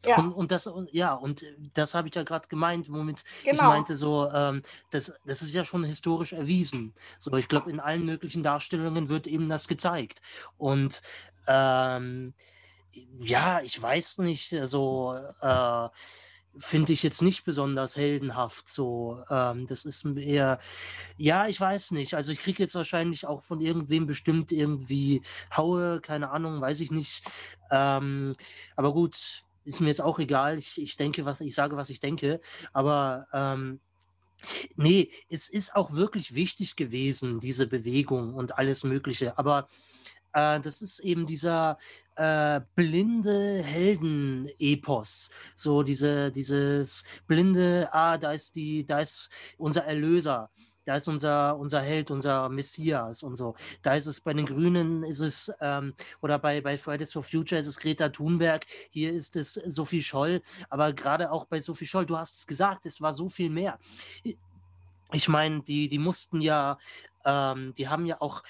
Ja. 0.07 0.19
Und, 0.19 0.33
und 0.33 0.53
das, 0.53 0.71
ja, 0.93 1.15
und 1.15 1.45
das 1.75 1.95
habe 1.95 2.09
ich 2.09 2.15
ja 2.15 2.23
gerade 2.23 2.49
gemeint, 2.49 2.91
womit 2.91 3.25
genau. 3.45 3.55
ich 3.55 3.63
meinte, 3.63 3.97
so, 3.97 4.31
ähm, 4.31 4.63
das, 4.91 5.13
das 5.25 5.43
ist 5.43 5.53
ja 5.53 5.65
schon 5.65 5.83
historisch 5.85 6.33
erwiesen. 6.33 6.95
So, 7.19 7.33
ich 7.35 7.49
glaube, 7.49 7.71
in 7.71 7.81
allen 7.81 8.05
möglichen 8.05 8.43
Darstellungen 8.43 9.09
wird 9.09 9.27
eben 9.27 9.49
das 9.49 9.67
gezeigt. 9.67 10.23
Und 10.57 11.03
ähm, 11.49 12.35
ja, 12.93 13.61
ich 13.63 13.81
weiß 13.81 14.19
nicht, 14.19 14.55
so 14.65 15.15
äh, 15.41 15.89
finde 16.59 16.93
ich 16.93 17.03
jetzt 17.03 17.23
nicht 17.23 17.45
besonders 17.45 17.97
heldenhaft. 17.97 18.69
So, 18.69 19.23
ähm, 19.31 19.67
das 19.67 19.85
ist 19.85 20.05
eher, 20.05 20.59
ja, 21.17 21.47
ich 21.47 21.61
weiß 21.61 21.93
nicht. 21.93 22.15
Also 22.15 22.33
ich 22.33 22.41
kriege 22.41 22.63
jetzt 22.63 22.75
wahrscheinlich 22.75 23.27
auch 23.27 23.43
von 23.43 23.61
irgendwem 23.61 24.07
bestimmt 24.07 24.53
irgendwie 24.53 25.23
Haue, 25.57 26.01
keine 26.01 26.31
Ahnung, 26.31 26.61
weiß 26.61 26.81
ich 26.81 26.91
nicht. 26.91 27.25
Ähm, 27.71 28.35
aber 28.77 28.93
gut, 28.93 29.45
ist 29.65 29.81
mir 29.81 29.89
jetzt 29.89 30.01
auch 30.01 30.19
egal. 30.19 30.59
Ich, 30.59 30.81
ich 30.81 30.97
denke, 30.97 31.25
was 31.25 31.41
ich 31.41 31.55
sage, 31.55 31.77
was 31.77 31.91
ich 31.91 32.01
denke. 32.01 32.41
Aber 32.73 33.27
ähm, 33.33 33.81
nee, 34.77 35.11
es 35.29 35.49
ist 35.49 35.75
auch 35.77 35.93
wirklich 35.93 36.35
wichtig 36.35 36.77
gewesen, 36.77 37.41
diese 37.41 37.67
Bewegung 37.67 38.35
und 38.35 38.59
alles 38.59 38.85
Mögliche. 38.85 39.39
Aber 39.39 39.69
äh, 40.33 40.61
das 40.61 40.83
ist 40.83 41.01
eben 41.01 41.27
dieser 41.27 41.79
äh, 42.17 42.61
blinde 42.75 43.63
Helden-Epos. 43.63 45.31
So 45.55 45.83
diese, 45.83 46.31
dieses 46.33 47.05
blinde, 47.27 47.89
ah, 47.93 48.19
da 48.19 48.33
ist 48.33 48.57
die, 48.57 48.85
da 48.85 49.01
ist 49.01 49.31
unser 49.57 49.85
Erlöser 49.85 50.51
da 50.89 50.97
ist 50.97 51.07
unser, 51.07 51.59
unser 51.59 51.83
Held, 51.83 52.11
unser 52.11 52.49
Messias 52.49 53.23
und 53.23 53.37
so. 53.37 53.55
Da 53.83 53.95
ist 53.95 54.07
es 54.07 54.23
bei 54.23 54.33
den 54.33 54.47
Grünen, 54.47 55.03
ist 55.03 55.21
es, 55.21 55.53
ähm, 55.61 55.93
oder 56.23 56.39
bei, 56.39 56.63
bei 56.63 56.79
Fridays 56.79 57.13
for 57.13 57.23
Future 57.23 57.59
ist 57.59 57.67
es 57.67 57.79
Greta 57.79 58.09
Thunberg, 58.09 58.65
hier 58.89 59.13
ist 59.13 59.37
es 59.37 59.53
Sophie 59.53 60.01
Scholl, 60.01 60.41
aber 60.71 60.95
gerade 60.95 61.31
auch 61.31 61.45
bei 61.45 61.61
Sophie 61.61 61.85
Scholl, 61.85 62.07
du 62.07 62.17
hast 62.17 62.39
es 62.39 62.47
gesagt, 62.47 62.87
es 62.87 63.03
war 63.03 63.13
so 63.13 63.29
viel 63.29 63.51
mehr. 63.51 63.79
Ich 65.13 65.29
meine, 65.29 65.61
die, 65.61 65.89
die 65.89 65.99
mussten 65.99 66.41
ja, 66.41 66.79
ähm, 67.23 67.75
die 67.77 67.89
haben 67.89 68.07
ja 68.07 68.23
auch 68.23 68.43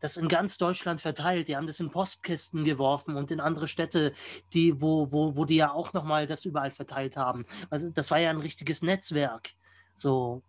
das 0.00 0.16
in 0.16 0.28
ganz 0.28 0.58
Deutschland 0.58 1.00
verteilt. 1.00 1.48
Die 1.48 1.56
haben 1.56 1.66
das 1.66 1.80
in 1.80 1.90
Postkästen 1.90 2.64
geworfen 2.64 3.16
und 3.16 3.30
in 3.30 3.40
andere 3.40 3.68
Städte, 3.68 4.12
die, 4.52 4.80
wo, 4.80 5.10
wo, 5.12 5.36
wo 5.36 5.44
die 5.44 5.56
ja 5.56 5.72
auch 5.72 5.92
nochmal 5.92 6.26
das 6.26 6.44
überall 6.44 6.70
verteilt 6.70 7.16
haben. 7.16 7.46
Also 7.70 7.90
das 7.90 8.10
war 8.10 8.18
ja 8.18 8.30
ein 8.30 8.40
richtiges 8.40 8.82
Netzwerk. 8.82 9.50
So, 9.94 10.42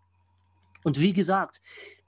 und 0.83 0.99
wie 0.99 1.13
gesagt, 1.13 1.61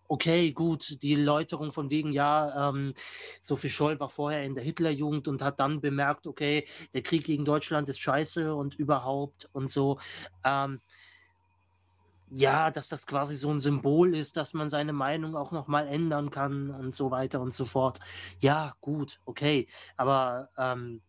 okay, 0.08 0.52
gut, 0.52 1.02
die 1.04 1.16
Läuterung 1.16 1.72
von 1.72 1.90
wegen, 1.90 2.12
ja, 2.12 2.70
ähm, 2.70 2.94
Sophie 3.42 3.70
Scholl 3.70 4.00
war 4.00 4.10
vorher 4.10 4.44
in 4.44 4.56
der 4.56 4.64
Hitlerjugend 4.64 5.28
und 5.28 5.42
hat 5.42 5.60
dann 5.60 5.82
bemerkt, 5.82 6.26
okay, 6.28 6.66
der 6.94 7.04
Krieg 7.04 7.26
gegen 7.26 7.46
Deutschland 7.46 7.88
ist 7.90 8.00
scheiße 8.00 8.56
und 8.56 8.76
überhaupt 8.76 9.50
und 9.54 9.70
so. 9.70 10.00
Ähm, 10.44 10.82
ja, 12.32 12.72
dass 12.72 12.90
das 12.90 13.08
quasi 13.08 13.36
so 13.36 13.50
ein 13.52 13.60
Symbol 13.60 14.16
ist, 14.16 14.38
dass 14.38 14.54
man 14.54 14.70
seine 14.70 14.94
Meinung 14.94 15.36
auch 15.36 15.52
nochmal 15.52 15.88
ändern 15.88 16.30
kann 16.30 16.70
und 16.72 16.94
so 16.96 17.12
weiter 17.12 17.42
und 17.42 17.54
so 17.54 17.66
fort. 17.66 18.00
Ja, 18.40 18.76
gut, 18.82 19.20
okay. 19.26 19.68
Aber 19.98 20.50
ähm, 20.58 21.02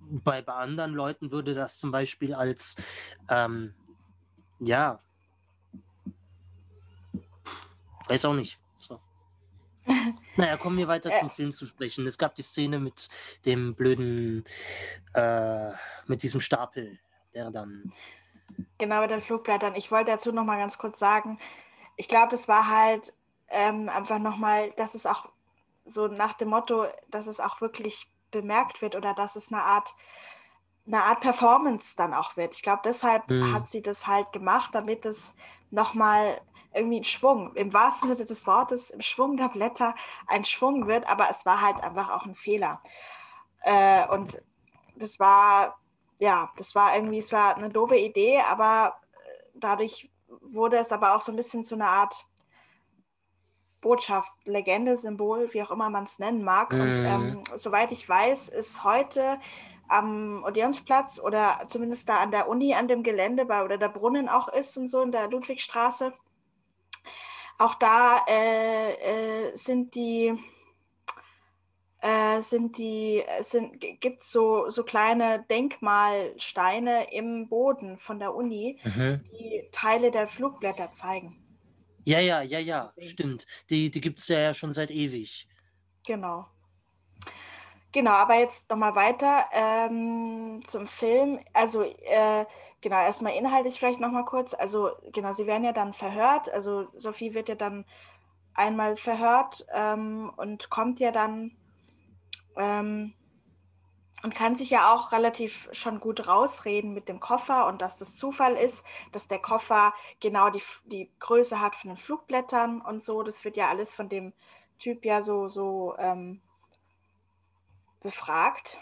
bei, 0.00 0.42
bei 0.42 0.54
anderen 0.54 0.92
Leuten 0.92 1.30
würde 1.30 1.54
das 1.54 1.78
zum 1.78 1.90
Beispiel 1.90 2.34
als, 2.34 2.76
ähm, 3.28 3.74
ja, 4.58 5.00
Weiß 8.10 8.24
auch 8.24 8.34
nicht. 8.34 8.58
So. 8.80 9.00
naja, 10.36 10.56
kommen 10.56 10.76
wir 10.76 10.88
weiter 10.88 11.12
zum 11.20 11.30
Film 11.30 11.52
zu 11.52 11.64
sprechen. 11.64 12.04
Es 12.08 12.18
gab 12.18 12.34
die 12.34 12.42
Szene 12.42 12.80
mit 12.80 13.08
dem 13.46 13.76
blöden, 13.76 14.44
äh, 15.14 15.70
mit 16.08 16.24
diesem 16.24 16.40
Stapel, 16.40 16.98
der 17.34 17.52
dann. 17.52 17.92
Genau, 18.78 19.00
mit 19.00 19.10
den 19.10 19.20
Flugblättern. 19.20 19.74
Ich 19.74 19.90
wollte 19.90 20.12
dazu 20.12 20.32
noch 20.32 20.44
mal 20.44 20.58
ganz 20.58 20.78
kurz 20.78 20.98
sagen, 20.98 21.38
ich 21.96 22.08
glaube, 22.08 22.28
das 22.30 22.48
war 22.48 22.68
halt 22.68 23.14
ähm, 23.48 23.88
einfach 23.88 24.18
noch 24.18 24.36
mal, 24.36 24.70
dass 24.70 24.94
es 24.94 25.06
auch 25.06 25.28
so 25.84 26.08
nach 26.08 26.34
dem 26.34 26.48
Motto, 26.48 26.86
dass 27.08 27.26
es 27.26 27.40
auch 27.40 27.60
wirklich 27.60 28.10
bemerkt 28.30 28.80
wird 28.80 28.96
oder 28.96 29.12
dass 29.12 29.36
es 29.36 29.52
eine 29.52 29.62
Art 29.62 29.94
eine 30.86 31.04
Art 31.04 31.20
Performance 31.20 31.94
dann 31.96 32.14
auch 32.14 32.36
wird. 32.36 32.54
Ich 32.54 32.62
glaube, 32.62 32.82
deshalb 32.84 33.28
mhm. 33.28 33.54
hat 33.54 33.68
sie 33.68 33.82
das 33.82 34.06
halt 34.06 34.32
gemacht, 34.32 34.70
damit 34.72 35.04
es 35.04 35.36
nochmal 35.70 36.40
irgendwie 36.72 37.00
ein 37.00 37.04
Schwung, 37.04 37.54
im 37.54 37.72
wahrsten 37.72 38.08
Sinne 38.08 38.24
des 38.24 38.46
Wortes, 38.46 38.90
im 38.90 39.00
Schwung 39.00 39.36
der 39.36 39.48
Blätter 39.48 39.94
ein 40.26 40.44
Schwung 40.44 40.86
wird, 40.86 41.08
aber 41.08 41.28
es 41.28 41.44
war 41.44 41.60
halt 41.60 41.82
einfach 41.82 42.10
auch 42.10 42.24
ein 42.24 42.34
Fehler. 42.34 42.80
Äh, 43.62 44.06
und 44.08 44.40
das 44.96 45.18
war, 45.18 45.78
ja, 46.20 46.50
das 46.56 46.74
war 46.74 46.94
irgendwie, 46.94 47.18
es 47.18 47.32
war 47.32 47.56
eine 47.56 47.70
doofe 47.70 47.96
Idee, 47.96 48.40
aber 48.40 49.00
äh, 49.12 49.42
dadurch 49.54 50.10
wurde 50.40 50.76
es 50.76 50.92
aber 50.92 51.16
auch 51.16 51.20
so 51.20 51.32
ein 51.32 51.36
bisschen 51.36 51.64
zu 51.64 51.74
einer 51.74 51.88
Art 51.88 52.26
Botschaft, 53.80 54.30
Legende, 54.44 54.96
Symbol, 54.96 55.52
wie 55.52 55.62
auch 55.62 55.70
immer 55.70 55.88
man 55.88 56.04
es 56.04 56.18
nennen 56.18 56.44
mag. 56.44 56.72
Mm. 56.72 56.80
Und 56.80 57.00
mhm. 57.00 57.06
ähm, 57.06 57.44
soweit 57.56 57.92
ich 57.92 58.06
weiß, 58.06 58.50
ist 58.50 58.84
heute 58.84 59.38
am 59.88 60.44
Odeonsplatz 60.44 61.18
oder 61.18 61.58
zumindest 61.68 62.08
da 62.08 62.18
an 62.18 62.30
der 62.30 62.48
Uni, 62.48 62.74
an 62.74 62.86
dem 62.86 63.02
Gelände, 63.02 63.46
bei, 63.46 63.64
oder 63.64 63.78
der 63.78 63.88
Brunnen 63.88 64.28
auch 64.28 64.48
ist 64.48 64.76
und 64.76 64.86
so 64.86 65.02
in 65.02 65.10
der 65.10 65.28
Ludwigstraße, 65.28 66.12
auch 67.58 67.74
da 67.74 68.24
äh, 68.28 68.92
äh, 69.48 69.56
sind 69.56 69.94
die, 69.94 70.38
äh, 72.02 72.30
äh, 72.40 72.42
sind 72.42 72.78
die, 72.78 73.22
sind, 73.42 73.80
gibt 74.00 74.22
es 74.22 74.30
so, 74.32 74.70
so 74.70 74.84
kleine 74.84 75.44
Denkmalsteine 75.50 77.12
im 77.12 77.48
Boden 77.48 77.98
von 77.98 78.18
der 78.18 78.34
Uni, 78.34 78.78
Mhm. 78.84 79.24
die 79.32 79.68
Teile 79.72 80.10
der 80.10 80.26
Flugblätter 80.26 80.92
zeigen. 80.92 81.36
Ja, 82.04 82.18
ja, 82.20 82.40
ja, 82.42 82.58
ja, 82.58 82.88
stimmt. 83.02 83.46
Die, 83.68 83.90
die 83.90 84.00
gibt 84.00 84.20
es 84.20 84.28
ja 84.28 84.54
schon 84.54 84.72
seit 84.72 84.90
ewig. 84.90 85.46
Genau. 86.06 86.46
Genau, 87.92 88.12
aber 88.12 88.38
jetzt 88.38 88.70
nochmal 88.70 88.94
weiter 88.94 89.44
ähm, 89.52 90.62
zum 90.64 90.86
Film. 90.86 91.40
Also, 91.52 91.82
äh, 91.82 92.46
genau, 92.80 92.96
erstmal 92.96 93.34
inhaltlich 93.34 93.78
vielleicht 93.78 94.00
nochmal 94.00 94.24
kurz. 94.24 94.54
Also, 94.54 94.90
genau, 95.12 95.32
sie 95.34 95.46
werden 95.46 95.64
ja 95.64 95.72
dann 95.72 95.92
verhört. 95.92 96.48
Also, 96.50 96.88
Sophie 96.96 97.34
wird 97.34 97.48
ja 97.48 97.56
dann 97.56 97.84
einmal 98.54 98.96
verhört 98.96 99.66
ähm, 99.74 100.32
und 100.36 100.70
kommt 100.70 101.00
ja 101.00 101.10
dann 101.10 101.56
ähm, 102.56 103.14
und 104.22 104.34
kann 104.34 104.54
sich 104.54 104.70
ja 104.70 104.92
auch 104.92 105.12
relativ 105.12 105.68
schon 105.72 105.98
gut 106.00 106.28
rausreden 106.28 106.92
mit 106.92 107.08
dem 107.08 107.20
Koffer 107.20 107.66
und 107.66 107.80
dass 107.80 107.96
das 107.98 108.16
Zufall 108.16 108.54
ist, 108.54 108.84
dass 109.12 109.28
der 109.28 109.38
Koffer 109.38 109.94
genau 110.20 110.50
die, 110.50 110.62
die 110.84 111.10
Größe 111.20 111.60
hat 111.60 111.74
von 111.74 111.90
den 111.90 111.96
Flugblättern 111.96 112.82
und 112.82 113.00
so. 113.02 113.22
Das 113.22 113.44
wird 113.44 113.56
ja 113.56 113.68
alles 113.68 113.94
von 113.94 114.08
dem 114.08 114.34
Typ 114.78 115.04
ja 115.06 115.22
so, 115.22 115.48
so 115.48 115.94
ähm, 115.98 116.42
befragt. 118.00 118.78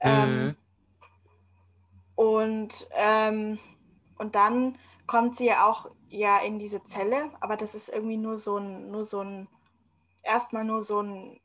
Ähm, 0.00 0.46
Mhm. 0.50 0.56
und, 2.14 2.88
ähm, 2.92 3.58
und 4.18 4.34
dann 4.34 4.78
kommt 5.06 5.36
sie 5.36 5.46
ja 5.46 5.66
auch 5.66 5.90
ja 6.08 6.38
in 6.40 6.58
diese 6.58 6.82
Zelle, 6.84 7.30
aber 7.40 7.56
das 7.56 7.74
ist 7.74 7.88
irgendwie 7.88 8.16
nur 8.16 8.36
so 8.38 8.56
ein, 8.58 8.90
nur 8.90 9.04
so 9.04 9.20
ein, 9.20 9.48
erstmal 10.22 10.64
nur 10.64 10.82
so 10.82 11.00
ein, 11.02 11.40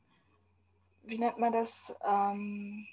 wie 1.04 1.18
nennt 1.18 1.38
man 1.38 1.52
das, 1.52 1.94
ähm, 2.04 2.86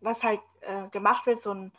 was 0.00 0.24
halt 0.24 0.40
äh, 0.62 0.88
gemacht 0.90 1.26
wird, 1.26 1.40
so 1.40 1.52
ein 1.52 1.72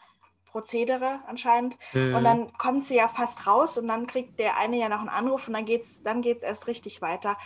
Prozedere 0.45 1.21
anscheinend. 1.27 1.77
Und 2.11 2.23
Mhm. 2.23 2.25
dann 2.25 2.53
kommt 2.57 2.83
sie 2.83 2.95
ja 2.95 3.07
fast 3.07 3.47
raus 3.47 3.77
und 3.77 3.87
dann 3.87 4.05
kriegt 4.07 4.37
der 4.39 4.57
eine 4.57 4.77
ja 4.77 4.89
noch 4.89 4.99
einen 4.99 5.09
Anruf 5.09 5.47
und 5.47 5.53
dann 5.53 5.65
geht's, 5.65 6.03
dann 6.03 6.21
geht's 6.21 6.43
erst 6.43 6.67
richtig 6.67 7.01
weiter 7.01 7.37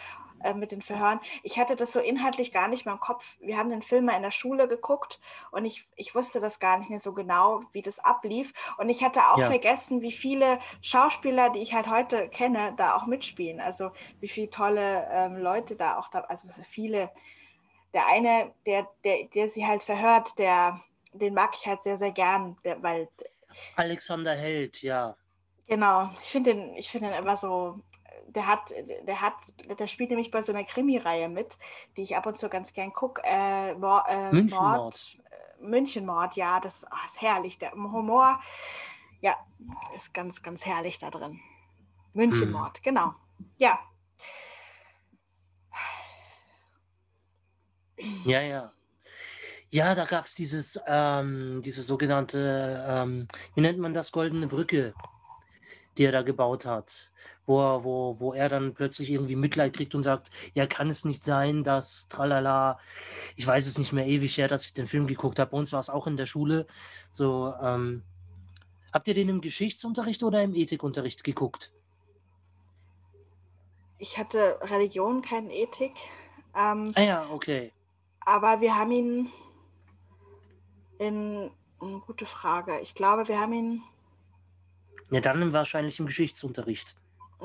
äh, 0.42 0.54
mit 0.54 0.72
den 0.72 0.82
Verhören. 0.82 1.20
Ich 1.44 1.58
hatte 1.60 1.76
das 1.76 1.94
so 1.94 2.00
inhaltlich 2.00 2.52
gar 2.52 2.68
nicht 2.68 2.86
mehr 2.86 2.94
im 2.96 3.00
Kopf. 3.00 3.38
Wir 3.40 3.58
haben 3.58 3.70
den 3.70 3.84
Film 3.84 4.06
mal 4.06 4.16
in 4.16 4.24
der 4.24 4.32
Schule 4.32 4.68
geguckt 4.68 5.20
und 5.52 5.66
ich, 5.66 5.88
ich 5.96 6.16
wusste 6.16 6.40
das 6.40 6.60
gar 6.60 6.78
nicht 6.80 6.90
mehr 6.90 7.00
so 7.00 7.14
genau, 7.14 7.62
wie 7.74 7.82
das 7.84 8.00
ablief. 8.00 8.54
Und 8.78 8.90
ich 8.90 9.04
hatte 9.04 9.30
auch 9.30 9.42
Ja. 9.42 9.48
vergessen, 9.48 10.02
wie 10.02 10.12
viele 10.12 10.60
Schauspieler, 10.82 11.52
die 11.52 11.60
ich 11.62 11.74
halt 11.74 11.88
heute 11.90 12.28
kenne, 12.30 12.74
da 12.76 12.96
auch 12.96 13.06
mitspielen. 13.06 13.60
Also 13.62 13.92
wie 14.20 14.28
viele 14.28 14.50
tolle 14.50 15.08
ähm, 15.12 15.38
Leute 15.38 15.76
da 15.76 15.98
auch 16.00 16.10
da, 16.10 16.22
also 16.22 16.48
viele. 16.70 17.12
Der 17.96 18.06
eine, 18.06 18.54
der, 18.68 18.88
der, 19.04 19.24
der 19.34 19.50
sie 19.50 19.66
halt 19.66 19.82
verhört, 19.82 20.38
der, 20.38 20.82
den 21.14 21.34
mag 21.34 21.56
ich 21.56 21.66
halt 21.66 21.82
sehr, 21.82 21.98
sehr 21.98 22.12
gern, 22.12 22.58
der, 22.64 22.84
weil 22.84 23.08
Alexander 23.78 24.36
Held, 24.36 24.82
ja. 24.82 25.16
Genau, 25.68 26.10
ich 26.14 26.26
finde 26.26 26.54
den, 26.54 26.76
ich 26.76 26.92
finde 26.92 27.10
den 27.10 27.18
immer 27.18 27.38
so, 27.38 27.80
der 28.28 28.48
hat, 28.48 28.74
der 29.04 29.22
hat, 29.22 29.34
der 29.80 29.88
spielt 29.88 30.10
nämlich 30.10 30.30
bei 30.30 30.42
so 30.42 30.52
einer 30.52 30.64
Krimireihe 30.64 31.30
mit, 31.30 31.58
die 31.96 32.02
ich 32.04 32.16
ab 32.16 32.26
und 32.26 32.38
zu 32.38 32.50
ganz 32.50 32.74
gern 32.74 32.94
gucke. 32.94 33.22
Äh, 33.24 33.74
Mor 33.76 34.04
äh, 34.08 34.32
Münchenmord. 34.32 34.78
Mord, 34.78 35.18
äh, 35.32 35.66
Münchenmord, 35.66 36.36
ja, 36.36 36.60
das 36.60 36.86
ah, 36.92 37.06
ist 37.06 37.22
herrlich. 37.22 37.58
Der 37.58 37.72
Humor, 37.72 38.40
ja, 39.22 39.38
ist 39.96 40.14
ganz, 40.14 40.44
ganz 40.44 40.66
herrlich 40.66 41.00
da 41.00 41.10
drin. 41.10 41.40
Münchenmord, 42.14 42.84
genau. 42.84 43.14
Ja, 43.58 43.80
Ja, 48.26 48.42
ja. 48.42 48.72
Ja, 49.72 49.96
da 49.96 50.06
gab 50.06 50.26
es 50.26 50.36
dieses, 50.36 50.80
ähm, 50.88 51.62
diese 51.64 51.82
sogenannte, 51.82 52.86
ähm, 52.88 53.28
wie 53.56 53.62
nennt 53.62 53.80
man 53.80 53.94
das, 53.94 54.12
goldene 54.12 54.48
Brücke, 54.48 54.94
die 55.98 56.04
er 56.04 56.12
da 56.12 56.22
gebaut 56.22 56.66
hat, 56.66 57.12
wo 57.46 57.60
er, 57.62 57.84
wo, 57.84 58.20
wo 58.20 58.34
er 58.34 58.48
dann 58.48 58.74
plötzlich 58.74 59.10
irgendwie 59.10 59.36
Mitleid 59.36 59.74
kriegt 59.74 59.96
und 59.96 60.04
sagt, 60.04 60.30
ja, 60.54 60.66
kann 60.68 60.90
es 60.90 61.04
nicht 61.04 61.24
sein, 61.24 61.64
dass 61.64 62.08
tralala, 62.08 62.80
ich 63.36 63.46
weiß 63.46 63.68
es 63.68 63.78
nicht 63.78 63.92
mehr 63.92 64.06
ewig 64.06 64.38
her, 64.38 64.48
dass 64.48 64.66
ich 64.66 64.74
den 64.74 64.88
Film 64.88 65.08
geguckt 65.08 65.40
habe. 65.40 65.52
Bei 65.52 65.58
uns 65.58 65.74
war 65.74 65.80
es 65.80 65.90
auch 65.90 66.08
in 66.08 66.16
der 66.16 66.26
Schule. 66.26 66.68
So, 67.10 67.54
ähm, 67.62 68.04
habt 68.94 69.08
ihr 69.08 69.14
den 69.14 69.30
im 69.30 69.42
Geschichtsunterricht 69.42 70.24
oder 70.24 70.42
im 70.44 70.56
Ethikunterricht 70.56 71.24
geguckt? 71.24 71.72
ich 73.98 74.18
hatte 74.18 74.60
Religion, 74.62 75.22
keine 75.22 75.54
Ethik, 75.54 75.94
ähm, 76.56 76.92
Ah 76.96 77.02
ja, 77.02 77.30
okay. 77.30 77.72
Aber 78.26 78.60
wir 78.62 78.76
haben 78.76 78.92
ihn 78.92 79.32
in, 80.98 81.52
eine 81.80 82.00
gute 82.00 82.26
Frage. 82.26 82.80
Ich 82.82 82.96
glaube, 82.96 83.28
wir 83.28 83.40
haben 83.40 83.54
ihn 83.54 83.84
Ja, 85.12 85.22
dann 85.22 85.54
wahrscheinlich 85.54 86.00
im 86.00 86.08
Geschichtsunterricht. 86.08 86.96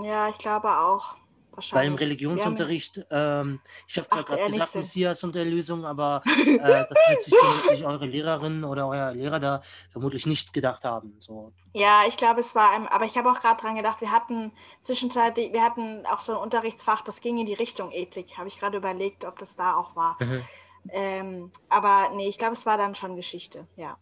Ja, 0.03 0.29
ich 0.29 0.39
glaube 0.39 0.79
auch. 0.79 1.15
Weil 1.51 1.57
Wahrscheinlich. 1.57 1.89
im 1.89 1.95
Religionsunterricht, 1.97 3.07
ähm, 3.11 3.61
ich 3.89 3.99
habe 3.99 4.09
zwar 4.09 4.23
gerade 4.23 4.47
gesagt, 4.47 4.71
Sinn. 4.71 4.81
Messias 4.83 5.25
und 5.25 5.35
Erlösung, 5.35 5.85
aber 5.85 6.23
äh, 6.47 6.59
das 6.59 6.99
wird 7.09 7.23
sich 7.23 7.35
vermutlich 7.35 7.85
eure 7.85 8.07
Lehrerin 8.07 8.63
oder 8.63 8.87
euer 8.87 9.13
Lehrer 9.13 9.41
da 9.41 9.63
vermutlich 9.91 10.27
nicht 10.27 10.53
gedacht 10.53 10.85
haben. 10.85 11.17
So. 11.19 11.53
Ja, 11.75 12.05
ich 12.07 12.17
glaube, 12.17 12.41
es 12.41 12.55
war, 12.55 12.71
ein, 12.71 12.87
aber 12.87 13.05
ich 13.05 13.19
habe 13.19 13.31
auch 13.31 13.41
gerade 13.41 13.61
dran 13.61 13.75
gedacht, 13.75 14.01
wir 14.01 14.13
hatten 14.13 14.53
zwischenzeitlich, 14.81 15.53
wir 15.53 15.63
hatten 15.63 16.07
auch 16.07 16.21
so 16.21 16.33
ein 16.33 16.39
Unterrichtsfach, 16.39 17.03
das 17.03 17.21
ging 17.21 17.39
in 17.39 17.47
die 17.47 17.55
Richtung 17.55 17.91
Ethik. 17.91 18.39
Habe 18.39 18.49
ich 18.49 18.59
gerade 18.59 18.77
überlegt, 18.77 19.25
ob 19.25 19.39
das 19.39 19.57
da 19.57 19.75
auch 19.75 19.97
war. 19.97 20.17
Mhm. 20.21 20.43
Ähm, 20.89 21.51
aber 21.69 22.11
nee, 22.15 22.29
ich 22.29 22.39
glaube, 22.39 22.55
es 22.55 22.67
war 22.67 22.79
dann 22.79 22.95
schon 22.95 23.17
Geschichte, 23.17 23.67
ja. 23.77 23.99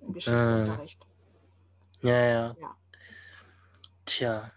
Im 0.00 0.12
Geschichtsunterricht. 0.12 1.00
Ja, 2.00 2.18
ja. 2.18 2.56
Ja. 2.60 2.76
Tja. 4.04 4.52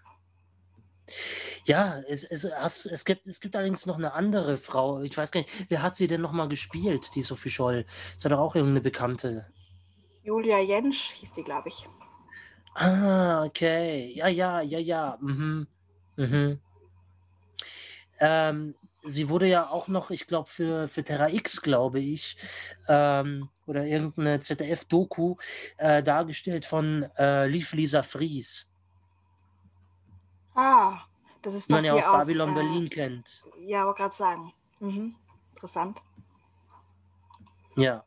Ja, 1.63 1.99
es, 2.07 2.23
es, 2.23 2.43
es, 2.85 3.05
gibt, 3.05 3.27
es 3.27 3.39
gibt 3.39 3.55
allerdings 3.55 3.85
noch 3.85 3.97
eine 3.97 4.13
andere 4.13 4.57
Frau. 4.57 5.01
Ich 5.01 5.17
weiß 5.17 5.31
gar 5.31 5.41
nicht, 5.41 5.69
wer 5.69 5.81
hat 5.81 5.95
sie 5.95 6.07
denn 6.07 6.21
nochmal 6.21 6.49
gespielt, 6.49 7.15
die 7.15 7.21
Sophie 7.21 7.49
Scholl? 7.49 7.85
Ist 8.15 8.23
ja 8.23 8.29
doch 8.29 8.39
auch 8.39 8.55
irgendeine 8.55 8.81
Bekannte. 8.81 9.47
Julia 10.23 10.59
Jentsch 10.59 11.11
hieß 11.11 11.33
die, 11.33 11.43
glaube 11.43 11.69
ich. 11.69 11.87
Ah, 12.73 13.45
okay. 13.45 14.11
Ja, 14.13 14.27
ja, 14.27 14.61
ja, 14.61 14.79
ja. 14.79 15.17
Mhm. 15.21 15.67
Mhm. 16.17 16.59
Ähm, 18.19 18.75
sie 19.07 19.29
wurde 19.29 19.47
ja 19.47 19.69
auch 19.69 19.87
noch, 19.87 20.11
ich 20.11 20.27
glaube, 20.27 20.49
für, 20.49 20.87
für 20.87 21.03
Terra 21.03 21.29
X, 21.29 21.61
glaube 21.61 21.99
ich, 21.99 22.37
ähm, 22.87 23.49
oder 23.65 23.85
irgendeine 23.85 24.39
ZDF-Doku 24.39 25.35
äh, 25.77 26.03
dargestellt 26.03 26.65
von 26.65 27.03
äh, 27.17 27.47
Lief 27.47 27.73
Lisa 27.73 28.03
Fries, 28.03 28.67
Ah, 30.57 31.01
das 31.43 31.53
ist 31.53 31.69
die 31.69 31.73
doch 31.73 31.77
man 31.77 31.85
ja 31.85 31.93
aus 31.93 32.05
Babylon 32.05 32.49
äh, 32.49 32.53
Berlin 32.55 32.89
kennt. 32.89 33.43
Ja, 33.59 33.85
wollte 33.85 34.01
gerade 34.01 34.15
sagen. 34.15 34.53
Mhm. 34.79 35.15
Interessant. 35.53 36.01
Ja. 37.75 38.03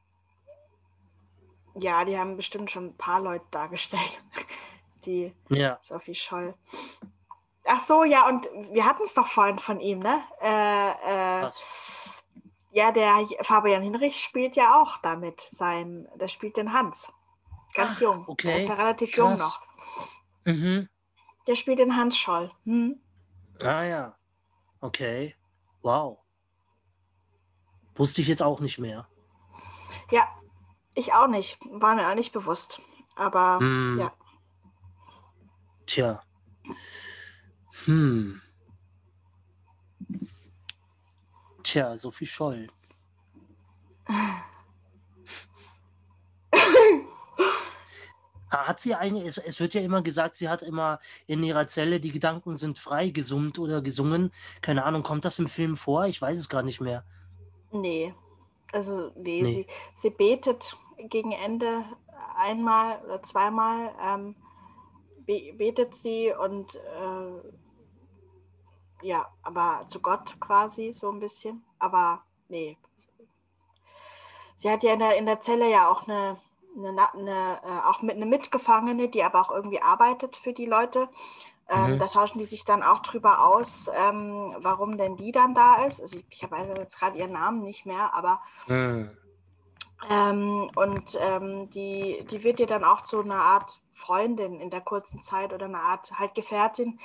Ja, 1.76 2.04
die 2.04 2.18
haben 2.18 2.36
bestimmt 2.36 2.72
schon 2.72 2.86
ein 2.86 2.96
paar 2.96 3.20
Leute 3.20 3.44
dargestellt, 3.52 4.22
die 5.06 5.32
Ja. 5.48 5.78
Sophie 5.80 6.16
Scholl. 6.16 6.54
Ach 7.72 7.80
so, 7.80 8.02
ja, 8.04 8.26
und 8.28 8.48
wir 8.72 8.84
hatten 8.84 9.02
es 9.04 9.14
doch 9.14 9.26
vorhin 9.28 9.58
von 9.60 9.78
ihm, 9.80 10.00
ne? 10.00 10.22
Äh, 10.40 10.90
äh, 10.90 11.42
Was? 11.42 11.62
ja, 12.72 12.90
der 12.90 13.24
Fabian 13.42 13.82
Hinrich 13.82 14.20
spielt 14.20 14.56
ja 14.56 14.80
auch 14.80 14.96
damit. 14.98 15.40
Sein, 15.48 16.08
der 16.16 16.26
spielt 16.28 16.56
den 16.56 16.72
Hans. 16.72 17.12
Ganz 17.74 17.96
Ach, 17.96 18.00
jung. 18.00 18.18
Der 18.24 18.28
okay, 18.28 18.58
ist 18.58 18.68
ja 18.68 18.74
relativ 18.74 19.16
jung 19.16 19.36
krass. 19.36 19.40
noch. 19.40 20.52
Mhm. 20.52 20.88
Der 21.46 21.54
spielt 21.54 21.78
den 21.78 21.96
Hans 21.96 22.16
Scholl. 22.18 22.50
Hm? 22.64 23.00
Ah 23.62 23.84
ja. 23.84 24.16
Okay. 24.80 25.36
Wow. 25.82 26.18
Wusste 27.94 28.20
ich 28.22 28.28
jetzt 28.28 28.42
auch 28.42 28.60
nicht 28.60 28.78
mehr. 28.78 29.06
Ja, 30.10 30.26
ich 30.94 31.12
auch 31.12 31.28
nicht. 31.28 31.58
War 31.70 31.94
mir 31.94 32.08
auch 32.10 32.14
nicht 32.14 32.32
bewusst. 32.32 32.82
Aber 33.14 33.58
Hm. 33.60 33.98
ja. 34.00 34.12
Tja. 35.86 36.22
Hm. 37.86 38.40
Tja, 41.62 41.96
Sophie 41.96 42.26
Scholl. 42.26 42.68
Ha- 48.50 48.66
Hat 48.66 48.80
sie 48.80 48.94
eigentlich, 48.94 49.24
es, 49.26 49.38
es 49.38 49.60
wird 49.60 49.74
ja 49.74 49.80
immer 49.80 50.02
gesagt, 50.02 50.34
sie 50.34 50.48
hat 50.48 50.62
immer 50.62 50.98
in 51.26 51.42
ihrer 51.42 51.66
Zelle, 51.68 52.00
die 52.00 52.10
Gedanken 52.10 52.56
sind 52.56 52.78
frei 52.78 53.10
gesummt 53.10 53.58
oder 53.58 53.80
gesungen. 53.80 54.32
Keine 54.60 54.84
Ahnung, 54.84 55.02
kommt 55.02 55.24
das 55.24 55.38
im 55.38 55.48
Film 55.48 55.76
vor? 55.76 56.06
Ich 56.06 56.20
weiß 56.20 56.38
es 56.38 56.48
gar 56.48 56.62
nicht 56.62 56.80
mehr. 56.80 57.04
Nee. 57.72 58.12
Also, 58.72 59.12
nee, 59.16 59.42
Nee. 59.42 59.52
Sie, 59.52 59.66
sie 59.94 60.10
betet 60.10 60.76
gegen 61.08 61.32
Ende 61.32 61.84
einmal 62.36 63.00
oder 63.04 63.22
zweimal. 63.22 63.92
Ähm, 64.02 64.34
be 65.26 65.52
betet 65.56 65.94
sie 65.94 66.32
und 66.32 66.74
äh, 66.74 67.52
ja, 69.02 69.26
aber 69.42 69.84
zu 69.86 70.00
Gott 70.00 70.38
quasi 70.40 70.92
so 70.92 71.10
ein 71.10 71.20
bisschen. 71.20 71.64
Aber 71.78 72.22
nee. 72.48 72.76
sie 74.56 74.70
hat 74.70 74.82
ja 74.82 74.92
in 74.92 74.98
der, 74.98 75.16
in 75.16 75.26
der 75.26 75.40
Zelle 75.40 75.70
ja 75.70 75.90
auch 75.90 76.06
eine, 76.06 76.38
eine, 76.76 77.14
eine 77.14 77.60
äh, 77.62 77.88
auch 77.88 78.02
mit 78.02 78.16
eine 78.16 78.26
Mitgefangene, 78.26 79.08
die 79.08 79.22
aber 79.22 79.40
auch 79.40 79.50
irgendwie 79.50 79.82
arbeitet 79.82 80.36
für 80.36 80.52
die 80.52 80.66
Leute. 80.66 81.08
Ähm, 81.68 81.94
mhm. 81.94 81.98
Da 82.00 82.08
tauschen 82.08 82.38
die 82.38 82.44
sich 82.44 82.64
dann 82.64 82.82
auch 82.82 82.98
drüber 83.00 83.46
aus, 83.46 83.88
ähm, 83.94 84.56
warum 84.58 84.98
denn 84.98 85.16
die 85.16 85.30
dann 85.30 85.54
da 85.54 85.84
ist. 85.84 86.00
Also 86.00 86.18
ich, 86.18 86.26
ich 86.28 86.50
weiß 86.50 86.68
jetzt 86.76 86.98
gerade 86.98 87.16
ihren 87.16 87.32
Namen 87.32 87.62
nicht 87.62 87.86
mehr, 87.86 88.12
aber 88.12 88.40
mhm. 88.66 89.10
ähm, 90.10 90.70
und 90.74 91.16
ähm, 91.20 91.70
die, 91.70 92.26
die 92.28 92.42
wird 92.42 92.58
ihr 92.58 92.66
dann 92.66 92.82
auch 92.82 93.02
zu 93.02 93.20
einer 93.20 93.40
Art 93.40 93.80
Freundin 93.94 94.58
in 94.60 94.70
der 94.70 94.80
kurzen 94.80 95.20
Zeit 95.20 95.52
oder 95.52 95.66
eine 95.66 95.80
Art 95.80 96.18
halt 96.18 96.34
Gefährtin, 96.34 96.98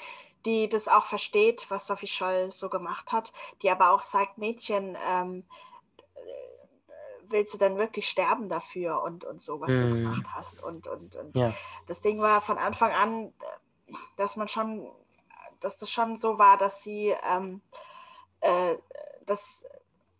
die 0.46 0.70
das 0.70 0.88
auch 0.88 1.06
versteht, 1.06 1.66
was 1.70 1.88
Sophie 1.88 2.08
Scholl 2.08 2.52
so 2.52 2.70
gemacht 2.70 3.12
hat, 3.12 3.34
die 3.62 3.70
aber 3.70 3.92
auch 3.92 4.02
sagt, 4.02 4.38
Mädchen, 4.38 4.98
ähm, 5.08 5.46
willst 7.30 7.54
du 7.54 7.58
dann 7.58 7.78
wirklich 7.78 8.08
sterben 8.08 8.50
dafür 8.50 9.02
und, 9.02 9.26
und 9.26 9.42
so, 9.42 9.60
was 9.60 9.72
mm. 9.72 9.80
du 9.80 9.86
mhm. 9.86 10.04
gemacht 10.04 10.28
hast. 10.34 10.64
Und, 10.64 10.88
und, 10.88 11.16
und 11.16 11.38
ja. 11.38 11.54
das 11.88 12.02
Ding 12.02 12.20
war 12.20 12.42
von 12.42 12.58
Anfang 12.58 12.92
an, 12.92 13.34
dass 14.18 14.36
man 14.36 14.48
schon, 14.48 14.90
dass 15.60 15.78
das 15.78 15.90
schon 15.90 16.18
so 16.18 16.38
war, 16.38 16.58
dass 16.58 16.82
sie 16.82 17.16
ähm, 17.24 17.62
äh, 18.42 18.76
das, 19.26 19.66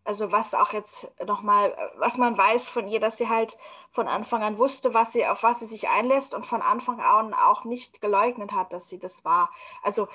also 0.06 0.32
was 0.32 0.54
auch 0.54 0.72
jetzt 0.72 1.12
nochmal, 1.26 1.76
was 1.98 2.18
man 2.18 2.38
weiß 2.38 2.70
von 2.70 2.88
ihr, 2.88 3.00
dass 3.00 3.18
sie 3.18 3.28
halt 3.28 3.58
von 3.92 4.08
Anfang 4.08 4.44
an 4.44 4.58
wusste, 4.58 4.94
was 4.94 5.12
sie, 5.12 5.26
auf 5.26 5.44
was 5.44 5.60
sie 5.60 5.66
sich 5.66 5.90
einlässt 5.90 6.36
und 6.36 6.46
von 6.46 6.62
Anfang 6.62 7.02
an 7.02 7.34
auch 7.34 7.64
nicht 7.64 8.02
geleugnet 8.02 8.52
hat, 8.52 8.72
dass 8.72 8.88
sie 8.88 9.00
das 9.00 9.26
war. 9.26 9.50
Also 9.82 10.08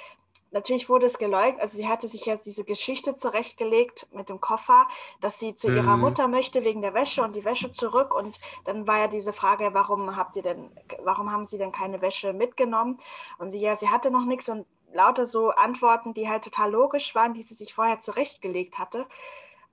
natürlich 0.53 0.89
wurde 0.89 1.07
es 1.07 1.19
geleugnet, 1.19 1.61
also 1.61 1.77
sie 1.77 1.89
hatte 1.89 2.07
sich 2.09 2.25
jetzt 2.25 2.47
diese 2.47 2.65
Geschichte 2.65 3.17
zurechtgelegt 3.17 4.09
mit 4.13 4.29
dem 4.29 4.41
Koffer, 4.41 4.87
dass 5.21 5.39
sie 5.39 5.55
zu 5.57 5.69
mhm. 5.69 5.77
ihrer 5.79 5.97
Mutter 5.97 6.29
möchte 6.29 6.65
wegen 6.65 6.83
der 6.83 6.95
Wäsche 6.95 7.23
und 7.23 7.35
die 7.35 7.45
Wäsche 7.45 7.73
zurück 7.73 8.15
und 8.15 8.39
dann 8.65 8.87
war 8.87 8.99
ja 8.99 9.09
diese 9.09 9.33
Frage, 9.33 9.71
warum 9.73 10.17
habt 10.17 10.37
ihr 10.37 10.43
denn, 10.43 10.71
warum 11.03 11.33
haben 11.33 11.47
sie 11.47 11.59
denn 11.59 11.73
keine 11.73 12.01
Wäsche 12.01 12.33
mitgenommen? 12.33 12.99
Und 13.39 13.51
sie, 13.51 13.59
ja, 13.59 13.75
sie 13.77 13.89
hatte 13.89 14.11
noch 14.11 14.25
nichts 14.25 14.49
und 14.49 14.67
lauter 14.93 15.27
so 15.27 15.51
Antworten, 15.51 16.15
die 16.15 16.29
halt 16.29 16.45
total 16.45 16.71
logisch 16.73 17.15
waren, 17.15 17.35
die 17.35 17.43
sie 17.43 17.55
sich 17.55 17.75
vorher 17.75 18.01
zurechtgelegt 18.01 18.79
hatte. 18.79 19.07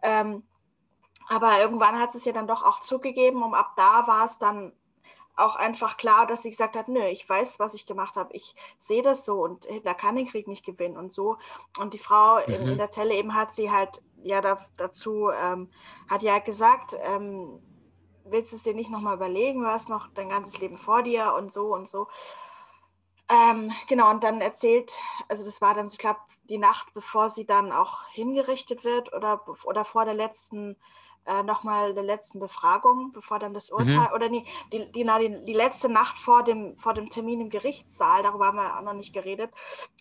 Ähm, 0.02 0.43
aber 1.30 1.60
irgendwann 1.60 2.00
hat 2.00 2.16
es 2.16 2.26
ja 2.26 2.32
dann 2.32 2.48
doch 2.48 2.64
auch 2.64 2.80
zugegeben 2.80 3.43
und 3.43 3.54
ab 3.54 3.74
da 3.76 4.08
war 4.08 4.26
es 4.26 4.38
dann 4.39 4.72
auch 5.36 5.56
einfach 5.56 5.98
klar, 5.98 6.26
dass 6.26 6.43
sie 6.43 6.50
gesagt 6.50 6.76
hat, 6.76 6.88
nö, 6.88 7.06
ich 7.06 7.28
weiß, 7.28 7.60
was 7.60 7.74
ich 7.74 7.86
gemacht 7.86 8.16
habe, 8.16 8.34
ich 8.34 8.56
sehe 8.78 9.04
das 9.04 9.24
so 9.24 9.43
und 9.43 9.66
Hitler 9.66 9.93
kann 9.93 10.16
den 10.16 10.28
Krieg 10.28 10.48
nicht 10.48 10.66
gewinnen 10.66 10.98
und 10.98 11.14
so. 11.14 11.38
Und 11.78 11.93
die 11.93 12.00
Frau 12.00 12.39
mhm. 12.39 12.54
in, 12.54 12.68
in, 12.70 12.78
der 12.78 12.89
Zelle 12.89 13.14
eben 13.14 13.36
hat 13.36 13.54
sie 13.54 13.72
halt 13.72 14.02
ja 14.24 14.41
da, 14.41 14.66
dazu, 14.78 15.30
ähm, 15.30 15.70
hat 16.10 16.24
ja 16.24 16.39
gesagt, 16.39 16.98
ähm, 17.00 17.62
willst 18.26 18.52
du 18.52 18.56
es 18.56 18.64
dir 18.64 18.74
nicht 18.74 18.89
nochmal 18.89 19.16
überlegen, 19.16 19.62
du 19.62 19.68
hast 19.68 19.89
noch 19.89 20.08
dein 20.14 20.30
ganzes 20.30 20.60
Leben 20.60 20.78
vor 20.78 21.04
dir 21.04 21.34
und 21.36 21.52
so 21.52 21.74
und 21.74 21.88
so. 21.88 22.08
Ähm, 23.30 23.72
genau, 23.88 24.10
und 24.10 24.24
dann 24.24 24.41
erzählt, 24.41 25.00
also 25.28 25.43
das 25.43 25.62
war 25.62 25.74
dann, 25.74 25.88
ich 25.88 25.98
glaube, 25.98 26.20
die 26.50 26.58
Nacht, 26.58 26.93
bevor 26.93 27.30
sie 27.30 27.45
dann 27.45 27.72
auch 27.72 28.08
hingerichtet 28.10 28.84
wird 28.84 29.14
oder, 29.14 29.41
oder 29.66 29.86
vor 29.86 30.06
der 30.06 30.14
letzten 30.14 30.78
äh, 31.28 31.43
nochmal 31.43 31.93
der 31.93 32.04
letzten 32.04 32.39
Befragung, 32.39 33.12
bevor 33.12 33.38
dann 33.38 33.54
das 33.54 33.70
Urteil, 33.70 34.08
mhm. 34.08 34.14
oder 34.16 34.30
nee, 34.30 34.45
die, 34.72 34.89
die, 34.91 35.04
na, 35.04 35.20
die, 35.20 35.43
die, 35.43 35.54
letzte 35.54 35.89
Nacht 35.89 36.18
vor 36.18 36.43
dem, 36.43 36.78
vor 36.78 36.93
dem 36.93 37.10
Termin 37.10 37.41
im 37.41 37.50
Gerichtssaal, 37.50 38.24
darüber 38.24 38.48
haben 38.48 38.58
wir 38.58 38.78
auch 38.78 38.82
noch 38.82 38.93
nicht 38.93 39.14
geredet, 39.14 39.52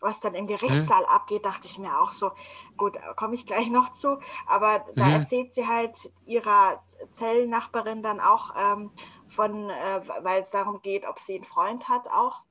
was 0.01 0.21
dann 0.21 0.35
im 0.35 0.47
Gerichtssaal 0.47 1.03
mhm. 1.03 1.09
abgeht, 1.09 1.45
dachte 1.45 1.67
ich 1.67 1.79
mir 1.79 2.01
auch 2.01 2.13
so, 2.13 2.31
gut, 2.77 2.97
komme 3.17 3.35
ich 3.35 3.45
gleich 3.45 3.71
noch 3.71 3.91
zu, 3.91 4.19
aber 4.47 4.85
da 4.95 5.07
mhm. 5.07 5.13
erzählt 5.15 5.53
sie 5.53 5.67
halt 5.67 6.13
ihrer 6.27 6.83
Zellnachbarin 7.11 8.03
dann 8.03 8.21
auch 8.21 8.53
ähm, 8.57 8.93
von, 9.27 9.69
äh, 9.69 10.01
weil 10.23 10.43
es 10.43 10.51
darum 10.51 10.81
geht, 10.81 11.05
ob 11.07 11.19
sie 11.19 11.35
einen 11.35 11.45
Freund 11.45 11.89
hat 11.89 12.09
auch. 12.09 12.43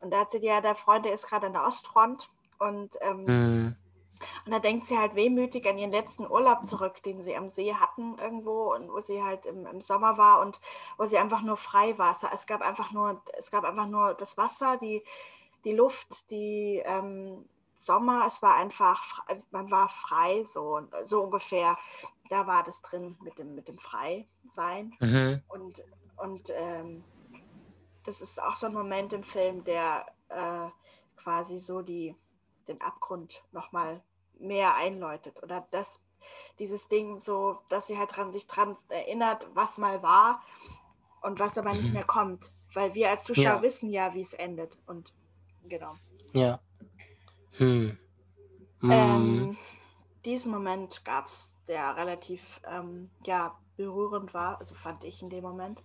Und 0.00 0.10
da 0.10 0.20
erzählt 0.20 0.44
ja, 0.44 0.60
der 0.60 0.74
Freund, 0.74 1.04
der 1.04 1.12
ist 1.12 1.28
gerade 1.28 1.46
an 1.46 1.52
der 1.52 1.64
Ostfront 1.64 2.30
und 2.58 2.96
ähm, 3.00 3.24
mhm. 3.24 3.76
Und 4.44 4.52
da 4.52 4.58
denkt 4.58 4.86
sie 4.86 4.98
halt 4.98 5.14
wehmütig 5.14 5.66
an 5.68 5.78
ihren 5.78 5.90
letzten 5.90 6.26
Urlaub 6.26 6.64
zurück, 6.64 7.02
den 7.02 7.22
sie 7.22 7.36
am 7.36 7.48
See 7.48 7.74
hatten 7.74 8.16
irgendwo 8.18 8.74
und 8.74 8.90
wo 8.90 9.00
sie 9.00 9.22
halt 9.22 9.46
im, 9.46 9.66
im 9.66 9.80
Sommer 9.80 10.18
war 10.18 10.40
und 10.40 10.60
wo 10.96 11.04
sie 11.04 11.18
einfach 11.18 11.42
nur 11.42 11.56
frei 11.56 11.98
war. 11.98 12.16
Es 12.32 12.46
gab 12.46 12.60
einfach 12.60 12.92
nur, 12.92 13.22
es 13.36 13.50
gab 13.50 13.64
einfach 13.64 13.86
nur 13.86 14.14
das 14.14 14.36
Wasser, 14.36 14.76
die, 14.76 15.02
die 15.64 15.72
Luft, 15.72 16.30
die 16.30 16.82
ähm, 16.84 17.44
Sommer, 17.76 18.24
es 18.26 18.40
war 18.40 18.54
einfach, 18.54 19.24
man 19.50 19.70
war 19.70 19.88
frei, 19.88 20.44
so, 20.44 20.80
so 21.04 21.22
ungefähr. 21.22 21.76
Da 22.30 22.46
war 22.46 22.62
das 22.62 22.82
drin 22.82 23.16
mit 23.22 23.38
dem, 23.38 23.54
mit 23.54 23.68
dem 23.68 23.78
Freisein. 23.78 24.94
Mhm. 25.00 25.42
Und, 25.48 25.84
und 26.16 26.50
ähm, 26.54 27.04
das 28.04 28.20
ist 28.20 28.40
auch 28.40 28.54
so 28.54 28.66
ein 28.66 28.74
Moment 28.74 29.12
im 29.12 29.22
Film, 29.22 29.64
der 29.64 30.06
äh, 30.28 30.68
quasi 31.16 31.58
so 31.58 31.82
die, 31.82 32.14
den 32.68 32.80
Abgrund 32.80 33.42
nochmal 33.52 34.02
mehr 34.38 34.74
einläutet 34.74 35.42
oder 35.42 35.66
das, 35.70 36.04
dieses 36.58 36.88
Ding 36.88 37.18
so, 37.18 37.58
dass 37.68 37.86
sie 37.86 37.98
halt 37.98 38.16
dran, 38.16 38.32
sich 38.32 38.46
dran 38.46 38.74
erinnert, 38.88 39.48
was 39.54 39.78
mal 39.78 40.02
war 40.02 40.42
und 41.22 41.40
was 41.40 41.58
aber 41.58 41.72
nicht 41.72 41.88
mhm. 41.88 41.94
mehr 41.94 42.04
kommt. 42.04 42.52
Weil 42.72 42.94
wir 42.94 43.10
als 43.10 43.24
Zuschauer 43.24 43.44
ja. 43.44 43.62
wissen 43.62 43.90
ja, 43.90 44.14
wie 44.14 44.20
es 44.20 44.34
endet. 44.34 44.76
Und 44.86 45.14
genau. 45.68 45.94
Ja. 46.32 46.58
Hm. 47.52 47.96
Hm. 48.80 48.90
Ähm, 48.90 49.56
diesen 50.24 50.50
Moment 50.50 51.04
gab 51.04 51.26
es, 51.26 51.54
der 51.68 51.96
relativ 51.96 52.60
ähm, 52.66 53.10
ja, 53.24 53.56
berührend 53.76 54.34
war, 54.34 54.58
also 54.58 54.74
fand 54.74 55.04
ich 55.04 55.22
in 55.22 55.30
dem 55.30 55.42
Moment, 55.42 55.82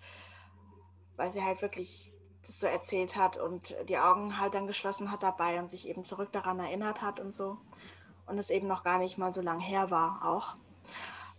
weil 1.16 1.32
sie 1.32 1.44
halt 1.44 1.62
wirklich 1.62 2.14
das 2.46 2.60
so 2.60 2.68
erzählt 2.68 3.16
hat 3.16 3.38
und 3.38 3.76
die 3.88 3.98
Augen 3.98 4.40
halt 4.40 4.54
dann 4.54 4.68
geschlossen 4.68 5.12
hat 5.12 5.24
dabei 5.24 5.60
und 5.60 5.70
sich 5.70 5.88
eben 5.88 6.06
zurück 6.06 6.32
daran 6.32 6.60
erinnert 6.60 7.02
hat 7.02 7.20
und 7.20 7.34
so. 7.34 7.58
Und 8.26 8.38
es 8.38 8.50
eben 8.50 8.68
noch 8.68 8.84
gar 8.84 9.00
nicht 9.00 9.18
mal 9.18 9.32
so 9.32 9.42
lang 9.42 9.60
her 9.60 9.92
war 9.92 10.22
auch. 10.24 10.56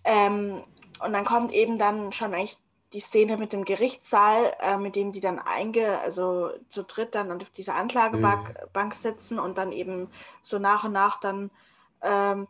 Ähm, 0.04 0.64
und 1.04 1.12
dann 1.12 1.24
kommt 1.24 1.52
eben 1.52 1.78
dann 1.78 2.12
schon 2.12 2.34
eigentlich 2.34 2.58
die 2.92 3.00
Szene 3.00 3.36
mit 3.36 3.52
dem 3.52 3.64
Gerichtssaal, 3.64 4.52
äh, 4.60 4.76
mit 4.76 4.96
dem 4.96 5.12
die 5.12 5.20
dann 5.20 5.38
einge, 5.38 6.00
also 6.00 6.50
zu 6.68 6.82
dritt 6.82 7.14
dann 7.14 7.30
auf 7.30 7.50
dieser 7.50 7.76
Anklagebank 7.76 8.48
mhm. 8.48 8.72
Bank 8.72 8.94
sitzen 8.94 9.38
und 9.38 9.58
dann 9.58 9.72
eben 9.72 10.10
so 10.42 10.58
nach 10.58 10.84
und 10.84 10.92
nach 10.92 11.20
dann 11.20 11.50
ähm, 12.02 12.48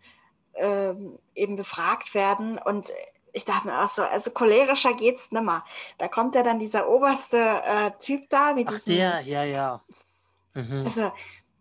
ähm, 0.55 1.19
eben 1.35 1.57
befragt 1.57 2.15
werden. 2.15 2.59
Und 2.59 2.93
ich 3.33 3.45
dachte 3.45 3.69
mir 3.69 3.83
auch 3.83 3.89
so, 3.89 4.03
also 4.03 4.31
cholerischer 4.31 4.95
geht's 4.95 5.33
nimmer. 5.33 5.65
Da 5.99 6.09
kommt 6.09 6.35
ja 6.35 6.43
dann 6.43 6.59
dieser 6.59 6.89
oberste 6.89 7.39
äh, 7.39 7.91
Typ 8.01 8.29
da 8.31 8.53
mit 8.53 8.69
Ach, 8.69 8.75
diesem. 8.75 8.97
Der, 8.97 9.21
ja, 9.21 9.45
ja. 9.45 9.81
Mhm. 10.55 10.83
Also 10.85 11.13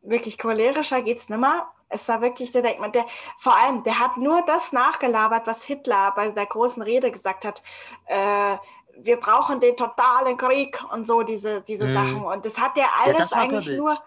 wirklich 0.01 0.37
cholerischer 0.37 1.01
geht's 1.01 1.29
nimmer. 1.29 1.71
Es 1.89 2.07
war 2.07 2.21
wirklich, 2.21 2.51
der 2.51 2.61
denkt 2.61 2.79
man, 2.79 2.91
der, 2.91 3.05
vor 3.37 3.55
allem, 3.57 3.83
der 3.83 3.99
hat 3.99 4.17
nur 4.17 4.43
das 4.45 4.71
nachgelabert, 4.71 5.47
was 5.47 5.63
Hitler 5.63 6.13
bei 6.15 6.29
der 6.29 6.45
großen 6.45 6.83
Rede 6.83 7.11
gesagt 7.11 7.45
hat. 7.45 7.63
Äh, 8.05 8.57
wir 9.01 9.19
brauchen 9.19 9.59
den 9.59 9.75
totalen 9.75 10.37
Krieg 10.37 10.83
und 10.91 11.07
so, 11.07 11.23
diese, 11.23 11.61
diese 11.61 11.85
mhm. 11.85 11.93
Sachen. 11.93 12.25
Und 12.25 12.45
das 12.45 12.59
hat 12.59 12.77
der 12.77 12.87
alles 13.03 13.31
ja, 13.31 13.37
eigentlich 13.37 13.67
Goebbels. 13.67 13.77
nur. 13.77 14.03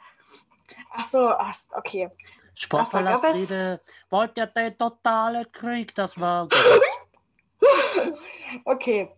Ach 0.95 1.05
so, 1.05 1.35
okay. 1.77 2.11
Sportpalastrede, 2.55 3.81
wollt 4.11 4.37
ihr 4.37 4.47
den 4.47 4.77
totalen 4.77 5.51
Krieg? 5.51 5.95
Das 5.95 6.21
war 6.21 6.49
okay. 8.65 9.11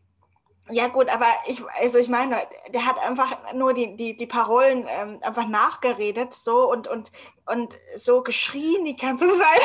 Ja 0.71 0.89
gut, 0.89 1.11
aber 1.11 1.27
ich, 1.47 1.63
also 1.79 1.99
ich 1.99 2.09
meine, 2.09 2.39
der 2.73 2.87
hat 2.87 2.99
einfach 3.07 3.53
nur 3.53 3.75
die, 3.75 3.97
die, 3.97 4.17
die 4.17 4.27
Parolen 4.27 4.87
ähm, 4.89 5.19
einfach 5.21 5.47
nachgeredet 5.47 6.33
so 6.33 6.71
und, 6.71 6.89
und, 6.89 7.13
und 7.45 7.79
so 7.97 8.23
geschrien 8.23 8.87
die 8.87 8.97
ganze 8.97 9.27
Zeit. 9.29 9.61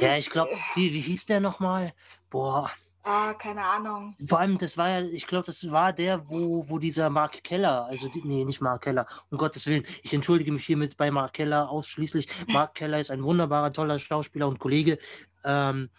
Ja, 0.00 0.16
ich 0.16 0.30
glaube, 0.30 0.50
wie, 0.74 0.94
wie 0.94 1.00
hieß 1.00 1.26
der 1.26 1.40
nochmal? 1.40 1.92
Boah. 2.30 2.70
Ah, 3.04 3.34
keine 3.34 3.64
Ahnung. 3.64 4.14
Vor 4.24 4.38
allem, 4.38 4.58
das 4.58 4.78
war 4.78 4.88
ja, 4.88 5.00
ich 5.00 5.26
glaube, 5.26 5.46
das 5.46 5.68
war 5.72 5.92
der, 5.92 6.28
wo, 6.28 6.68
wo 6.68 6.78
dieser 6.78 7.10
Mark 7.10 7.42
Keller, 7.42 7.86
also 7.86 8.08
nee, 8.22 8.44
nicht 8.44 8.60
Mark 8.60 8.82
Keller, 8.82 9.06
um 9.30 9.38
Gottes 9.38 9.66
Willen, 9.66 9.84
ich 10.04 10.14
entschuldige 10.14 10.52
mich 10.52 10.64
hiermit 10.64 10.96
bei 10.96 11.10
Mark 11.10 11.32
Keller 11.32 11.68
ausschließlich. 11.68 12.28
Mark 12.48 12.74
Keller 12.74 13.00
ist 13.00 13.10
ein 13.10 13.24
wunderbarer, 13.24 13.72
toller 13.72 13.98
Schauspieler 13.98 14.46
und 14.46 14.60
Kollege. 14.60 14.98
Ähm, 15.44 15.90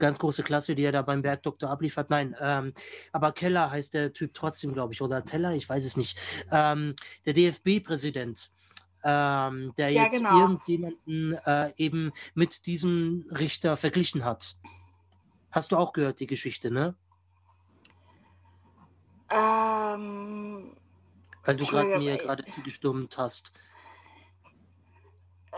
ganz 0.00 0.18
große 0.18 0.42
Klasse, 0.42 0.74
die 0.74 0.82
er 0.82 0.90
da 0.90 1.02
beim 1.02 1.22
Bergdoktor 1.22 1.70
abliefert. 1.70 2.10
Nein, 2.10 2.34
ähm, 2.40 2.72
aber 3.12 3.30
Keller 3.30 3.70
heißt 3.70 3.94
der 3.94 4.12
Typ 4.12 4.34
trotzdem, 4.34 4.72
glaube 4.72 4.92
ich, 4.92 5.02
oder 5.02 5.24
Teller, 5.24 5.54
ich 5.54 5.68
weiß 5.68 5.84
es 5.84 5.96
nicht. 5.96 6.18
Ähm, 6.50 6.96
der 7.26 7.34
DFB-Präsident. 7.34 8.50
Ähm, 9.02 9.72
der 9.78 9.90
ja, 9.90 10.02
jetzt 10.02 10.18
genau. 10.18 10.40
irgendjemanden 10.40 11.32
äh, 11.46 11.72
eben 11.76 12.12
mit 12.34 12.66
diesem 12.66 13.24
Richter 13.30 13.78
verglichen 13.78 14.26
hat. 14.26 14.56
Hast 15.50 15.72
du 15.72 15.76
auch 15.76 15.92
gehört, 15.92 16.20
die 16.20 16.26
Geschichte, 16.26 16.70
ne? 16.70 16.94
Ähm, 19.30 20.76
Weil 21.44 21.56
du 21.56 21.64
gerade 21.66 21.98
mir 21.98 22.16
gerade 22.18 22.44
zugestimmt 22.46 23.16
hast. 23.18 23.52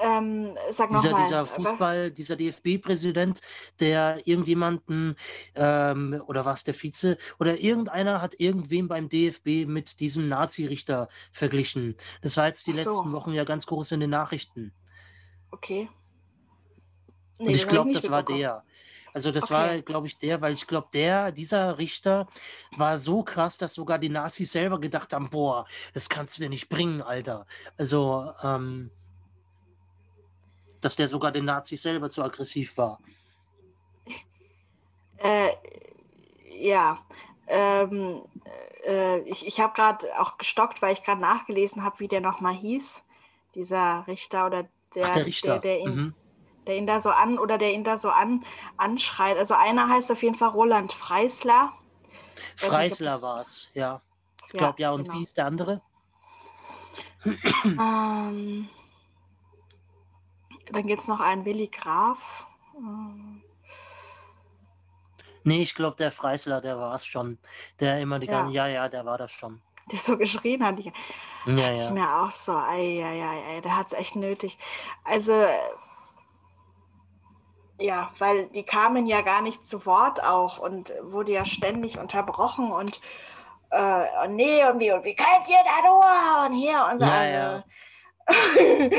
Ähm, 0.03 0.57
sag 0.71 0.89
Dieser, 0.91 1.11
nochmal. 1.11 1.23
dieser 1.25 1.47
Fußball, 1.47 2.11
dieser 2.11 2.37
DFB-Präsident, 2.37 3.41
der 3.79 4.27
irgendjemanden, 4.27 5.17
ähm, 5.55 6.23
oder 6.27 6.47
war 6.47 6.55
es 6.55 6.65
der 6.65 6.75
Vize, 6.75 7.19
oder 7.39 7.61
irgendeiner 7.61 8.23
hat 8.23 8.35
irgendwem 8.39 8.89
beim 8.89 9.11
DFB 9.11 9.67
mit 9.67 10.01
diesem 10.01 10.29
Nazi-Richter 10.29 11.09
verglichen. 11.31 11.97
Das 12.23 12.39
war 12.39 12.47
jetzt 12.47 12.67
die 12.67 12.73
so. 12.73 12.79
letzten 12.79 13.13
Wochen 13.13 13.33
ja 13.35 13.45
ganz 13.45 13.67
groß 13.67 13.93
in 13.93 14.01
den 14.01 14.11
Nachrichten. 14.11 14.73
Okay. 15.51 15.91
Und 17.39 17.47
Nee, 17.47 17.53
ich 17.53 17.59
das 17.59 17.67
hab 17.67 17.71
glaube, 17.71 17.93
das 17.93 18.11
war 18.11 18.23
der. 18.23 18.65
Also 19.13 19.31
das 19.31 19.45
Okay. 19.45 19.53
war, 19.53 19.83
glaube 19.83 20.07
ich, 20.07 20.19
der, 20.19 20.41
weil 20.41 20.55
ich 20.55 20.67
glaube, 20.67 20.89
der, 20.93 21.33
dieser 21.33 21.79
Richter 21.79 22.27
war 22.77 22.97
so 22.97 23.23
krass, 23.23 23.59
dass 23.59 23.75
sogar 23.75 23.99
die 23.99 24.09
Nazis 24.09 24.53
selber 24.53 24.81
gedacht 24.81 25.13
haben, 25.13 25.29
boah, 25.31 25.67
das 25.93 26.09
kannst 26.09 26.39
du 26.39 26.43
dir 26.43 26.49
nicht 26.49 26.69
bringen, 26.69 27.03
Alter. 27.03 27.47
Also, 27.77 28.33
ähm, 28.43 28.91
dass 30.81 30.97
der 30.97 31.09
sogar 31.09 31.31
den 31.33 31.45
Nazis 31.45 31.83
selber 31.83 32.09
zu 32.09 32.23
aggressiv 32.23 32.77
war. 32.79 32.99
Äh, 35.25 35.53
ja. 36.59 36.99
Ähm, 37.47 38.23
äh, 38.85 39.21
ich 39.21 39.47
ich 39.47 39.61
habe 39.61 39.73
gerade 39.73 40.07
auch 40.19 40.37
gestockt, 40.37 40.83
weil 40.83 40.95
ich 40.95 41.05
gerade 41.05 41.21
nachgelesen 41.21 41.85
habe, 41.85 42.01
wie 42.01 42.09
der 42.09 42.21
nochmal 42.21 42.55
hieß. 42.55 43.05
Dieser 43.55 44.05
Richter 44.09 44.47
oder 44.47 44.69
der, 44.97 45.05
Ach, 45.07 45.15
der 45.15 45.27
Richter. 45.27 45.61
der, 45.61 45.61
der 45.61 45.79
ihn 45.79 45.95
mhm. 45.95 46.15
Der 46.67 46.77
ihn 46.77 46.87
da 46.87 47.01
so 47.01 47.11
an 47.11 47.39
oder 47.39 47.59
der 47.59 47.73
ihn 47.73 47.85
da 47.85 47.99
so 47.99 48.11
an 48.11 48.45
anschreit. 48.77 49.37
Also 49.39 49.55
einer 49.55 49.89
heißt 49.89 50.11
auf 50.13 50.23
jeden 50.23 50.35
Fall 50.37 50.51
Roland 50.51 50.93
Freisler. 50.93 51.73
Freisler 52.57 53.21
war 53.23 53.41
es, 53.41 53.71
ja. 53.75 54.01
Ich 54.47 54.53
Ja, 54.53 54.59
glaube, 54.59 54.83
ja. 54.83 54.91
Und 54.93 55.05
genau. 55.05 55.19
wie 55.19 55.23
ist 55.25 55.37
der 55.37 55.47
andere? 55.47 55.83
Ähm, 57.79 58.69
dann 60.71 60.87
gibt 60.87 61.03
es 61.03 61.09
noch 61.09 61.21
einen 61.21 61.45
Willi 61.45 61.69
Graf. 61.69 62.47
Ähm, 62.77 63.43
Nee, 65.45 65.61
ich 65.63 65.75
glaube, 65.75 65.97
der 65.97 66.13
Freisler, 66.13 66.61
der 66.61 66.79
war 66.79 66.95
es 66.95 67.05
schon. 67.05 67.39
Der 67.81 68.01
immer 68.01 68.19
die 68.19 68.27
Ja. 68.27 68.33
ganze, 68.39 68.53
ja, 68.53 68.67
ja, 68.69 68.89
der 68.89 69.05
war 69.05 69.19
das 69.19 69.33
schon. 69.33 69.61
Der 69.91 69.99
so 69.99 70.17
geschrien 70.17 70.65
hat. 70.65 70.79
Ich, 70.79 70.93
Ja, 71.45 71.71
Das 71.71 71.81
ist 71.81 71.89
ja. 71.89 71.95
mir 71.95 72.09
auch 72.23 72.31
so, 72.31 72.53
ei, 72.57 73.03
ei, 73.05 73.23
ei, 73.23 73.57
ei, 73.57 73.61
der 73.61 73.77
hat 73.77 73.89
es 73.89 73.93
echt 73.93 74.15
nötig. 74.17 74.57
Also, 75.05 75.33
äh, 75.33 75.49
ja, 77.83 78.11
weil 78.19 78.47
die 78.49 78.63
kamen 78.63 79.07
ja 79.07 79.21
gar 79.23 79.43
nicht 79.43 79.65
zu 79.65 79.85
Wort 79.87 80.23
auch 80.23 80.59
und 80.59 80.93
wurde 81.03 81.33
ja 81.33 81.45
ständig 81.45 81.99
unterbrochen 81.99 82.71
und, 82.71 83.01
äh, 83.71 84.05
und 84.25 84.37
nee, 84.37 84.65
und 84.65 84.79
wie, 84.81 84.93
und 84.93 85.05
wie 85.05 85.15
könnt 85.17 85.49
ihr 85.49 85.59
da 85.65 85.89
nur 85.89 86.47
und 86.47 86.55
hier 86.59 86.89
und 86.93 87.01
da. 87.01 87.25
Ja, 87.25 87.65
also- 88.27 88.91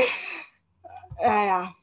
ja, 1.21 1.45
ja. 1.45 1.75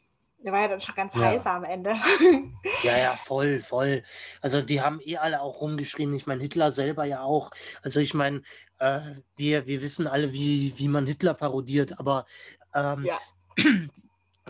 Der 0.42 0.52
war 0.54 0.60
ja 0.62 0.68
dann 0.68 0.80
schon 0.80 0.94
ganz 0.94 1.14
Ja. 1.14 1.20
heiß 1.22 1.46
am 1.46 1.64
Ende. 1.64 1.94
Ja, 2.82 2.96
ja, 2.96 3.14
voll, 3.16 3.60
voll. 3.60 4.02
Also 4.40 4.62
die 4.62 4.80
haben 4.80 5.00
eh 5.02 5.18
alle 5.18 5.42
auch 5.42 5.60
rumgeschrien. 5.60 6.14
Ich 6.14 6.26
meine, 6.26 6.40
Hitler 6.40 6.72
selber 6.72 7.04
ja 7.04 7.22
auch. 7.22 7.50
Also 7.82 8.00
ich 8.00 8.14
meine, 8.14 8.40
äh, 8.78 9.00
wir, 9.36 9.66
wir 9.66 9.82
wissen 9.82 10.06
alle, 10.06 10.32
wie, 10.32 10.72
wie 10.78 10.88
man 10.88 11.06
Hitler 11.06 11.34
parodiert, 11.34 11.98
aber 11.98 12.24
ähm, 12.74 13.04
Ja. 13.04 13.18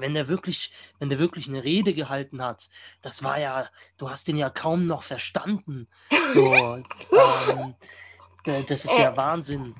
wenn 0.01 0.14
der 0.14 0.28
wirklich, 0.28 0.72
wenn 0.98 1.09
der 1.09 1.18
wirklich 1.18 1.48
eine 1.48 1.64
Rede 1.64 1.94
gehalten 1.94 2.42
hat, 2.42 2.70
das 3.03 3.22
war 3.22 3.38
ja, 3.38 3.68
du 3.98 4.11
hast 4.11 4.28
den 4.28 4.36
ja 4.36 4.51
kaum 4.51 4.86
noch 4.86 5.03
verstanden. 5.03 5.88
So, 6.22 6.76
ähm, 7.16 7.74
das 8.44 8.84
ist 8.84 8.96
ja 8.96 9.12
Äh, 9.12 9.16
Wahnsinn. 9.16 9.74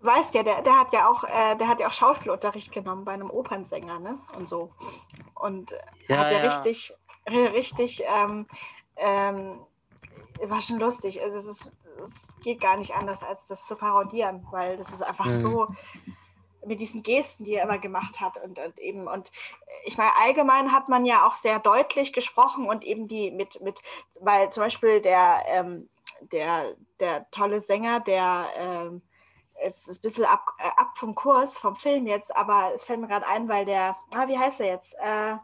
Weißt 0.00 0.34
ja, 0.34 0.42
der, 0.44 0.62
der 0.62 0.78
hat 0.78 0.92
ja 0.92 1.08
auch, 1.08 1.24
äh, 1.24 1.56
der 1.56 1.66
hat 1.68 1.80
ja 1.80 1.88
auch 1.88 1.92
Schauspielunterricht 1.92 2.72
genommen 2.72 3.04
bei 3.04 3.12
einem 3.12 3.30
Opernsänger, 3.30 3.98
ne? 3.98 4.18
Und 4.36 4.48
so. 4.48 4.72
Und 5.34 5.74
Ja, 6.08 6.18
hat 6.18 6.30
er 6.30 6.38
ja. 6.38 6.44
richtig, 6.44 6.92
ri- 7.26 7.52
richtig, 7.52 8.02
ähm, 8.06 8.46
ähm, 8.96 9.60
war 10.42 10.60
schon 10.62 10.78
lustig. 10.78 11.20
Also 11.20 11.38
es, 11.38 11.46
ist, 11.48 11.72
es 12.02 12.28
geht 12.42 12.60
gar 12.60 12.76
nicht 12.76 12.94
anders, 12.94 13.22
als 13.24 13.46
das 13.48 13.66
zu 13.66 13.74
parodieren, 13.76 14.46
weil 14.52 14.76
das 14.76 14.92
ist 14.92 15.02
einfach 15.02 15.26
Mhm. 15.26 15.30
so 15.30 15.68
mit 16.68 16.80
diesen 16.80 17.02
Gesten, 17.02 17.44
die 17.44 17.54
er 17.54 17.64
immer 17.64 17.78
gemacht 17.78 18.20
hat 18.20 18.42
und, 18.42 18.58
und 18.58 18.78
eben 18.78 19.08
und 19.08 19.32
ich 19.84 19.98
meine 19.98 20.14
allgemein 20.16 20.72
hat 20.72 20.88
man 20.88 21.04
ja 21.04 21.26
auch 21.26 21.34
sehr 21.34 21.58
deutlich 21.58 22.12
gesprochen 22.12 22.68
und 22.68 22.84
eben 22.84 23.08
die 23.08 23.30
mit 23.30 23.60
mit 23.60 23.82
weil 24.20 24.50
zum 24.50 24.64
Beispiel 24.64 25.00
der 25.00 25.42
ähm, 25.46 25.88
der 26.20 26.76
der 27.00 27.28
tolle 27.30 27.60
Sänger 27.60 28.00
der 28.00 28.46
ähm, 28.56 29.02
jetzt 29.62 29.88
ist 29.88 29.98
ein 29.98 30.02
bisschen 30.02 30.24
ab, 30.24 30.46
äh, 30.58 30.80
ab 30.80 30.96
vom 30.96 31.14
Kurs 31.14 31.58
vom 31.58 31.74
Film 31.74 32.06
jetzt 32.06 32.36
aber 32.36 32.70
es 32.74 32.84
fällt 32.84 33.00
mir 33.00 33.08
gerade 33.08 33.26
ein 33.26 33.48
weil 33.48 33.64
der 33.64 33.96
ah, 34.14 34.28
wie 34.28 34.38
heißt 34.38 34.60
er 34.60 34.66
jetzt 34.66 34.94
äh, 35.00 35.36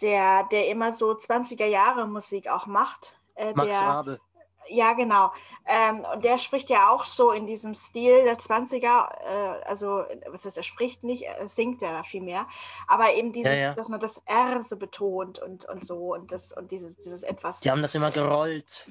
der 0.00 0.44
der 0.44 0.68
immer 0.68 0.92
so 0.92 1.10
20er 1.12 1.66
Jahre 1.66 2.06
Musik 2.06 2.48
auch 2.48 2.66
macht 2.66 3.18
äh, 3.34 3.52
Max 3.54 3.70
der, 3.70 3.80
Rabe. 3.80 4.20
Ja, 4.68 4.92
genau. 4.92 5.32
Ähm, 5.66 6.04
und 6.12 6.24
der 6.24 6.38
spricht 6.38 6.70
ja 6.70 6.90
auch 6.90 7.04
so 7.04 7.32
in 7.32 7.46
diesem 7.46 7.74
Stil 7.74 8.24
der 8.24 8.38
20er. 8.38 8.84
Äh, 8.84 9.64
also, 9.64 10.04
was 10.28 10.44
heißt, 10.44 10.56
er 10.56 10.62
spricht 10.62 11.02
nicht, 11.02 11.22
er 11.22 11.48
singt 11.48 11.82
ja 11.82 12.02
viel 12.04 12.22
mehr. 12.22 12.46
Aber 12.86 13.14
eben 13.14 13.32
dieses, 13.32 13.58
ja. 13.58 13.74
dass 13.74 13.88
man 13.88 14.00
das 14.00 14.22
R 14.26 14.62
so 14.62 14.76
betont 14.76 15.38
und, 15.38 15.64
und 15.66 15.84
so 15.84 16.14
und 16.14 16.32
das 16.32 16.52
und 16.52 16.70
dieses, 16.70 16.96
dieses 16.96 17.22
etwas. 17.22 17.60
Die 17.60 17.70
haben 17.70 17.82
das 17.82 17.94
immer 17.94 18.10
gerollt. 18.10 18.86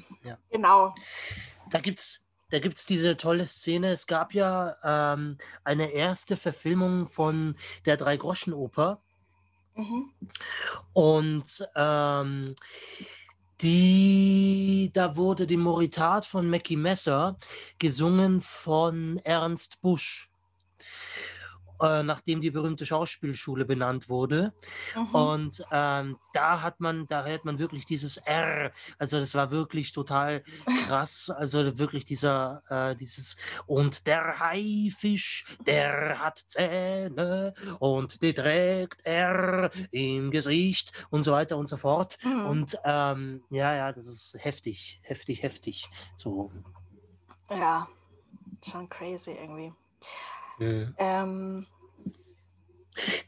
Genau. 0.49 0.93
Da 1.69 1.79
gibt's, 1.79 2.21
da 2.49 2.59
gibt's 2.59 2.85
diese 2.85 3.17
tolle 3.17 3.45
Szene. 3.45 3.89
Es 3.91 4.07
gab 4.07 4.33
ja 4.33 4.75
ähm, 4.83 5.37
eine 5.63 5.91
erste 5.91 6.37
Verfilmung 6.37 7.07
von 7.07 7.55
der 7.85 7.97
Drei-Groschen-Oper. 7.97 9.01
Mhm. 9.75 10.11
Und 10.93 11.69
ähm, 11.75 12.55
die, 13.65 14.91
da 14.93 15.15
wurde 15.15 15.47
die 15.47 15.57
Moritat 15.57 16.25
von 16.25 16.47
Mackie 16.47 16.77
Messer 16.77 17.37
gesungen 17.79 18.39
von 18.39 19.17
Ernst 19.23 19.81
Busch, 19.81 20.29
äh, 21.81 22.03
nachdem 22.03 22.41
die 22.41 22.51
berühmte 22.51 22.85
Schauspielschule 22.85 23.65
benannt 23.65 24.09
wurde. 24.09 24.53
Mhm. 24.95 25.15
Und 25.15 25.65
ähm, 25.71 26.17
da 26.33 26.61
hat 26.61 26.79
man, 26.79 27.07
da 27.07 27.25
hört 27.25 27.45
man 27.45 27.59
wirklich 27.59 27.85
dieses 27.85 28.17
R. 28.17 28.71
Also 28.97 29.19
das 29.19 29.35
war 29.35 29.51
wirklich 29.51 29.91
total 29.91 30.43
krass. 30.87 31.29
Also 31.29 31.77
wirklich 31.77 32.05
dieser, 32.05 32.63
äh, 32.69 32.95
dieses 32.95 33.35
und 33.65 34.07
der 34.07 34.39
Haifisch, 34.39 35.45
der 35.65 36.19
hat 36.19 36.39
Zähne 36.39 37.53
und 37.79 38.21
die 38.21 38.33
trägt 38.33 39.05
er 39.05 39.71
im 39.91 40.31
Gesicht 40.31 40.91
und 41.09 41.23
so 41.23 41.31
weiter 41.31 41.57
und 41.57 41.67
so 41.67 41.77
fort. 41.77 42.17
Mhm. 42.23 42.45
Und 42.45 42.79
ähm, 42.83 43.43
ja, 43.49 43.75
ja, 43.75 43.91
das 43.91 44.07
ist 44.07 44.37
heftig, 44.39 44.99
heftig, 45.03 45.43
heftig. 45.43 45.89
So. 46.15 46.51
ja, 47.49 47.87
schon 48.63 48.89
crazy 48.89 49.31
irgendwie. 49.31 49.73
Mhm. 50.59 50.93
Ähm, 50.97 51.67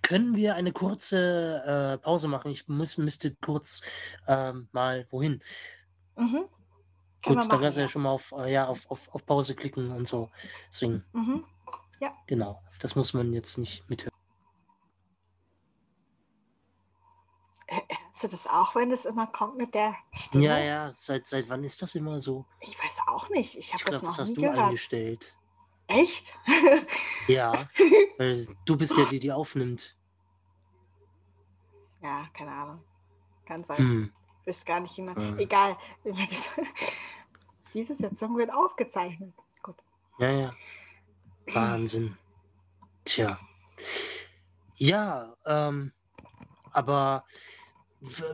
Können 0.02 0.36
wir 0.36 0.56
eine 0.56 0.72
kurze 0.72 1.64
äh, 1.66 1.98
Pause 2.04 2.28
machen? 2.28 2.52
Ich 2.52 2.68
muss, 2.68 2.98
müsste 2.98 3.36
kurz 3.36 3.82
ähm, 4.28 4.70
mal 4.72 5.06
wohin. 5.12 5.42
mhm. 6.16 6.46
Gut, 7.24 7.36
dann 7.52 7.60
kannst 7.62 7.76
du 7.78 7.82
ja 7.82 7.86
ja. 7.86 7.88
schon 7.90 8.04
mal 8.04 8.12
auf, 8.12 8.32
äh, 8.38 8.54
ja, 8.54 8.68
auf, 8.68 8.90
auf, 8.90 9.14
auf 9.14 9.26
Pause 9.26 9.56
klicken 9.56 9.92
und 9.92 10.08
so. 10.08 10.30
Deswegen, 10.70 11.04
Mhm. 11.12 11.44
genau. 12.28 12.62
Das 12.80 12.96
muss 12.96 13.14
man 13.14 13.34
jetzt 13.34 13.58
nicht 13.58 13.90
mithören. 13.90 14.14
Hörst 17.70 18.24
du 18.24 18.28
das 18.30 18.48
auch, 18.48 18.76
wenn 18.76 18.92
es 18.92 19.06
immer 19.06 19.28
kommt 19.28 19.58
mit 19.58 19.76
der 19.76 19.96
Stimme? 20.14 20.46
Ja, 20.46 20.58
ja, 20.60 20.92
seit, 20.96 21.28
seit 21.28 21.50
wann 21.50 21.64
ist 21.64 21.82
das 21.82 21.96
immer 21.96 22.22
so? 22.22 22.46
Ich 22.62 22.78
weiß 22.82 23.00
auch 23.08 23.30
nicht. 23.30 23.58
Ich 23.58 23.74
habe 23.74 23.84
Ich 23.84 23.90
das 23.90 24.00
glaube, 24.02 24.06
das 24.06 24.18
noch 24.18 24.24
hast 24.24 24.30
nie 24.30 24.36
du 24.36 24.42
gehört. 24.42 24.58
eingestellt. 24.60 25.36
Echt? 25.88 26.38
Ja, 27.28 27.52
weil 28.18 28.48
du 28.66 28.78
bist 28.78 28.98
der, 28.98 29.06
die 29.06 29.20
die 29.20 29.32
aufnimmt. 29.32 29.96
ja, 32.02 32.28
keine 32.34 32.52
Ahnung. 32.52 32.84
Kann 33.46 33.64
sein. 33.64 33.78
Hm. 33.78 34.14
Wüsste 34.46 34.66
gar 34.66 34.80
nicht 34.82 34.96
jemand. 34.98 35.18
Hm. 35.18 35.40
Egal. 35.40 35.78
Das, 36.30 36.50
diese 37.74 37.94
Sitzung 37.94 38.38
wird 38.38 38.52
aufgezeichnet. 38.52 39.34
Gut. 39.62 39.76
Ja, 40.20 40.32
ja. 40.32 40.54
Wahnsinn. 41.48 42.18
Tja. 43.06 43.40
Ja, 44.76 45.36
ähm, 45.46 45.92
aber 46.72 47.26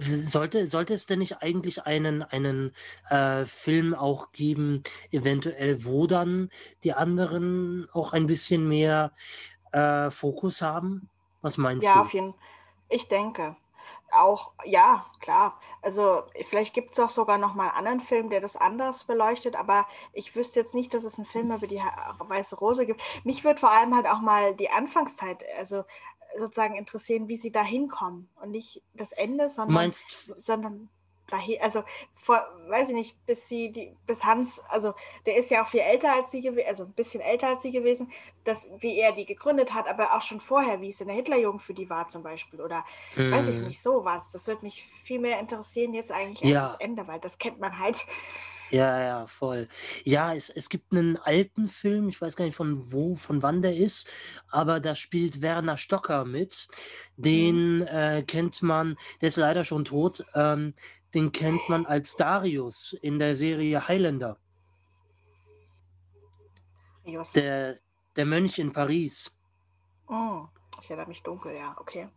sollte, 0.01 0.67
sollte 0.67 0.93
es 0.93 1.05
denn 1.05 1.19
nicht 1.19 1.37
eigentlich 1.41 1.83
einen, 1.85 2.21
einen 2.23 2.73
äh, 3.09 3.45
Film 3.45 3.93
auch 3.93 4.31
geben, 4.31 4.83
eventuell, 5.11 5.85
wo 5.85 6.07
dann 6.07 6.49
die 6.83 6.93
anderen 6.93 7.87
auch 7.93 8.13
ein 8.13 8.27
bisschen 8.27 8.67
mehr 8.67 9.13
äh, 9.71 10.09
Fokus 10.11 10.61
haben? 10.61 11.09
Was 11.41 11.57
meinst 11.57 11.85
Ja, 11.85 11.95
du? 11.95 12.01
auf 12.01 12.13
jeden 12.13 12.33
Ich 12.89 13.07
denke. 13.09 13.57
Auch, 14.13 14.53
ja, 14.65 15.07
klar. 15.21 15.59
Also 15.81 16.23
vielleicht 16.47 16.73
gibt 16.75 16.93
es 16.93 16.99
auch 16.99 17.09
sogar 17.11 17.37
noch 17.39 17.55
mal 17.55 17.69
einen 17.69 17.77
anderen 17.79 17.99
Film, 18.01 18.29
der 18.29 18.41
das 18.41 18.55
anders 18.57 19.05
beleuchtet, 19.05 19.55
aber 19.57 19.87
ich 20.13 20.35
wüsste 20.35 20.59
jetzt 20.59 20.75
nicht, 20.75 20.93
dass 20.93 21.03
es 21.03 21.17
einen 21.17 21.25
Film 21.27 21.51
über 21.51 21.67
die 21.67 21.81
Weiße 22.19 22.57
Rose 22.57 22.85
gibt. 22.87 23.01
Mich 23.25 23.43
würde 23.43 23.59
vor 23.59 23.71
allem 23.71 23.95
halt 23.95 24.07
auch 24.07 24.21
mal 24.21 24.55
die 24.55 24.69
Anfangszeit, 24.69 25.43
also 25.57 25.83
sozusagen 26.37 26.75
interessieren, 26.75 27.27
wie 27.27 27.37
sie 27.37 27.51
da 27.51 27.63
hinkommen 27.63 28.29
und 28.41 28.51
nicht 28.51 28.81
das 28.93 29.11
Ende, 29.11 29.49
sondern, 29.49 29.73
Meinst, 29.73 30.31
sondern 30.37 30.89
dahin, 31.29 31.57
also 31.61 31.83
vor, 32.15 32.45
weiß 32.67 32.89
ich 32.89 32.95
nicht, 32.95 33.25
bis 33.25 33.47
sie, 33.47 33.71
die, 33.71 33.95
bis 34.05 34.23
Hans, 34.23 34.61
also 34.69 34.93
der 35.25 35.35
ist 35.35 35.51
ja 35.51 35.63
auch 35.63 35.67
viel 35.67 35.81
älter 35.81 36.13
als 36.13 36.31
sie 36.31 36.41
gewesen, 36.41 36.67
also 36.67 36.83
ein 36.83 36.93
bisschen 36.93 37.21
älter 37.21 37.47
als 37.47 37.61
sie 37.61 37.71
gewesen, 37.71 38.11
dass, 38.43 38.67
wie 38.79 38.97
er 38.97 39.11
die 39.11 39.25
gegründet 39.25 39.73
hat, 39.73 39.87
aber 39.87 40.15
auch 40.15 40.21
schon 40.21 40.39
vorher, 40.39 40.79
wie 40.81 40.89
es 40.89 41.01
in 41.01 41.07
der 41.07 41.15
Hitlerjugend 41.15 41.61
für 41.61 41.73
die 41.73 41.89
war 41.89 42.07
zum 42.07 42.23
Beispiel 42.23 42.61
oder 42.61 42.85
weiß 43.15 43.49
ich 43.49 43.59
mm, 43.59 43.63
nicht, 43.63 43.81
sowas. 43.81 44.31
Das 44.31 44.47
würde 44.47 44.63
mich 44.63 44.87
viel 45.03 45.19
mehr 45.19 45.39
interessieren 45.39 45.93
jetzt 45.93 46.11
eigentlich 46.11 46.43
als 46.43 46.71
das 46.71 46.79
ja, 46.79 46.85
Ende, 46.85 47.07
weil 47.07 47.19
das 47.19 47.37
kennt 47.37 47.59
man 47.59 47.77
halt. 47.79 48.05
Ja, 48.73 49.03
ja, 49.03 49.27
voll. 49.27 49.67
Ja, 50.03 50.33
es, 50.33 50.49
es 50.49 50.67
gibt 50.67 50.91
einen 50.91 51.17
alten 51.17 51.67
Film, 51.67 52.09
ich 52.09 52.19
weiß 52.19 52.35
gar 52.35 52.45
nicht 52.45 52.55
von 52.55 52.91
wo, 52.91 53.15
von 53.15 53.43
wann 53.43 53.61
der 53.61 53.75
ist, 53.75 54.11
aber 54.49 54.79
da 54.79 54.95
spielt 54.95 55.43
Werner 55.43 55.77
Stocker 55.77 56.25
mit. 56.25 56.67
Mhm. 57.17 57.23
Den 57.23 57.81
äh, 57.83 58.23
kennt 58.25 58.63
man, 58.63 58.95
der 59.21 59.27
ist 59.27 59.37
leider 59.37 59.63
schon 59.63 59.85
tot, 59.85 60.25
ähm, 60.33 60.73
den 61.13 61.31
kennt 61.31 61.69
man 61.69 61.85
als 61.85 62.15
Darius 62.15 62.93
in 63.01 63.19
der 63.19 63.35
Serie 63.35 63.87
Highlander, 63.87 64.39
der, 67.35 67.77
der 68.15 68.25
Mönch 68.25 68.57
in 68.57 68.73
Paris. 68.73 69.31
Oh, 70.07 70.47
ich 70.81 70.89
erinnere 70.89 71.09
mich 71.09 71.21
dunkel, 71.21 71.55
ja, 71.55 71.75
okay. 71.79 72.09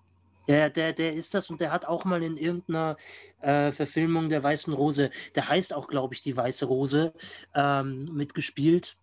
Ja, 0.47 0.69
der, 0.69 0.93
der 0.93 1.13
ist 1.15 1.35
das 1.35 1.51
und 1.51 1.61
der 1.61 1.73
hat 1.73 1.87
auch 1.87 2.05
mal 2.05 2.23
in 2.23 2.37
irgendeiner 2.37 2.97
äh, 3.41 3.73
Verfilmung 3.73 4.29
der 4.29 4.43
Weißen 4.43 4.73
Rose, 4.73 5.11
der 5.35 5.49
heißt 5.49 5.75
auch, 5.75 5.89
glaube 5.89 6.15
ich, 6.15 6.21
die 6.21 6.37
Weiße 6.37 6.67
Rose, 6.67 7.13
ähm, 7.55 8.05
mitgespielt. 8.13 8.97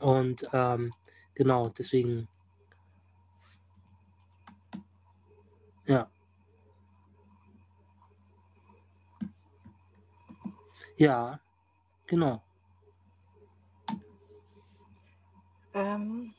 Und 0.00 0.48
ähm, 0.52 0.94
genau, 1.34 1.68
deswegen, 1.68 2.28
ja. 5.86 6.08
Ja, 10.96 11.38
genau. 12.06 12.42
Ähm, 15.74 16.35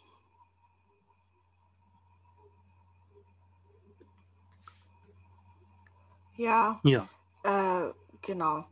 ja, 6.37 6.81
Ja, 6.83 7.09
äh, 7.43 7.91
genau. 8.21 8.65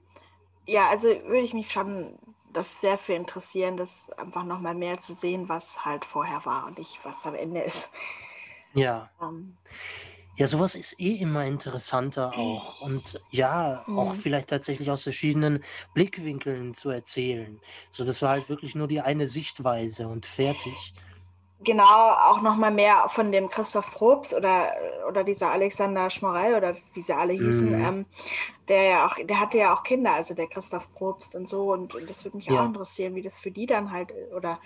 Ja, 0.68 0.90
also 0.90 1.08
würde 1.10 1.42
ich 1.42 1.54
mich 1.54 1.72
schon 1.72 2.20
sehr 2.74 2.98
für 2.98 3.14
interessieren, 3.14 3.78
das 3.78 4.12
einfach 4.14 4.44
nochmal 4.46 4.76
mehr 4.76 4.98
zu 5.00 5.14
sehen, 5.14 5.50
was 5.50 5.86
halt 5.86 6.06
vorher 6.06 6.46
war 6.46 6.68
und 6.68 6.78
nicht, 6.80 7.00
was 7.04 7.26
am 7.26 7.36
Ende 7.36 7.62
ist. 7.62 7.92
ja. 8.74 9.12
Ähm, 9.22 9.58
Ja, 10.38 10.48
sowas 10.48 10.76
ist 10.76 11.00
eh 11.00 11.16
immer 11.16 11.46
interessanter 11.46 12.38
auch. 12.38 12.82
Und 12.82 13.22
ja, 13.30 13.88
auch 13.94 14.16
mhm. 14.16 14.20
vielleicht 14.20 14.50
tatsächlich 14.50 14.92
aus 14.92 15.04
verschiedenen 15.04 15.64
Blickwinkeln 15.94 16.74
zu 16.74 16.90
erzählen. 16.90 17.62
So, 17.90 18.04
das 18.04 18.22
war 18.22 18.32
halt 18.32 18.50
wirklich 18.50 18.76
nur 18.76 18.88
die 18.88 19.00
eine 19.02 19.28
Sichtweise 19.28 20.08
und 20.10 20.26
fertig. 20.26 20.94
Genau, 21.62 21.84
auch 22.12 22.42
nochmal 22.42 22.72
mehr 22.72 23.08
von 23.08 23.32
dem 23.32 23.48
Christoph 23.50 23.90
Probst 23.92 24.34
oder, 24.34 24.74
oder 25.08 25.24
dieser 25.24 25.52
Alexander 25.52 26.10
Schmorell 26.10 26.56
oder 26.56 26.76
wie 26.94 27.02
sie 27.02 27.14
alle 27.16 27.32
hießen, 27.34 27.74
Mhm. 27.74 27.80
ähm, 27.82 28.06
der 28.68 28.84
ja 28.84 29.06
auch, 29.06 29.16
der 29.24 29.40
hatte 29.40 29.58
ja 29.60 29.74
auch 29.74 29.84
Kinder, 29.84 30.14
also 30.14 30.34
der 30.34 30.48
Christoph 30.48 30.92
Probst 30.94 31.34
und 31.36 31.48
so 31.48 31.72
und, 31.72 31.96
und 31.96 32.10
das 32.10 32.26
würde 32.26 32.38
mich 32.38 32.52
auch 32.52 32.56
Ja. 32.56 32.66
interessieren, 32.66 33.16
wie 33.16 33.22
das 33.22 33.40
für 33.40 33.52
die 33.52 33.68
dann 33.68 33.92
halt 33.92 34.12
oder 34.36 34.60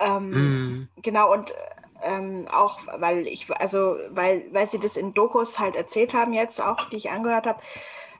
ähm, 0.00 0.58
Mhm. 0.68 0.88
genau 1.02 1.32
und 1.32 1.54
ähm, 2.02 2.48
auch 2.50 2.80
weil 2.98 3.26
ich 3.26 3.48
also 3.60 3.96
weil 4.10 4.46
weil 4.52 4.68
sie 4.68 4.80
das 4.80 4.96
in 4.96 5.14
Dokus 5.14 5.58
halt 5.58 5.76
erzählt 5.76 6.14
haben 6.14 6.32
jetzt 6.32 6.60
auch, 6.60 6.88
die 6.90 6.96
ich 6.96 7.10
angehört 7.10 7.46
habe, 7.46 7.60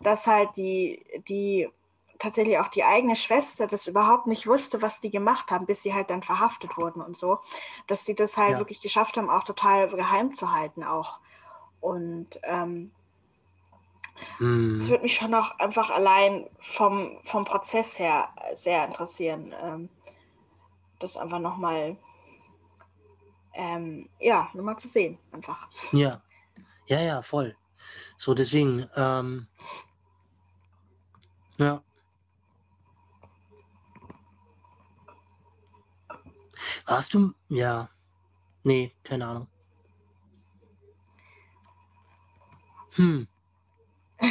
dass 0.02 0.26
halt 0.26 0.50
die 0.56 1.04
die 1.28 1.68
tatsächlich 2.22 2.58
auch 2.58 2.68
die 2.68 2.84
eigene 2.84 3.16
Schwester 3.16 3.66
das 3.66 3.86
überhaupt 3.88 4.28
nicht 4.28 4.46
wusste, 4.46 4.80
was 4.80 5.00
die 5.00 5.10
gemacht 5.10 5.50
haben, 5.50 5.66
bis 5.66 5.82
sie 5.82 5.92
halt 5.92 6.08
dann 6.08 6.22
verhaftet 6.22 6.76
wurden 6.76 7.02
und 7.02 7.16
so, 7.16 7.40
dass 7.88 8.04
sie 8.04 8.14
das 8.14 8.36
halt 8.36 8.52
Ja. 8.52 8.58
wirklich 8.60 8.80
geschafft 8.80 9.16
haben, 9.16 9.28
auch 9.28 9.42
total 9.42 9.88
geheim 9.88 10.32
zu 10.32 10.52
halten 10.52 10.84
auch. 10.84 11.18
Und 11.80 12.38
ähm, 12.44 12.92
das 14.78 14.88
Mhm. 14.88 14.90
würde 14.90 15.02
mich 15.02 15.16
schon 15.16 15.34
auch 15.34 15.58
einfach 15.58 15.90
allein 15.90 16.48
vom, 16.60 17.18
vom 17.24 17.44
Prozess 17.44 17.98
her 17.98 18.28
sehr 18.54 18.84
interessieren, 18.84 19.52
ähm, 19.60 19.88
das 21.00 21.16
einfach 21.16 21.40
nochmal, 21.40 21.96
ähm, 23.54 24.08
ja, 24.20 24.48
nochmal 24.54 24.78
zu 24.78 24.86
sehen, 24.86 25.18
einfach. 25.32 25.68
Ja, 25.92 26.22
ja, 26.86 27.00
ja, 27.00 27.22
voll. 27.22 27.56
So, 28.16 28.34
deswegen, 28.34 28.88
ähm, 28.96 29.48
ja. 31.58 31.82
Warst 36.86 37.14
du, 37.14 37.32
ja, 37.48 37.88
nee, 38.62 38.94
keine 39.04 39.26
Ahnung. 39.26 39.48
Hm. 42.94 43.26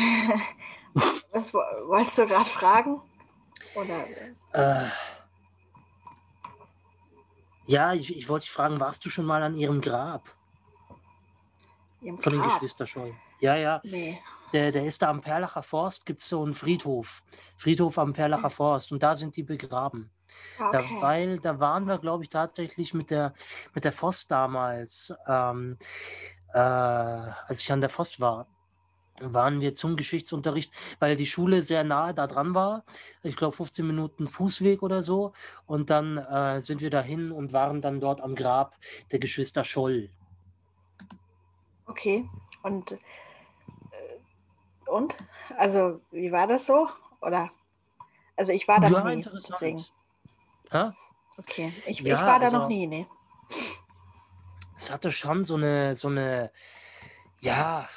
Was 1.32 1.54
wo- 1.54 1.60
wolltest 1.88 2.18
du 2.18 2.28
gerade 2.28 2.50
fragen? 2.50 3.02
Oder 3.76 4.06
Äh, 4.54 4.90
ja, 7.66 7.94
ich, 7.94 8.16
ich 8.16 8.28
wollte 8.28 8.44
dich 8.46 8.52
fragen, 8.52 8.80
warst 8.80 9.06
du 9.06 9.10
schon 9.10 9.26
mal 9.26 9.42
an 9.44 9.56
ihrem 9.56 9.80
Grab 9.82 10.30
ihrem 12.02 12.20
von 12.22 12.34
den 12.34 12.42
Grab? 12.42 12.54
Geschwister 12.54 12.86
Scholl? 12.86 13.16
Ja, 13.40 13.56
ja, 13.56 13.80
Nee. 13.84 14.22
Der, 14.54 14.72
der 14.72 14.86
ist 14.86 15.02
da 15.02 15.10
am 15.10 15.22
Perlacher 15.22 15.64
Forst, 15.64 16.06
gibt 16.06 16.22
es 16.22 16.30
so 16.30 16.43
einen 16.43 16.54
Friedhof. 16.54 17.24
Friedhof 17.58 17.97
am 17.97 18.14
Perlacher 18.14 18.49
Forst 18.49 18.91
und 18.91 19.02
da 19.04 19.16
sind 19.16 19.36
die 19.38 19.43
begraben. 19.43 20.12
Ah, 20.60 20.70
Da, 20.72 20.80
Okay. 20.80 20.97
weil 21.02 21.39
da 21.39 21.60
waren 21.60 21.86
wir, 21.88 21.97
glaube 21.97 22.24
ich, 22.24 22.30
tatsächlich 22.30 22.93
mit 22.93 23.12
der, 23.12 23.34
mit 23.74 23.84
der 23.86 23.91
Voss 23.91 24.28
damals, 24.28 25.14
ähm, 25.28 25.78
äh, 26.54 26.60
als 26.60 27.62
ich 27.62 27.72
an 27.72 27.82
der 27.82 27.89
Voss 27.89 28.20
war, 28.20 28.47
waren 29.24 29.62
wir 29.62 29.76
zum 29.76 29.95
Geschichtsunterricht, 29.97 30.74
weil 30.99 31.16
die 31.16 31.28
Schule 31.28 31.62
sehr 31.62 31.84
nahe 31.84 32.14
da 32.14 32.26
dran 32.28 32.56
war. 32.56 32.84
Ich 33.22 33.36
glaube 33.36 33.56
15 33.56 33.86
Minuten 33.86 34.28
Fußweg 34.28 34.82
oder 34.82 35.04
so. 35.04 35.34
Und 35.68 35.89
dann 35.91 36.18
äh, 36.18 36.60
sind 36.62 36.82
wir 36.82 36.89
dahin 36.89 37.32
und 37.32 37.54
waren 37.54 37.82
dann 37.82 37.99
dort 37.99 38.22
am 38.22 38.34
Grab 38.36 38.76
der 39.12 39.20
Geschwister 39.20 39.64
Scholl. 39.64 40.10
Okay. 41.86 42.28
Und, 42.64 42.97
und? 44.92 45.16
Also, 45.58 46.02
wie 46.12 46.32
war 46.32 46.48
das 46.48 46.66
so? 46.66 46.88
Oder? 47.22 47.52
Also, 48.38 48.52
ich 48.52 48.68
war 48.68 48.80
da 48.80 48.89
noch 48.89 49.04
Ja, 49.04 49.04
nie, 49.04 49.16
deswegen. 49.18 49.78
interessant. 49.78 49.94
Hä? 50.72 50.92
Okay. 51.38 51.74
Ich, 51.86 52.00
ich 52.06 52.08
Ja, 52.08 52.28
war 52.28 52.39
da 52.39 52.46
noch 52.52 52.54
also 52.54 52.68
nie, 52.68 52.88
nee. 52.88 53.08
es 54.78 54.92
hatte 54.92 55.12
schon 55.12 55.46
so 55.46 55.56
eine, 55.56 55.96
so 55.96 56.08
eine, 56.08 56.52
ja, 57.39 57.88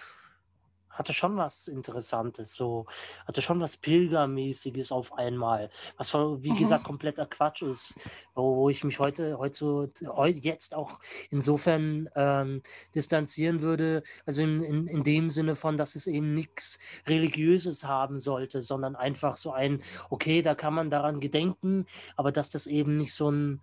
hatte 0.94 1.12
schon 1.12 1.36
was 1.36 1.68
Interessantes, 1.68 2.54
so, 2.54 2.86
hatte 3.26 3.42
schon 3.42 3.60
was 3.60 3.76
Pilgermäßiges 3.76 4.92
auf 4.92 5.12
einmal, 5.18 5.70
was 5.96 6.10
voll- 6.10 6.42
wie 6.42 6.52
Mhm. 6.52 6.56
gesagt 6.56 6.84
kompletter 6.84 7.26
Quatsch 7.26 7.62
ist, 7.62 7.98
wo, 8.34 8.56
wo 8.56 8.68
ich 8.70 8.84
mich 8.84 8.98
heute, 8.98 9.38
heute 9.38 9.54
so, 9.54 9.88
heute 10.08 10.38
jetzt 10.40 10.74
auch 10.74 10.98
insofern 11.30 12.08
ähm, 12.16 12.62
distanzieren 12.94 13.60
würde, 13.60 14.02
also 14.26 14.42
in, 14.42 14.62
in, 14.62 14.86
in 14.86 15.02
dem 15.02 15.30
Sinne 15.30 15.56
von, 15.56 15.76
dass 15.76 15.94
es 15.96 16.06
eben 16.06 16.32
nichts 16.34 16.78
Religiöses 17.06 17.84
haben 17.84 18.18
sollte, 18.18 18.62
sondern 18.62 18.96
einfach 18.96 19.36
so 19.36 19.52
ein, 19.52 19.82
okay, 20.10 20.42
da 20.42 20.54
kann 20.54 20.74
man 20.74 20.90
daran 20.90 21.20
gedenken, 21.20 21.86
aber 22.16 22.32
dass 22.32 22.50
das 22.50 22.66
eben 22.66 22.96
nicht 22.96 23.14
so 23.14 23.30
ein, 23.30 23.62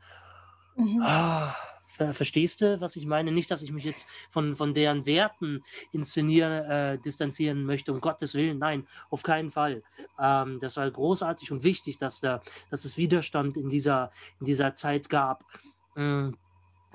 Mhm. 0.75 1.01
Ah, 1.03 1.53
ver 1.91 2.13
verstehst 2.13 2.61
du, 2.61 2.79
was 2.81 2.95
ich 2.95 3.05
meine? 3.05 3.31
Nicht, 3.31 3.51
dass 3.51 3.61
ich 3.61 3.71
mich 3.71 3.83
jetzt 3.83 4.09
von, 4.29 4.55
von 4.55 4.73
deren 4.73 5.05
Werten 5.05 5.63
inszenieren, 5.91 6.65
äh, 6.69 6.97
distanzieren 6.97 7.65
möchte, 7.65 7.93
um 7.93 8.01
Gottes 8.01 8.35
Willen. 8.35 8.59
Nein, 8.59 8.87
auf 9.09 9.23
keinen 9.23 9.51
Fall. 9.51 9.83
Ähm, 10.19 10.59
das 10.59 10.77
war 10.77 10.89
großartig 10.89 11.51
und 11.51 11.63
wichtig, 11.63 11.97
dass, 11.97 12.21
da, 12.21 12.41
dass 12.69 12.85
es 12.85 12.97
Widerstand 12.97 13.57
in 13.57 13.69
dieser, 13.69 14.11
in 14.39 14.45
dieser 14.45 14.73
Zeit 14.73 15.09
gab. 15.09 15.43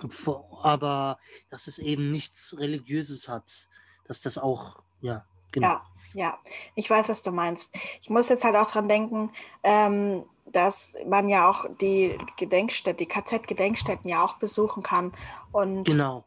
Vor- 0.09 0.65
aber 0.65 1.19
dass 1.51 1.67
es 1.67 1.79
eben 1.79 2.11
nichts 2.11 2.57
Religiöses 2.59 3.29
hat. 3.29 3.69
Dass 4.05 4.21
das 4.21 4.39
auch, 4.39 4.83
ja, 5.01 5.27
genau. 5.57 5.69
Ja, 5.69 5.83
ja, 6.15 6.39
ich 6.75 6.89
weiß, 6.89 7.09
was 7.09 7.23
du 7.23 7.31
meinst. 7.31 7.75
Ich 8.01 8.09
muss 8.09 8.29
jetzt 8.29 8.45
halt 8.45 8.57
auch 8.57 8.71
dran 8.71 8.89
denken, 8.89 9.31
ähm, 9.63 10.25
dass 10.47 10.95
man 11.07 11.29
ja 11.29 11.49
auch 11.51 11.67
die 11.81 12.17
Gedenkstätte, 12.39 12.97
die 12.97 13.07
KZ-Gedenkstätten 13.07 14.09
ja 14.09 14.25
auch 14.25 14.35
besuchen 14.37 14.83
kann. 14.83 15.13
Und 15.53 15.85
Genau. 15.85 16.25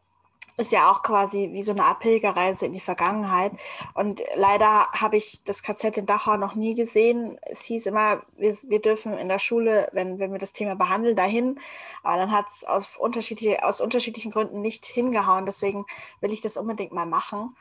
ist 0.57 0.71
ja 0.71 0.91
auch 0.91 1.01
quasi 1.03 1.49
wie 1.53 1.63
so 1.63 1.71
eine 1.71 1.85
Art 1.85 2.01
Pilgerreise 2.01 2.65
in 2.65 2.73
die 2.73 2.81
Vergangenheit. 2.81 3.53
Und 3.93 4.21
leider 4.35 4.87
habe 4.91 5.17
ich 5.17 5.41
das 5.45 5.63
KZ 5.63 5.97
in 5.97 6.05
Dachau 6.05 6.35
noch 6.37 6.53
nie 6.53 6.73
gesehen. 6.75 7.39
Es 7.43 7.61
hieß 7.61 7.85
immer, 7.85 8.21
wir, 8.37 8.53
wir 8.67 8.81
dürfen 8.81 9.17
in 9.17 9.29
der 9.29 9.39
Schule, 9.39 9.89
wenn, 9.93 10.19
wenn 10.19 10.31
wir 10.33 10.39
das 10.39 10.53
Thema 10.53 10.75
behandeln, 10.75 11.15
dahin. 11.15 11.59
Aber 12.03 12.17
dann 12.17 12.31
hat 12.31 12.47
es 12.49 12.63
aus, 12.65 12.97
unterschiedliche, 12.97 13.63
aus 13.65 13.79
unterschiedlichen 13.81 14.31
Gründen 14.31 14.61
nicht 14.61 14.85
hingehauen. 14.85 15.45
Deswegen 15.45 15.85
will 16.19 16.33
ich 16.33 16.41
das 16.41 16.57
unbedingt 16.57 16.91
mal 16.91 17.05
machen. 17.07 17.55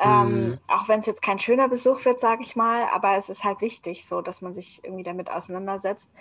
Ähm, 0.00 0.28
mhm. 0.28 0.52
Ähm, 0.52 0.58
auch 0.68 0.88
wenn 0.88 1.00
es 1.00 1.06
jetzt 1.06 1.22
kein 1.22 1.38
schöner 1.38 1.68
Besuch 1.68 2.04
wird, 2.04 2.20
sage 2.20 2.42
ich 2.42 2.56
mal, 2.56 2.86
aber 2.92 3.16
es 3.16 3.28
ist 3.28 3.44
halt 3.44 3.60
wichtig, 3.60 4.06
so 4.06 4.20
dass 4.20 4.42
man 4.42 4.54
sich 4.54 4.82
irgendwie 4.84 5.02
damit 5.02 5.30
auseinandersetzt. 5.30 6.12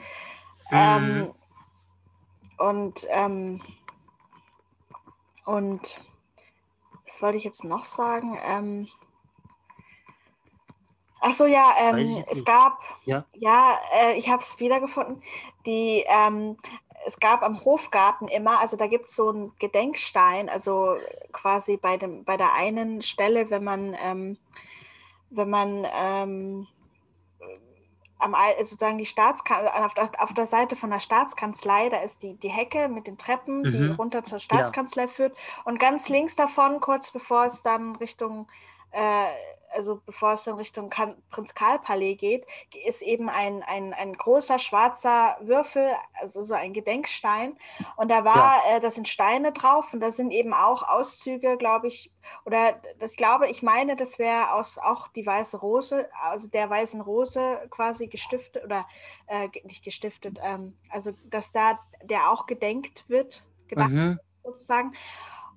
Mhm. 0.71 0.77
Ähm, 0.77 1.31
und 2.57 3.07
ähm, 3.09 3.61
und 5.45 6.01
was 7.05 7.21
wollte 7.21 7.37
ich 7.37 7.45
jetzt 7.45 7.63
noch 7.63 7.85
sagen? 7.85 8.37
Ähm, 8.43 8.87
ach 11.21 11.33
so, 11.33 11.45
ja, 11.45 11.73
ähm, 11.79 12.23
es 12.29 12.43
gab, 12.43 12.81
ja, 13.05 13.25
ja 13.35 13.79
äh, 13.95 14.17
ich 14.17 14.27
habe 14.27 14.41
es 14.41 14.59
wiedergefunden, 14.59 15.23
die, 15.65 16.03
ähm, 16.07 16.57
es 17.07 17.19
gab 17.19 17.41
am 17.41 17.63
Hofgarten 17.63 18.27
immer, 18.27 18.59
also 18.59 18.75
da 18.75 18.85
gibt 18.87 19.07
es 19.07 19.15
so 19.15 19.29
einen 19.29 19.53
Gedenkstein, 19.59 20.49
also 20.49 20.97
quasi 21.31 21.77
bei, 21.77 21.95
dem, 21.95 22.25
bei 22.25 22.35
der 22.35 22.53
einen 22.53 23.01
Stelle, 23.01 23.49
wenn 23.49 23.63
man, 23.63 23.95
ähm, 24.03 24.37
wenn 25.29 25.49
man 25.49 25.87
ähm, 25.89 26.67
am, 28.19 28.35
sozusagen 28.59 28.97
die 28.97 29.05
Staatskanzlei, 29.05 29.85
auf, 29.85 29.93
auf, 30.17 30.33
der 30.33 30.47
Seite 30.47 30.75
von 30.75 30.89
der 30.89 30.99
Staatskanzlei, 30.99 31.87
da 31.87 32.01
ist 32.01 32.23
die, 32.23 32.33
die 32.35 32.49
Hecke 32.49 32.89
mit 32.89 33.07
den 33.07 33.17
Treppen, 33.17 33.61
mhm. 33.61 33.71
die 33.71 33.87
runter 33.91 34.25
zur 34.25 34.39
Staatskanzlei 34.39 35.03
ja. 35.03 35.07
führt. 35.07 35.37
Und 35.63 35.79
ganz 35.79 36.09
links 36.09 36.35
davon, 36.35 36.81
kurz 36.81 37.11
bevor 37.11 37.45
es 37.45 37.63
dann 37.63 37.95
Richtung 37.95 38.47
äh, 38.91 39.27
also 39.73 40.01
bevor 40.05 40.33
es 40.33 40.43
dann 40.43 40.55
Richtung 40.55 40.89
Prinz 40.89 41.53
Karl 41.53 41.79
Palais 41.79 42.15
geht, 42.15 42.45
ist 42.85 43.01
eben 43.01 43.29
ein, 43.29 43.63
ein, 43.63 43.93
ein 43.93 44.13
großer 44.13 44.59
schwarzer 44.59 45.37
Würfel, 45.41 45.89
also 46.19 46.41
so 46.43 46.53
ein 46.53 46.73
Gedenkstein. 46.73 47.57
Und 47.95 48.09
da 48.09 48.23
war, 48.25 48.63
ja. 48.69 48.77
äh, 48.77 48.79
da 48.79 48.91
sind 48.91 49.07
Steine 49.07 49.51
drauf 49.51 49.93
und 49.93 49.99
da 49.99 50.11
sind 50.11 50.31
eben 50.31 50.53
auch 50.53 50.83
Auszüge, 50.83 51.57
glaube 51.57 51.87
ich, 51.87 52.11
oder 52.45 52.81
das 52.99 53.15
glaube 53.15 53.47
ich 53.47 53.61
meine, 53.63 53.95
das 53.95 54.19
wäre 54.19 54.53
aus 54.53 54.77
auch 54.77 55.07
die 55.09 55.25
weiße 55.25 55.57
Rose, 55.57 56.09
also 56.23 56.47
der 56.47 56.69
weißen 56.69 57.01
Rose 57.01 57.67
quasi 57.69 58.07
gestiftet 58.07 58.63
oder 58.63 58.85
äh, 59.27 59.49
nicht 59.63 59.83
gestiftet, 59.83 60.39
ähm, 60.43 60.77
also 60.89 61.11
dass 61.25 61.51
da 61.51 61.79
der 62.03 62.31
auch 62.31 62.45
gedenkt 62.45 63.05
wird, 63.07 63.45
gedacht 63.67 63.89
mhm. 63.89 64.19
sozusagen. 64.43 64.93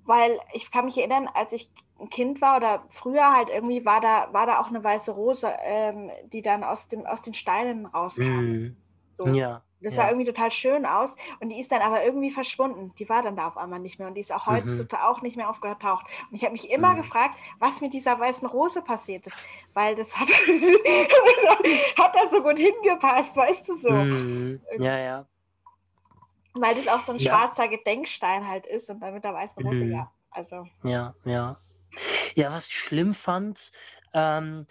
Weil 0.03 0.39
ich 0.53 0.71
kann 0.71 0.85
mich 0.85 0.97
erinnern, 0.97 1.29
als 1.31 1.53
ich 1.53 1.69
ein 2.01 2.09
Kind 2.09 2.41
war 2.41 2.57
oder 2.57 2.83
früher 2.89 3.33
halt 3.33 3.49
irgendwie 3.49 3.85
war 3.85 4.01
da, 4.01 4.29
war 4.31 4.45
da 4.45 4.59
auch 4.59 4.67
eine 4.67 4.83
weiße 4.83 5.11
Rose, 5.11 5.51
ähm, 5.63 6.09
die 6.31 6.41
dann 6.41 6.63
aus, 6.63 6.87
dem, 6.87 7.05
aus 7.05 7.21
den 7.21 7.33
Steinen 7.33 7.85
rauskam. 7.85 8.23
Mm. 8.23 8.77
So. 9.17 9.27
Ja. 9.27 9.61
Das 9.83 9.95
sah 9.95 10.03
ja. 10.03 10.09
irgendwie 10.09 10.27
total 10.27 10.51
schön 10.51 10.85
aus 10.85 11.15
und 11.39 11.49
die 11.49 11.59
ist 11.59 11.71
dann 11.71 11.81
aber 11.81 12.03
irgendwie 12.03 12.29
verschwunden. 12.29 12.93
Die 12.99 13.09
war 13.09 13.23
dann 13.23 13.35
da 13.35 13.47
auf 13.47 13.57
einmal 13.57 13.79
nicht 13.79 13.97
mehr 13.97 14.07
und 14.07 14.13
die 14.13 14.21
ist 14.21 14.31
auch 14.31 14.45
heute 14.45 14.67
mhm. 14.67 14.87
auch 15.01 15.23
nicht 15.23 15.37
mehr 15.37 15.49
aufgetaucht. 15.49 16.05
Und 16.29 16.37
ich 16.37 16.43
habe 16.43 16.51
mich 16.51 16.69
immer 16.69 16.93
mhm. 16.93 16.97
gefragt, 16.97 17.35
was 17.57 17.81
mit 17.81 17.91
dieser 17.93 18.19
weißen 18.19 18.47
Rose 18.47 18.83
passiert 18.83 19.25
ist, 19.25 19.47
weil 19.73 19.95
das 19.95 20.15
hat, 20.19 20.27
hat 21.97 22.15
da 22.15 22.29
so 22.29 22.43
gut 22.43 22.59
hingepasst, 22.59 23.35
weißt 23.35 23.69
du 23.69 23.75
so. 23.75 23.91
Mhm. 23.91 24.61
Ja, 24.77 24.99
ja. 24.99 25.25
Weil 26.53 26.75
das 26.75 26.87
auch 26.87 26.99
so 26.99 27.13
ein 27.13 27.17
ja. 27.17 27.31
schwarzer 27.31 27.67
Gedenkstein 27.67 28.47
halt 28.47 28.67
ist 28.67 28.87
und 28.91 28.99
dann 28.99 29.15
mit 29.15 29.23
der 29.23 29.33
weißen 29.33 29.65
Rose, 29.65 29.83
mhm. 29.83 29.93
ja. 29.93 30.11
Also. 30.29 30.67
Ja, 30.83 31.15
ja. 31.25 31.57
Ja, 32.35 32.51
was 32.51 32.67
ich 32.67 32.77
schlimm 32.77 33.13
fand, 33.13 33.71
ähm, 34.13 34.65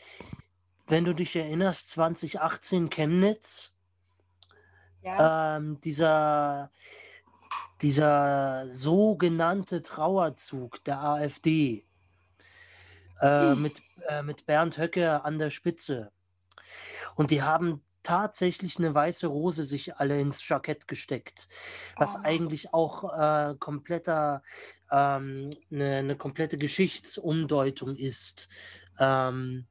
wenn 0.87 1.05
du 1.05 1.15
dich 1.15 1.37
erinnerst, 1.37 1.91
2018 1.91 2.91
Chemnitz, 2.91 3.73
ja. 5.03 5.57
ähm, 5.57 5.81
dieser, 5.81 6.71
dieser 7.81 8.67
sogenannte 8.73 9.83
Trauerzug 9.83 10.83
der 10.85 11.01
AfD 11.01 11.85
äh, 13.21 13.41
hm. 13.41 13.63
mit, 13.63 13.83
äh, 14.09 14.23
mit 14.23 14.47
Bernd 14.47 14.79
Höcke 14.79 15.25
an 15.25 15.39
der 15.39 15.51
Spitze. 15.51 16.13
Und 17.15 17.31
die 17.31 17.43
haben 17.43 17.83
tatsächlich 18.03 18.79
eine 18.79 18.95
weiße 18.95 19.27
Rose 19.27 19.65
sich 19.65 19.97
alle 19.97 20.21
ins 20.21 20.47
Jackett 20.47 20.89
gesteckt, 20.89 21.49
was 21.97 22.17
oh. 22.17 22.21
eigentlich 22.23 22.73
auch 22.73 23.13
äh, 23.13 23.55
kompletter 23.59 24.43
ähm, 24.91 25.51
eine, 25.71 25.97
eine, 25.97 26.17
komplette 26.17 26.59
Geschichtsumdeutung 26.59 27.97
ist. 27.97 28.49
Ähm, 28.99 29.67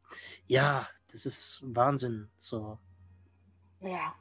ja, 0.46 0.88
das 1.12 1.26
ist 1.26 1.62
Wahnsinn. 1.66 2.30
So. 2.38 2.78
Ja. 3.82 4.14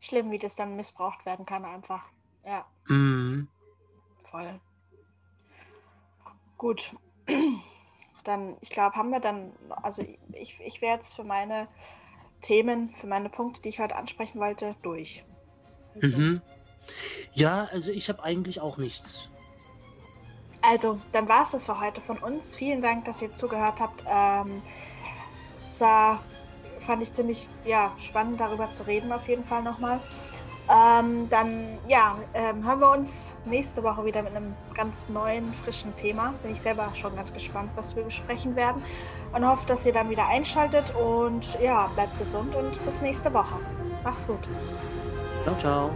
Schlimm, 0.00 0.30
wie 0.30 0.38
das 0.38 0.56
dann 0.56 0.76
missbraucht 0.76 1.24
werden 1.24 1.46
kann, 1.46 1.64
einfach. 1.64 2.02
Ja. 2.44 2.66
Mhm. 2.86 3.48
Voll. 4.24 4.60
Gut. 6.58 6.94
Dann, 8.24 8.56
ich 8.60 8.70
glaube, 8.70 8.94
haben 8.94 9.10
wir 9.10 9.18
dann, 9.18 9.50
also 9.82 10.00
ich, 10.32 10.60
ich 10.60 10.80
wäre 10.80 10.94
jetzt 10.94 11.12
für 11.12 11.24
meine 11.24 11.66
Themen, 12.42 12.94
für 13.00 13.06
meine 13.06 13.28
Punkte, 13.28 13.62
die 13.62 13.70
ich 13.70 13.80
heute 13.80 13.96
ansprechen 13.96 14.40
wollte, 14.40 14.74
durch. 14.82 15.24
Also. 15.94 16.16
Mhm. 16.16 16.42
Ja, 17.34 17.68
also 17.72 17.90
ich 17.90 18.08
habe 18.08 18.22
eigentlich 18.22 18.60
auch 18.60 18.76
nichts. 18.76 19.28
Also, 20.60 21.00
dann 21.12 21.28
war 21.28 21.42
es 21.42 21.50
das 21.50 21.64
für 21.64 21.80
heute 21.80 22.00
von 22.00 22.18
uns. 22.18 22.54
Vielen 22.54 22.82
Dank, 22.82 23.04
dass 23.04 23.20
ihr 23.20 23.34
zugehört 23.34 23.80
habt. 23.80 24.04
Ähm, 24.08 24.62
es 25.68 25.80
war, 25.80 26.22
fand 26.86 27.02
ich 27.02 27.12
ziemlich 27.12 27.48
ja, 27.64 27.92
spannend, 27.98 28.40
darüber 28.40 28.70
zu 28.70 28.86
reden, 28.86 29.12
auf 29.12 29.26
jeden 29.28 29.44
Fall 29.44 29.62
nochmal. 29.62 30.00
Ähm, 30.72 31.28
dann 31.28 31.78
ja, 31.86 32.16
ähm, 32.32 32.66
hören 32.66 32.80
wir 32.80 32.92
uns 32.92 33.34
nächste 33.44 33.82
Woche 33.82 34.06
wieder 34.06 34.22
mit 34.22 34.34
einem 34.34 34.54
ganz 34.74 35.10
neuen, 35.10 35.52
frischen 35.64 35.94
Thema. 35.96 36.32
Bin 36.42 36.52
ich 36.52 36.62
selber 36.62 36.90
schon 36.94 37.14
ganz 37.14 37.30
gespannt, 37.30 37.70
was 37.76 37.94
wir 37.94 38.02
besprechen 38.04 38.56
werden. 38.56 38.82
Und 39.34 39.46
hoffe, 39.46 39.66
dass 39.66 39.84
ihr 39.84 39.92
dann 39.92 40.08
wieder 40.08 40.26
einschaltet. 40.28 40.94
Und 40.94 41.58
ja, 41.60 41.90
bleibt 41.94 42.18
gesund 42.18 42.54
und 42.54 42.84
bis 42.86 43.02
nächste 43.02 43.32
Woche. 43.34 43.56
Macht's 44.02 44.26
gut. 44.26 44.40
Ciao, 45.44 45.58
ciao. 45.58 45.90